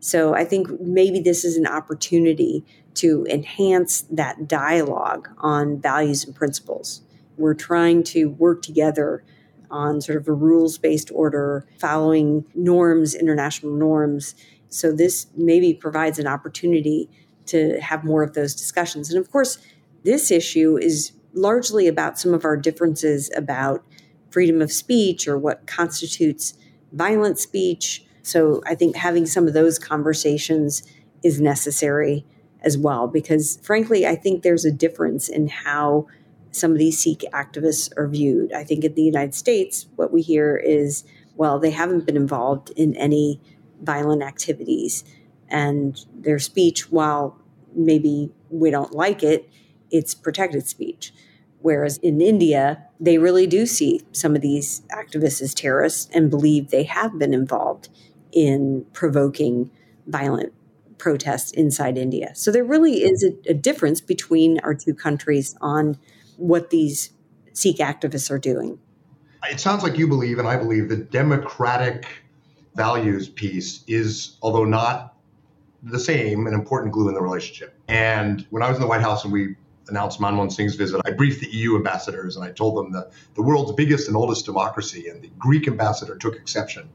So 0.00 0.34
I 0.34 0.44
think 0.44 0.80
maybe 0.80 1.20
this 1.20 1.44
is 1.44 1.56
an 1.56 1.66
opportunity 1.66 2.64
to 2.94 3.26
enhance 3.28 4.02
that 4.10 4.48
dialogue 4.48 5.28
on 5.38 5.80
values 5.80 6.24
and 6.24 6.34
principles. 6.34 7.02
We're 7.36 7.54
trying 7.54 8.02
to 8.04 8.26
work 8.26 8.62
together 8.62 9.24
on 9.70 10.00
sort 10.00 10.18
of 10.18 10.28
a 10.28 10.32
rules 10.32 10.78
based 10.78 11.10
order, 11.12 11.66
following 11.78 12.44
norms, 12.54 13.14
international 13.14 13.72
norms. 13.72 14.34
So 14.68 14.92
this 14.92 15.26
maybe 15.36 15.74
provides 15.74 16.18
an 16.18 16.26
opportunity 16.26 17.08
to 17.46 17.80
have 17.80 18.04
more 18.04 18.22
of 18.22 18.34
those 18.34 18.54
discussions. 18.54 19.10
And 19.10 19.18
of 19.18 19.30
course, 19.30 19.58
this 20.04 20.30
issue 20.30 20.78
is 20.78 21.12
largely 21.32 21.86
about 21.86 22.18
some 22.18 22.34
of 22.34 22.44
our 22.44 22.56
differences 22.56 23.30
about 23.36 23.84
freedom 24.30 24.60
of 24.60 24.72
speech 24.72 25.26
or 25.28 25.38
what 25.38 25.66
constitutes 25.66 26.54
violent 26.92 27.38
speech. 27.38 28.04
So 28.22 28.62
I 28.66 28.74
think 28.74 28.96
having 28.96 29.26
some 29.26 29.46
of 29.46 29.54
those 29.54 29.78
conversations 29.78 30.82
is 31.22 31.40
necessary 31.40 32.24
as 32.62 32.76
well, 32.76 33.06
because 33.06 33.58
frankly, 33.62 34.06
I 34.06 34.16
think 34.16 34.42
there's 34.42 34.64
a 34.64 34.72
difference 34.72 35.28
in 35.28 35.48
how 35.48 36.06
some 36.50 36.72
of 36.72 36.78
these 36.78 36.98
Sikh 36.98 37.24
activists 37.32 37.90
are 37.96 38.08
viewed. 38.08 38.52
I 38.52 38.64
think 38.64 38.84
in 38.84 38.94
the 38.94 39.02
United 39.02 39.34
States, 39.34 39.86
what 39.96 40.12
we 40.12 40.22
hear 40.22 40.56
is, 40.56 41.04
well, 41.36 41.58
they 41.58 41.70
haven't 41.70 42.06
been 42.06 42.16
involved 42.16 42.70
in 42.76 42.96
any 42.96 43.40
violent 43.82 44.22
activities. 44.22 45.04
And 45.48 45.98
their 46.14 46.38
speech, 46.38 46.90
while 46.90 47.38
maybe 47.74 48.30
we 48.50 48.70
don't 48.70 48.92
like 48.92 49.22
it, 49.22 49.48
it's 49.90 50.14
protected 50.14 50.66
speech. 50.66 51.12
Whereas 51.60 51.98
in 51.98 52.20
India, 52.20 52.84
they 53.00 53.18
really 53.18 53.46
do 53.46 53.66
see 53.66 54.02
some 54.12 54.36
of 54.36 54.42
these 54.42 54.82
activists 54.92 55.42
as 55.42 55.54
terrorists 55.54 56.08
and 56.14 56.30
believe 56.30 56.70
they 56.70 56.84
have 56.84 57.18
been 57.18 57.34
involved 57.34 57.88
in 58.32 58.86
provoking 58.92 59.70
violent 60.06 60.52
protests 60.98 61.50
inside 61.52 61.98
India. 61.98 62.34
So 62.34 62.50
there 62.50 62.64
really 62.64 63.02
is 63.02 63.24
a, 63.24 63.50
a 63.50 63.54
difference 63.54 64.00
between 64.00 64.58
our 64.60 64.74
two 64.74 64.94
countries 64.94 65.56
on 65.60 65.98
what 66.36 66.70
these 66.70 67.10
Sikh 67.52 67.78
activists 67.78 68.30
are 68.30 68.38
doing. 68.38 68.78
It 69.50 69.60
sounds 69.60 69.82
like 69.82 69.98
you 69.98 70.06
believe, 70.06 70.38
and 70.38 70.46
I 70.46 70.56
believe, 70.56 70.88
the 70.88 70.96
democratic 70.96 72.06
values 72.74 73.28
piece 73.28 73.82
is, 73.86 74.36
although 74.42 74.64
not 74.64 75.16
the 75.82 75.98
same, 75.98 76.46
an 76.46 76.54
important 76.54 76.92
glue 76.92 77.08
in 77.08 77.14
the 77.14 77.22
relationship. 77.22 77.74
And 77.88 78.46
when 78.50 78.62
I 78.62 78.68
was 78.68 78.76
in 78.76 78.82
the 78.82 78.88
White 78.88 79.00
House 79.00 79.24
and 79.24 79.32
we 79.32 79.56
announced 79.88 80.20
Manmohan 80.20 80.52
Singh's 80.52 80.74
visit, 80.74 81.00
I 81.04 81.10
briefed 81.10 81.40
the 81.40 81.48
EU 81.48 81.76
ambassadors 81.76 82.36
and 82.36 82.44
I 82.44 82.50
told 82.50 82.76
them 82.76 82.92
that 82.92 83.10
the 83.34 83.42
world's 83.42 83.72
biggest 83.72 84.08
and 84.08 84.16
oldest 84.16 84.44
democracy, 84.44 85.08
and 85.08 85.22
the 85.22 85.30
Greek 85.38 85.66
ambassador 85.68 86.16
took 86.16 86.36
exception 86.36 86.88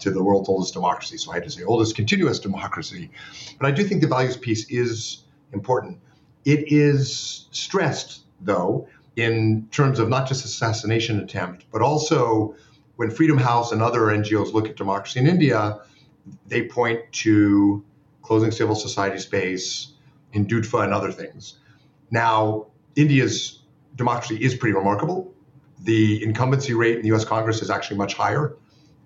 to 0.00 0.10
the 0.10 0.22
world's 0.22 0.48
oldest 0.48 0.74
democracy. 0.74 1.18
So 1.18 1.30
I 1.30 1.34
had 1.34 1.44
to 1.44 1.50
say 1.50 1.62
oldest 1.62 1.94
continuous 1.94 2.38
democracy. 2.38 3.10
But 3.58 3.66
I 3.66 3.70
do 3.70 3.84
think 3.84 4.00
the 4.00 4.08
values 4.08 4.36
piece 4.36 4.68
is 4.70 5.24
important. 5.52 5.98
It 6.44 6.72
is 6.72 7.46
stressed, 7.50 8.20
though, 8.40 8.88
in 9.16 9.68
terms 9.70 9.98
of 9.98 10.08
not 10.08 10.26
just 10.26 10.44
assassination 10.44 11.20
attempt, 11.20 11.66
but 11.70 11.82
also 11.82 12.54
when 12.96 13.10
Freedom 13.10 13.36
House 13.36 13.72
and 13.72 13.82
other 13.82 14.00
NGOs 14.00 14.52
look 14.52 14.68
at 14.68 14.76
democracy 14.76 15.20
in 15.20 15.26
India, 15.26 15.80
they 16.46 16.66
point 16.66 17.00
to 17.12 17.84
closing 18.22 18.50
civil 18.50 18.74
society 18.74 19.18
space, 19.18 19.92
Hindutva, 20.34 20.84
and 20.84 20.94
other 20.94 21.12
things. 21.12 21.58
Now, 22.10 22.66
India's 22.96 23.60
democracy 23.96 24.36
is 24.36 24.54
pretty 24.54 24.74
remarkable. 24.74 25.32
The 25.84 26.22
incumbency 26.22 26.74
rate 26.74 26.96
in 26.96 27.02
the 27.02 27.14
US 27.14 27.24
Congress 27.24 27.62
is 27.62 27.70
actually 27.70 27.96
much 27.96 28.14
higher. 28.14 28.56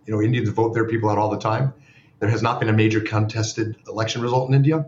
You 0.07 0.15
know, 0.15 0.23
Indians 0.23 0.49
vote 0.49 0.75
their 0.75 0.87
people 0.87 1.09
out 1.11 1.19
all 1.19 1.31
the 1.31 1.39
time. 1.39 1.73
There 2.21 2.29
has 2.29 2.43
not 2.43 2.61
been 2.61 2.69
a 2.69 2.73
major 2.73 3.01
contested 3.01 3.77
election 3.87 4.23
result 4.23 4.49
in 4.49 4.55
India, 4.55 4.87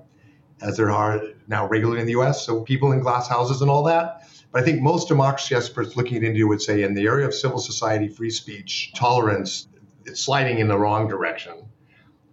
as 0.63 0.77
there 0.77 0.91
are 0.91 1.21
now 1.49 1.69
regularly 1.69 2.01
in 2.01 2.07
the 2.07 2.13
US. 2.13 2.45
So 2.45 2.63
people 2.63 2.93
in 2.93 3.01
glass 3.01 3.29
houses 3.29 3.61
and 3.63 3.71
all 3.71 3.83
that. 3.85 4.29
But 4.53 4.63
I 4.63 4.65
think 4.65 4.81
most 4.81 5.09
democracy 5.09 5.55
experts 5.55 5.97
looking 5.97 6.17
at 6.17 6.23
India 6.23 6.47
would 6.47 6.63
say 6.63 6.83
in 6.83 6.95
the 6.95 7.07
area 7.07 7.27
of 7.27 7.35
civil 7.35 7.59
society, 7.59 8.09
free 8.09 8.31
speech, 8.31 8.93
tolerance, 8.95 9.69
it's 10.05 10.21
sliding 10.21 10.59
in 10.59 10.69
the 10.69 10.79
wrong 10.79 11.09
direction. 11.09 11.69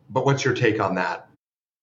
But 0.09 0.25
what's 0.25 0.45
your 0.45 0.53
take 0.53 0.79
on 0.79 0.95
that? 0.95 1.27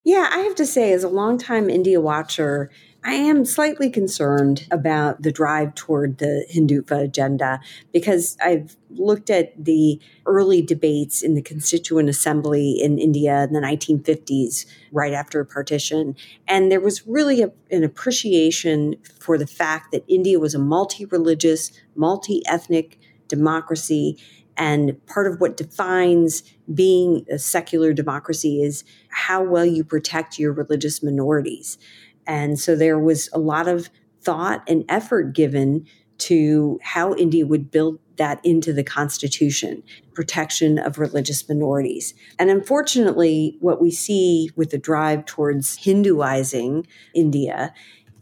Yeah, 0.05 0.31
I 0.33 0.39
have 0.39 0.55
to 0.55 0.65
say, 0.65 0.93
as 0.93 1.05
a 1.05 1.09
longtime 1.09 1.69
India 1.69 2.01
watcher, 2.01 2.71
I 3.03 3.15
am 3.15 3.47
slightly 3.47 3.89
concerned 3.89 4.67
about 4.71 5.23
the 5.23 5.33
drive 5.33 5.75
toward 5.75 6.19
the 6.19 6.47
Hindutva 6.53 7.05
agenda 7.05 7.61
because 7.93 8.37
I've 8.43 8.77
looked 8.91 9.31
at 9.31 9.53
the 9.63 9.99
early 10.27 10.61
debates 10.61 11.23
in 11.23 11.35
the 11.35 11.41
Constituent 11.41 12.11
Assembly 12.11 12.73
in 12.73 12.99
India 12.99 13.45
in 13.45 13.55
the 13.55 13.61
1950s, 13.61 14.67
right 14.93 15.15
after 15.15 15.43
partition. 15.45 16.15
And 16.47 16.71
there 16.71 16.81
was 16.81 17.07
really 17.07 17.41
a, 17.41 17.51
an 17.71 17.85
appreciation 17.85 18.97
for 19.19 19.39
the 19.39 19.47
fact 19.47 19.93
that 19.93 20.05
India 20.07 20.39
was 20.39 20.55
a 20.55 20.59
multi 20.59 21.07
religious, 21.07 21.73
multi 21.95 22.43
ethnic 22.47 22.99
democracy. 23.29 24.19
And 24.59 25.05
part 25.07 25.27
of 25.27 25.41
what 25.41 25.57
defines 25.57 26.43
being 26.75 27.25
a 27.31 27.39
secular 27.39 27.95
democracy 27.95 28.63
is 28.63 28.85
how 29.09 29.43
well 29.43 29.65
you 29.65 29.85
protect 29.85 30.39
your 30.39 30.53
religious 30.53 31.03
minorities. 31.03 31.79
And 32.27 32.59
so 32.59 32.77
there 32.77 32.99
was 32.99 33.29
a 33.33 33.39
lot 33.39 33.69
of 33.69 33.91
thought 34.23 34.63
and 34.69 34.85
effort 34.89 35.35
given 35.35 35.87
to 36.19 36.79
how 36.83 37.15
India 37.15 37.47
would 37.47 37.71
build 37.71 37.99
that 38.17 38.41
into 38.45 38.73
the 38.73 38.85
Constitution 38.85 39.83
protection 40.13 40.79
of 40.79 40.99
religious 40.99 41.49
minorities. 41.49 42.13
And 42.39 42.51
unfortunately, 42.51 43.57
what 43.61 43.81
we 43.81 43.91
see 43.91 44.51
with 44.55 44.71
the 44.71 44.79
drive 44.79 45.25
towards 45.25 45.77
Hinduizing 45.77 46.87
India 47.15 47.73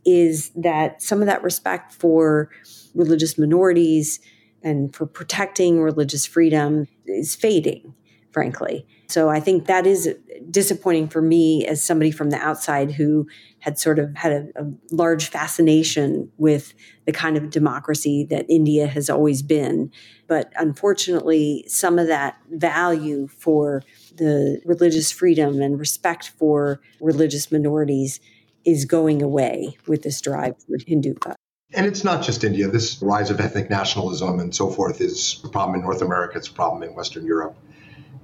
is 0.07 0.51
that 0.55 1.03
some 1.03 1.21
of 1.21 1.27
that 1.27 1.43
respect 1.43 1.93
for 1.93 2.51
religious 2.95 3.37
minorities 3.37 4.21
and 4.63 4.95
for 4.95 5.07
protecting 5.07 5.81
religious 5.81 6.25
freedom 6.25 6.87
is 7.07 7.35
fading, 7.35 7.95
frankly. 8.31 8.87
So 9.09 9.31
I 9.31 9.41
think 9.41 9.67
that 9.67 9.87
is 9.87 10.15
disappointing 10.51 11.09
for 11.09 11.23
me 11.23 11.67
as 11.67 11.83
somebody 11.83 12.11
from 12.11 12.29
the 12.29 12.37
outside 12.37 12.93
who 12.93 13.27
had 13.61 13.79
sort 13.79 13.99
of 13.99 14.15
had 14.15 14.33
a, 14.33 14.47
a, 14.57 14.67
large 14.91 15.29
fascination 15.29 16.31
with 16.37 16.75
the 17.07 17.13
kind 17.13 17.37
of 17.37 17.51
democracy 17.51 18.27
that 18.29 18.45
India 18.51 18.87
has 18.87 19.09
always 19.09 19.41
been. 19.43 19.91
But 20.27 20.53
unfortunately, 20.57 21.65
some 21.69 21.99
of 21.99 22.07
that 22.07 22.37
value 22.51 23.29
for 23.29 23.83
the 24.17 24.61
religious 24.67 25.11
freedom 25.11 25.63
and 25.63 25.79
respect 25.79 26.29
for 26.39 26.81
religious 27.01 27.51
minorities 27.51 28.21
is 28.67 28.85
going 28.85 29.23
away 29.23 29.79
with 29.87 30.03
this 30.03 30.21
drive 30.21 30.55
for 30.67 30.77
Hindutva. 30.77 31.35
And 31.73 31.87
it's 31.87 32.05
not 32.05 32.23
just 32.23 32.45
India. 32.45 32.69
This 32.69 33.01
rise 33.03 33.31
of 33.31 33.41
ethnic 33.41 33.71
nationalism 33.71 34.39
and 34.39 34.55
so 34.55 34.71
forth 34.71 35.01
is 35.01 35.41
a 35.45 35.49
problem 35.49 35.77
in 35.77 35.83
North 35.83 36.03
America. 36.03 36.39
It's 36.39 36.49
a 36.49 36.53
problem 36.53 36.83
in 36.83 36.95
Western 36.95 37.25
Europe 37.25 37.57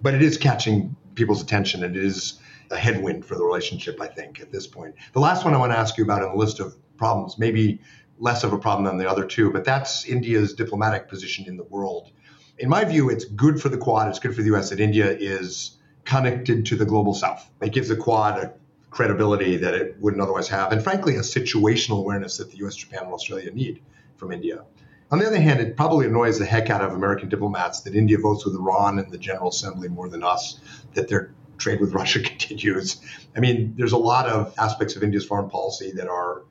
but 0.05 0.13
it 0.13 0.21
is 0.21 0.37
catching 0.37 0.95
people's 1.15 1.43
attention 1.43 1.83
and 1.83 1.97
it 1.97 2.05
is 2.05 2.39
a 2.71 2.77
headwind 2.77 3.25
for 3.25 3.37
the 3.37 3.43
relationship, 3.43 3.99
I 4.03 4.07
think, 4.07 4.39
at 4.39 4.53
this 4.53 4.67
point. 4.67 4.95
The 5.15 5.21
last 5.21 5.47
one 5.47 5.55
I 5.55 5.57
want 5.57 5.73
to 5.73 5.79
ask 5.79 5.97
you 5.97 6.05
about 6.05 6.23
in 6.23 6.29
the 6.29 6.37
list 6.37 6.61
of 6.61 6.77
problems, 6.99 7.39
maybe 7.39 7.81
less 8.19 8.45
of 8.45 8.53
a 8.53 8.59
problem 8.59 8.85
than 8.85 8.99
the 8.99 9.11
other 9.11 9.25
two, 9.25 9.51
but 9.51 9.65
that's 9.65 10.05
India's 10.05 10.53
diplomatic 10.53 11.09
position 11.09 11.47
in 11.49 11.57
the 11.57 11.65
world. 11.65 12.11
In 12.59 12.69
my 12.69 12.85
view, 12.85 13.09
it's 13.09 13.25
good 13.25 13.63
for 13.63 13.71
the 13.71 13.79
Quad, 13.79 14.09
it's 14.09 14.19
good 14.19 14.37
for 14.37 14.43
the 14.43 14.55
US 14.55 14.69
that 14.69 14.79
India 14.79 15.11
is 15.11 15.79
connected 16.05 16.67
to 16.67 16.77
the 16.77 16.85
global 16.85 17.15
south. 17.15 17.51
It 17.63 17.73
gives 17.73 17.89
the 17.89 17.97
Quad 17.97 18.39
a 18.45 18.53
credibility 18.91 19.57
that 19.57 19.73
it 19.73 19.97
wouldn't 20.01 20.23
otherwise 20.23 20.49
have, 20.49 20.71
and 20.71 20.85
frankly, 20.85 21.17
a 21.17 21.21
situational 21.21 22.01
awareness 22.01 22.37
that 22.37 22.51
the 22.51 22.59
US, 22.67 22.77
Japan, 22.77 23.05
and 23.05 23.13
Australia 23.13 23.51
need 23.53 23.81
from 24.19 24.33
India. 24.33 24.65
On 25.11 25.19
the 25.19 25.27
other 25.27 25.41
hand, 25.41 25.61
it 25.61 25.77
probably 25.77 26.07
annoys 26.07 26.39
the 26.39 26.45
heck 26.45 26.71
out 26.71 26.81
of 26.81 26.93
American 26.93 27.29
diplomats 27.29 27.81
that 27.83 27.95
India 27.95 28.19
votes 28.19 28.45
with 28.45 28.55
Iran 28.55 28.99
in 28.99 29.11
the 29.11 29.19
General 29.19 29.51
Assembly 29.51 29.89
more 29.89 30.09
than 30.09 30.23
us, 30.23 30.59
that 30.95 31.09
their 31.09 31.33
trade 31.59 31.81
with 31.81 31.93
Russia 31.95 32.21
continues. 32.21 33.01
I 33.37 33.41
mean, 33.41 33.75
there's 33.77 33.93
a 33.93 33.99
lot 33.99 34.27
of 34.27 34.55
aspects 34.59 34.97
of 34.97 35.03
India's 35.03 35.25
foreign 35.25 35.51
policy 35.51 35.93
that 35.93 36.09
are, 36.09 36.43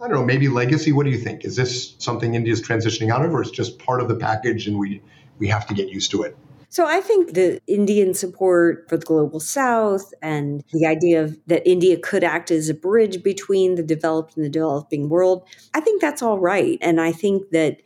I 0.00 0.06
don't 0.06 0.16
know, 0.16 0.24
maybe 0.24 0.48
legacy. 0.48 0.92
What 0.92 1.04
do 1.04 1.10
you 1.10 1.18
think? 1.18 1.44
Is 1.44 1.56
this 1.56 1.94
something 1.98 2.34
India's 2.34 2.62
transitioning 2.62 3.10
out 3.10 3.24
of, 3.24 3.32
or 3.32 3.42
is 3.42 3.50
just 3.50 3.78
part 3.78 4.00
of 4.00 4.08
the 4.08 4.16
package 4.16 4.68
and 4.68 4.78
we, 4.78 5.02
we 5.38 5.48
have 5.48 5.66
to 5.68 5.74
get 5.74 5.88
used 5.88 6.10
to 6.12 6.22
it? 6.22 6.36
So 6.70 6.86
I 6.86 7.00
think 7.00 7.32
the 7.32 7.60
Indian 7.66 8.12
support 8.12 8.86
for 8.88 8.98
the 8.98 9.06
global 9.06 9.40
south 9.40 10.12
and 10.20 10.62
the 10.72 10.86
idea 10.86 11.22
of 11.22 11.38
that 11.46 11.66
India 11.66 11.96
could 11.96 12.22
act 12.22 12.50
as 12.50 12.68
a 12.68 12.74
bridge 12.74 13.22
between 13.22 13.76
the 13.76 13.82
developed 13.82 14.36
and 14.36 14.44
the 14.44 14.50
developing 14.50 15.08
world, 15.08 15.48
I 15.72 15.80
think 15.80 16.00
that's 16.00 16.22
all 16.22 16.38
right. 16.38 16.78
And 16.82 17.00
I 17.00 17.12
think 17.12 17.50
that 17.50 17.78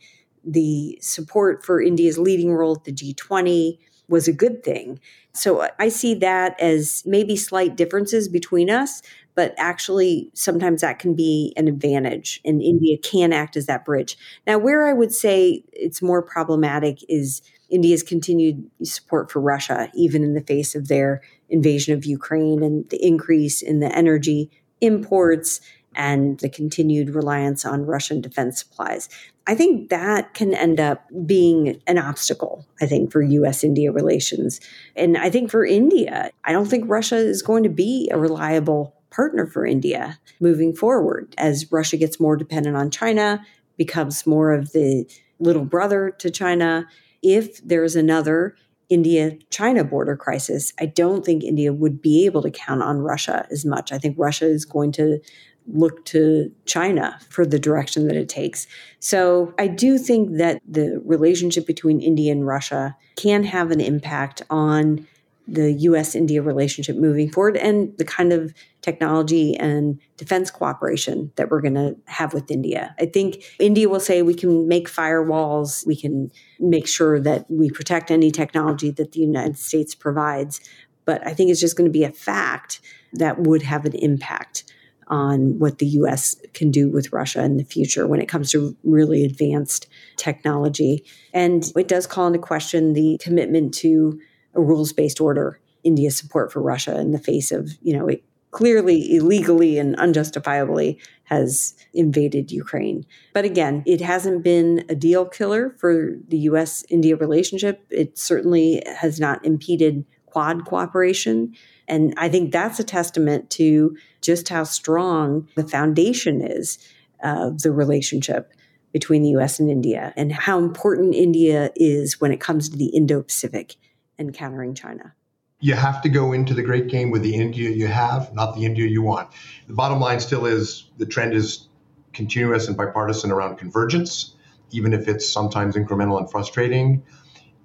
the 0.43 0.97
support 1.01 1.65
for 1.65 1.81
India's 1.81 2.17
leading 2.17 2.53
role 2.53 2.75
at 2.75 2.83
the 2.83 2.91
G20 2.91 3.77
was 4.09 4.27
a 4.27 4.33
good 4.33 4.63
thing. 4.63 4.99
So 5.33 5.67
I 5.79 5.87
see 5.87 6.13
that 6.15 6.59
as 6.59 7.03
maybe 7.05 7.35
slight 7.35 7.75
differences 7.77 8.27
between 8.27 8.69
us, 8.69 9.01
but 9.33 9.55
actually 9.57 10.29
sometimes 10.33 10.81
that 10.81 10.99
can 10.99 11.15
be 11.15 11.53
an 11.55 11.67
advantage 11.67 12.41
and 12.45 12.61
India 12.61 12.97
can 12.97 13.33
act 13.33 13.55
as 13.55 13.65
that 13.65 13.85
bridge. 13.85 14.17
Now, 14.45 14.57
where 14.57 14.85
I 14.85 14.93
would 14.93 15.13
say 15.13 15.63
it's 15.71 16.01
more 16.01 16.21
problematic 16.21 16.99
is 17.09 17.41
India's 17.73 18.03
continued 18.03 18.69
support 18.83 19.31
for 19.31 19.41
Russia, 19.41 19.89
even 19.95 20.23
in 20.23 20.33
the 20.33 20.41
face 20.41 20.75
of 20.75 20.87
their 20.87 21.21
invasion 21.49 21.93
of 21.95 22.05
Ukraine 22.05 22.61
and 22.61 22.87
the 22.89 23.03
increase 23.05 23.61
in 23.61 23.79
the 23.79 23.93
energy 23.95 24.51
imports 24.79 25.59
and 25.95 26.39
the 26.39 26.49
continued 26.49 27.09
reliance 27.09 27.65
on 27.65 27.85
Russian 27.85 28.21
defense 28.21 28.59
supplies. 28.59 29.09
I 29.45 29.55
think 29.55 29.89
that 29.89 30.33
can 30.33 30.53
end 30.53 30.79
up 30.79 31.05
being 31.25 31.81
an 31.87 31.97
obstacle, 31.97 32.65
I 32.81 32.85
think, 32.85 33.11
for 33.11 33.21
US 33.21 33.63
India 33.63 33.91
relations. 33.91 34.59
And 34.95 35.17
I 35.17 35.29
think 35.29 35.51
for 35.51 35.65
India, 35.65 36.31
I 36.43 36.51
don't 36.51 36.67
think 36.67 36.89
Russia 36.89 37.17
is 37.17 37.41
going 37.41 37.63
to 37.63 37.69
be 37.69 38.09
a 38.11 38.17
reliable 38.17 38.95
partner 39.09 39.45
for 39.45 39.65
India 39.65 40.19
moving 40.39 40.73
forward 40.73 41.33
as 41.37 41.71
Russia 41.71 41.97
gets 41.97 42.19
more 42.19 42.35
dependent 42.35 42.75
on 42.75 42.89
China, 42.89 43.45
becomes 43.77 44.25
more 44.25 44.53
of 44.53 44.71
the 44.71 45.05
little 45.39 45.65
brother 45.65 46.11
to 46.19 46.31
China, 46.31 46.87
if 47.23 47.65
there's 47.65 47.95
another 47.95 48.55
India 48.89 49.37
China 49.49 49.83
border 49.83 50.15
crisis, 50.15 50.73
I 50.79 50.85
don't 50.85 51.25
think 51.25 51.43
India 51.43 51.73
would 51.73 52.01
be 52.01 52.25
able 52.25 52.43
to 52.43 52.51
count 52.51 52.83
on 52.83 52.99
Russia 52.99 53.47
as 53.49 53.65
much. 53.65 53.91
I 53.91 53.97
think 53.97 54.15
Russia 54.19 54.45
is 54.45 54.65
going 54.65 54.91
to 54.93 55.19
look 55.67 56.05
to 56.05 56.51
China 56.65 57.17
for 57.29 57.45
the 57.45 57.57
direction 57.57 58.07
that 58.07 58.17
it 58.17 58.27
takes. 58.27 58.67
So 58.99 59.53
I 59.57 59.67
do 59.67 59.97
think 59.97 60.37
that 60.37 60.61
the 60.67 61.01
relationship 61.05 61.65
between 61.65 62.01
India 62.01 62.31
and 62.31 62.45
Russia 62.45 62.95
can 63.15 63.43
have 63.45 63.71
an 63.71 63.79
impact 63.79 64.41
on 64.49 65.07
the 65.47 65.73
US 65.73 66.15
India 66.15 66.41
relationship 66.41 66.95
moving 66.95 67.29
forward 67.29 67.57
and 67.57 67.97
the 67.97 68.05
kind 68.05 68.31
of 68.31 68.53
technology 68.81 69.55
and 69.57 69.99
defense 70.17 70.49
cooperation 70.49 71.31
that 71.35 71.49
we're 71.49 71.61
going 71.61 71.73
to 71.73 71.95
have 72.05 72.33
with 72.33 72.49
India. 72.49 72.95
I 72.99 73.05
think 73.05 73.43
India 73.59 73.89
will 73.89 73.99
say 73.99 74.21
we 74.21 74.33
can 74.33 74.67
make 74.67 74.89
firewalls, 74.89 75.85
we 75.85 75.95
can 75.95 76.31
make 76.59 76.87
sure 76.87 77.19
that 77.19 77.45
we 77.49 77.69
protect 77.69 78.09
any 78.09 78.31
technology 78.31 78.89
that 78.91 79.11
the 79.11 79.19
United 79.19 79.57
States 79.57 79.93
provides. 79.93 80.61
But 81.05 81.25
I 81.27 81.33
think 81.33 81.51
it's 81.51 81.59
just 81.59 81.75
going 81.75 81.89
to 81.89 81.91
be 81.91 82.05
a 82.05 82.11
fact 82.11 82.79
that 83.11 83.39
would 83.39 83.63
have 83.63 83.85
an 83.85 83.95
impact 83.95 84.63
on 85.07 85.59
what 85.59 85.79
the 85.79 85.85
US 85.87 86.35
can 86.53 86.71
do 86.71 86.89
with 86.89 87.11
Russia 87.11 87.43
in 87.43 87.57
the 87.57 87.65
future 87.65 88.07
when 88.07 88.21
it 88.21 88.29
comes 88.29 88.51
to 88.51 88.75
really 88.83 89.25
advanced 89.25 89.87
technology. 90.15 91.05
And 91.33 91.69
it 91.75 91.89
does 91.89 92.07
call 92.07 92.27
into 92.27 92.39
question 92.39 92.93
the 92.93 93.19
commitment 93.21 93.73
to 93.75 94.19
a 94.53 94.61
rules 94.61 94.93
based 94.93 95.19
order, 95.19 95.59
India's 95.83 96.17
support 96.17 96.51
for 96.51 96.61
Russia 96.61 96.99
in 96.99 97.11
the 97.11 97.19
face 97.19 97.51
of, 97.51 97.71
you 97.81 97.97
know, 97.97 98.07
it 98.07 98.23
clearly 98.51 99.15
illegally 99.15 99.79
and 99.79 99.95
unjustifiably 99.95 100.99
has 101.23 101.75
invaded 101.93 102.51
Ukraine. 102.51 103.05
But 103.33 103.45
again, 103.45 103.83
it 103.85 103.99
hasn't 103.99 104.43
been 104.43 104.85
a 104.87 104.95
deal 104.95 105.25
killer 105.25 105.75
for 105.79 106.11
the 106.27 106.37
US 106.49 106.85
India 106.89 107.15
relationship. 107.15 107.83
It 107.89 108.17
certainly 108.17 108.83
has 108.85 109.19
not 109.19 109.43
impeded 109.43 110.05
Quad 110.27 110.65
cooperation. 110.65 111.53
And 111.87 112.13
I 112.17 112.29
think 112.29 112.51
that's 112.51 112.79
a 112.79 112.83
testament 112.83 113.49
to 113.51 113.95
just 114.21 114.49
how 114.49 114.63
strong 114.63 115.47
the 115.55 115.67
foundation 115.67 116.41
is 116.41 116.79
of 117.23 117.61
the 117.61 117.71
relationship 117.71 118.51
between 118.91 119.23
the 119.23 119.29
US 119.29 119.59
and 119.59 119.69
India 119.69 120.13
and 120.15 120.31
how 120.31 120.59
important 120.59 121.15
India 121.15 121.71
is 121.75 122.21
when 122.21 122.31
it 122.31 122.39
comes 122.39 122.69
to 122.69 122.77
the 122.77 122.87
Indo 122.87 123.21
Pacific 123.23 123.75
and 124.17 124.33
countering 124.33 124.75
China. 124.75 125.13
You 125.59 125.75
have 125.75 126.01
to 126.01 126.09
go 126.09 126.33
into 126.33 126.53
the 126.53 126.61
great 126.61 126.87
game 126.87 127.09
with 127.09 127.21
the 127.21 127.35
India 127.35 127.69
you 127.69 127.87
have, 127.87 128.33
not 128.33 128.55
the 128.55 128.65
India 128.65 128.85
you 128.85 129.01
want. 129.01 129.29
The 129.67 129.73
bottom 129.73 129.99
line 129.99 130.19
still 130.19 130.45
is 130.45 130.89
the 130.97 131.05
trend 131.05 131.33
is 131.33 131.67
continuous 132.11 132.67
and 132.67 132.75
bipartisan 132.75 133.31
around 133.31 133.57
convergence, 133.57 134.35
even 134.71 134.93
if 134.93 135.07
it's 135.07 135.29
sometimes 135.29 135.75
incremental 135.75 136.19
and 136.19 136.29
frustrating. 136.29 137.03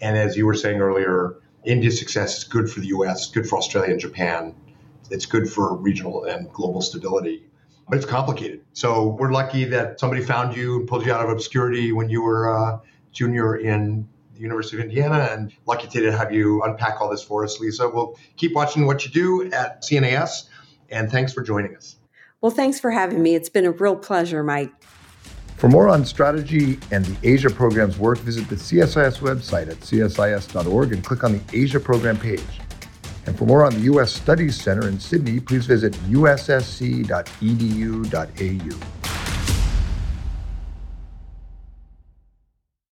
And 0.01 0.17
as 0.17 0.37
you 0.37 0.47
were 0.47 0.55
saying 0.55 0.81
earlier, 0.81 1.37
India's 1.65 1.99
success 1.99 2.39
is 2.39 2.45
good 2.45 2.71
for 2.71 2.81
the 2.81 2.89
US, 2.89 3.31
good 3.31 3.49
for 3.49 3.59
Australia 3.59 3.91
and 3.91 4.01
Japan. 4.01 4.55
It's 5.11 5.27
good 5.27 5.51
for 5.51 5.75
regional 5.75 6.25
and 6.25 6.53
global 6.53 6.83
stability. 6.83 7.45
But 7.89 7.97
it's 7.97 8.07
complicated. 8.07 8.61
So 8.75 9.09
we're 9.09 9.33
lucky 9.33 9.65
that 9.65 9.99
somebody 9.99 10.23
found 10.23 10.57
you 10.57 10.81
and 10.81 10.89
pulled 10.89 11.07
you 11.07 11.13
out 11.13 11.25
of 11.25 11.31
obscurity 11.31 11.93
when 11.93 12.11
you 12.11 12.23
were 12.23 12.49
a 12.49 12.83
junior 13.13 13.57
in 13.57 14.09
the 14.39 14.45
University 14.45 14.79
of 14.79 14.85
Indiana, 14.85 15.29
and 15.33 15.53
lucky 15.67 15.89
to 15.89 16.13
have 16.13 16.33
you 16.33 16.63
unpack 16.63 17.01
all 17.01 17.11
this 17.11 17.23
for 17.23 17.45
us, 17.45 17.61
Lisa. 17.61 17.89
We'll 17.89 18.17
keep 18.37 18.55
watching 18.55 18.87
what 18.87 19.05
you 19.05 19.11
do 19.11 19.53
at 19.53 19.83
CNAS, 19.83 20.49
and 20.89 21.11
thanks 21.11 21.33
for 21.33 21.43
joining 21.43 21.77
us. 21.77 21.97
Well, 22.41 22.53
thanks 22.53 22.79
for 22.79 22.93
having 22.93 23.23
me. 23.23 23.35
It's 23.35 23.49
been 23.49 23.67
a 23.67 23.73
real 23.73 23.97
pleasure, 23.97 24.45
Mike. 24.45 24.73
For 25.57 25.69
more 25.69 25.89
on 25.89 26.05
strategy 26.05 26.79
and 26.93 27.05
the 27.05 27.29
Asia 27.29 27.51
program's 27.51 27.99
work, 27.99 28.19
visit 28.19 28.49
the 28.49 28.55
CSIS 28.55 29.19
website 29.19 29.69
at 29.69 29.81
csis.org 29.81 30.93
and 30.93 31.05
click 31.05 31.25
on 31.25 31.33
the 31.33 31.41
Asia 31.53 31.81
program 31.81 32.17
page. 32.17 32.41
And 33.27 33.37
for 33.37 33.45
more 33.45 33.65
on 33.65 33.75
the 33.75 33.81
U.S. 33.81 34.13
Studies 34.13 34.59
Center 34.61 34.87
in 34.87 35.01
Sydney, 35.01 35.41
please 35.41 35.67
visit 35.67 35.95
ussc.edu.au. 35.95 37.09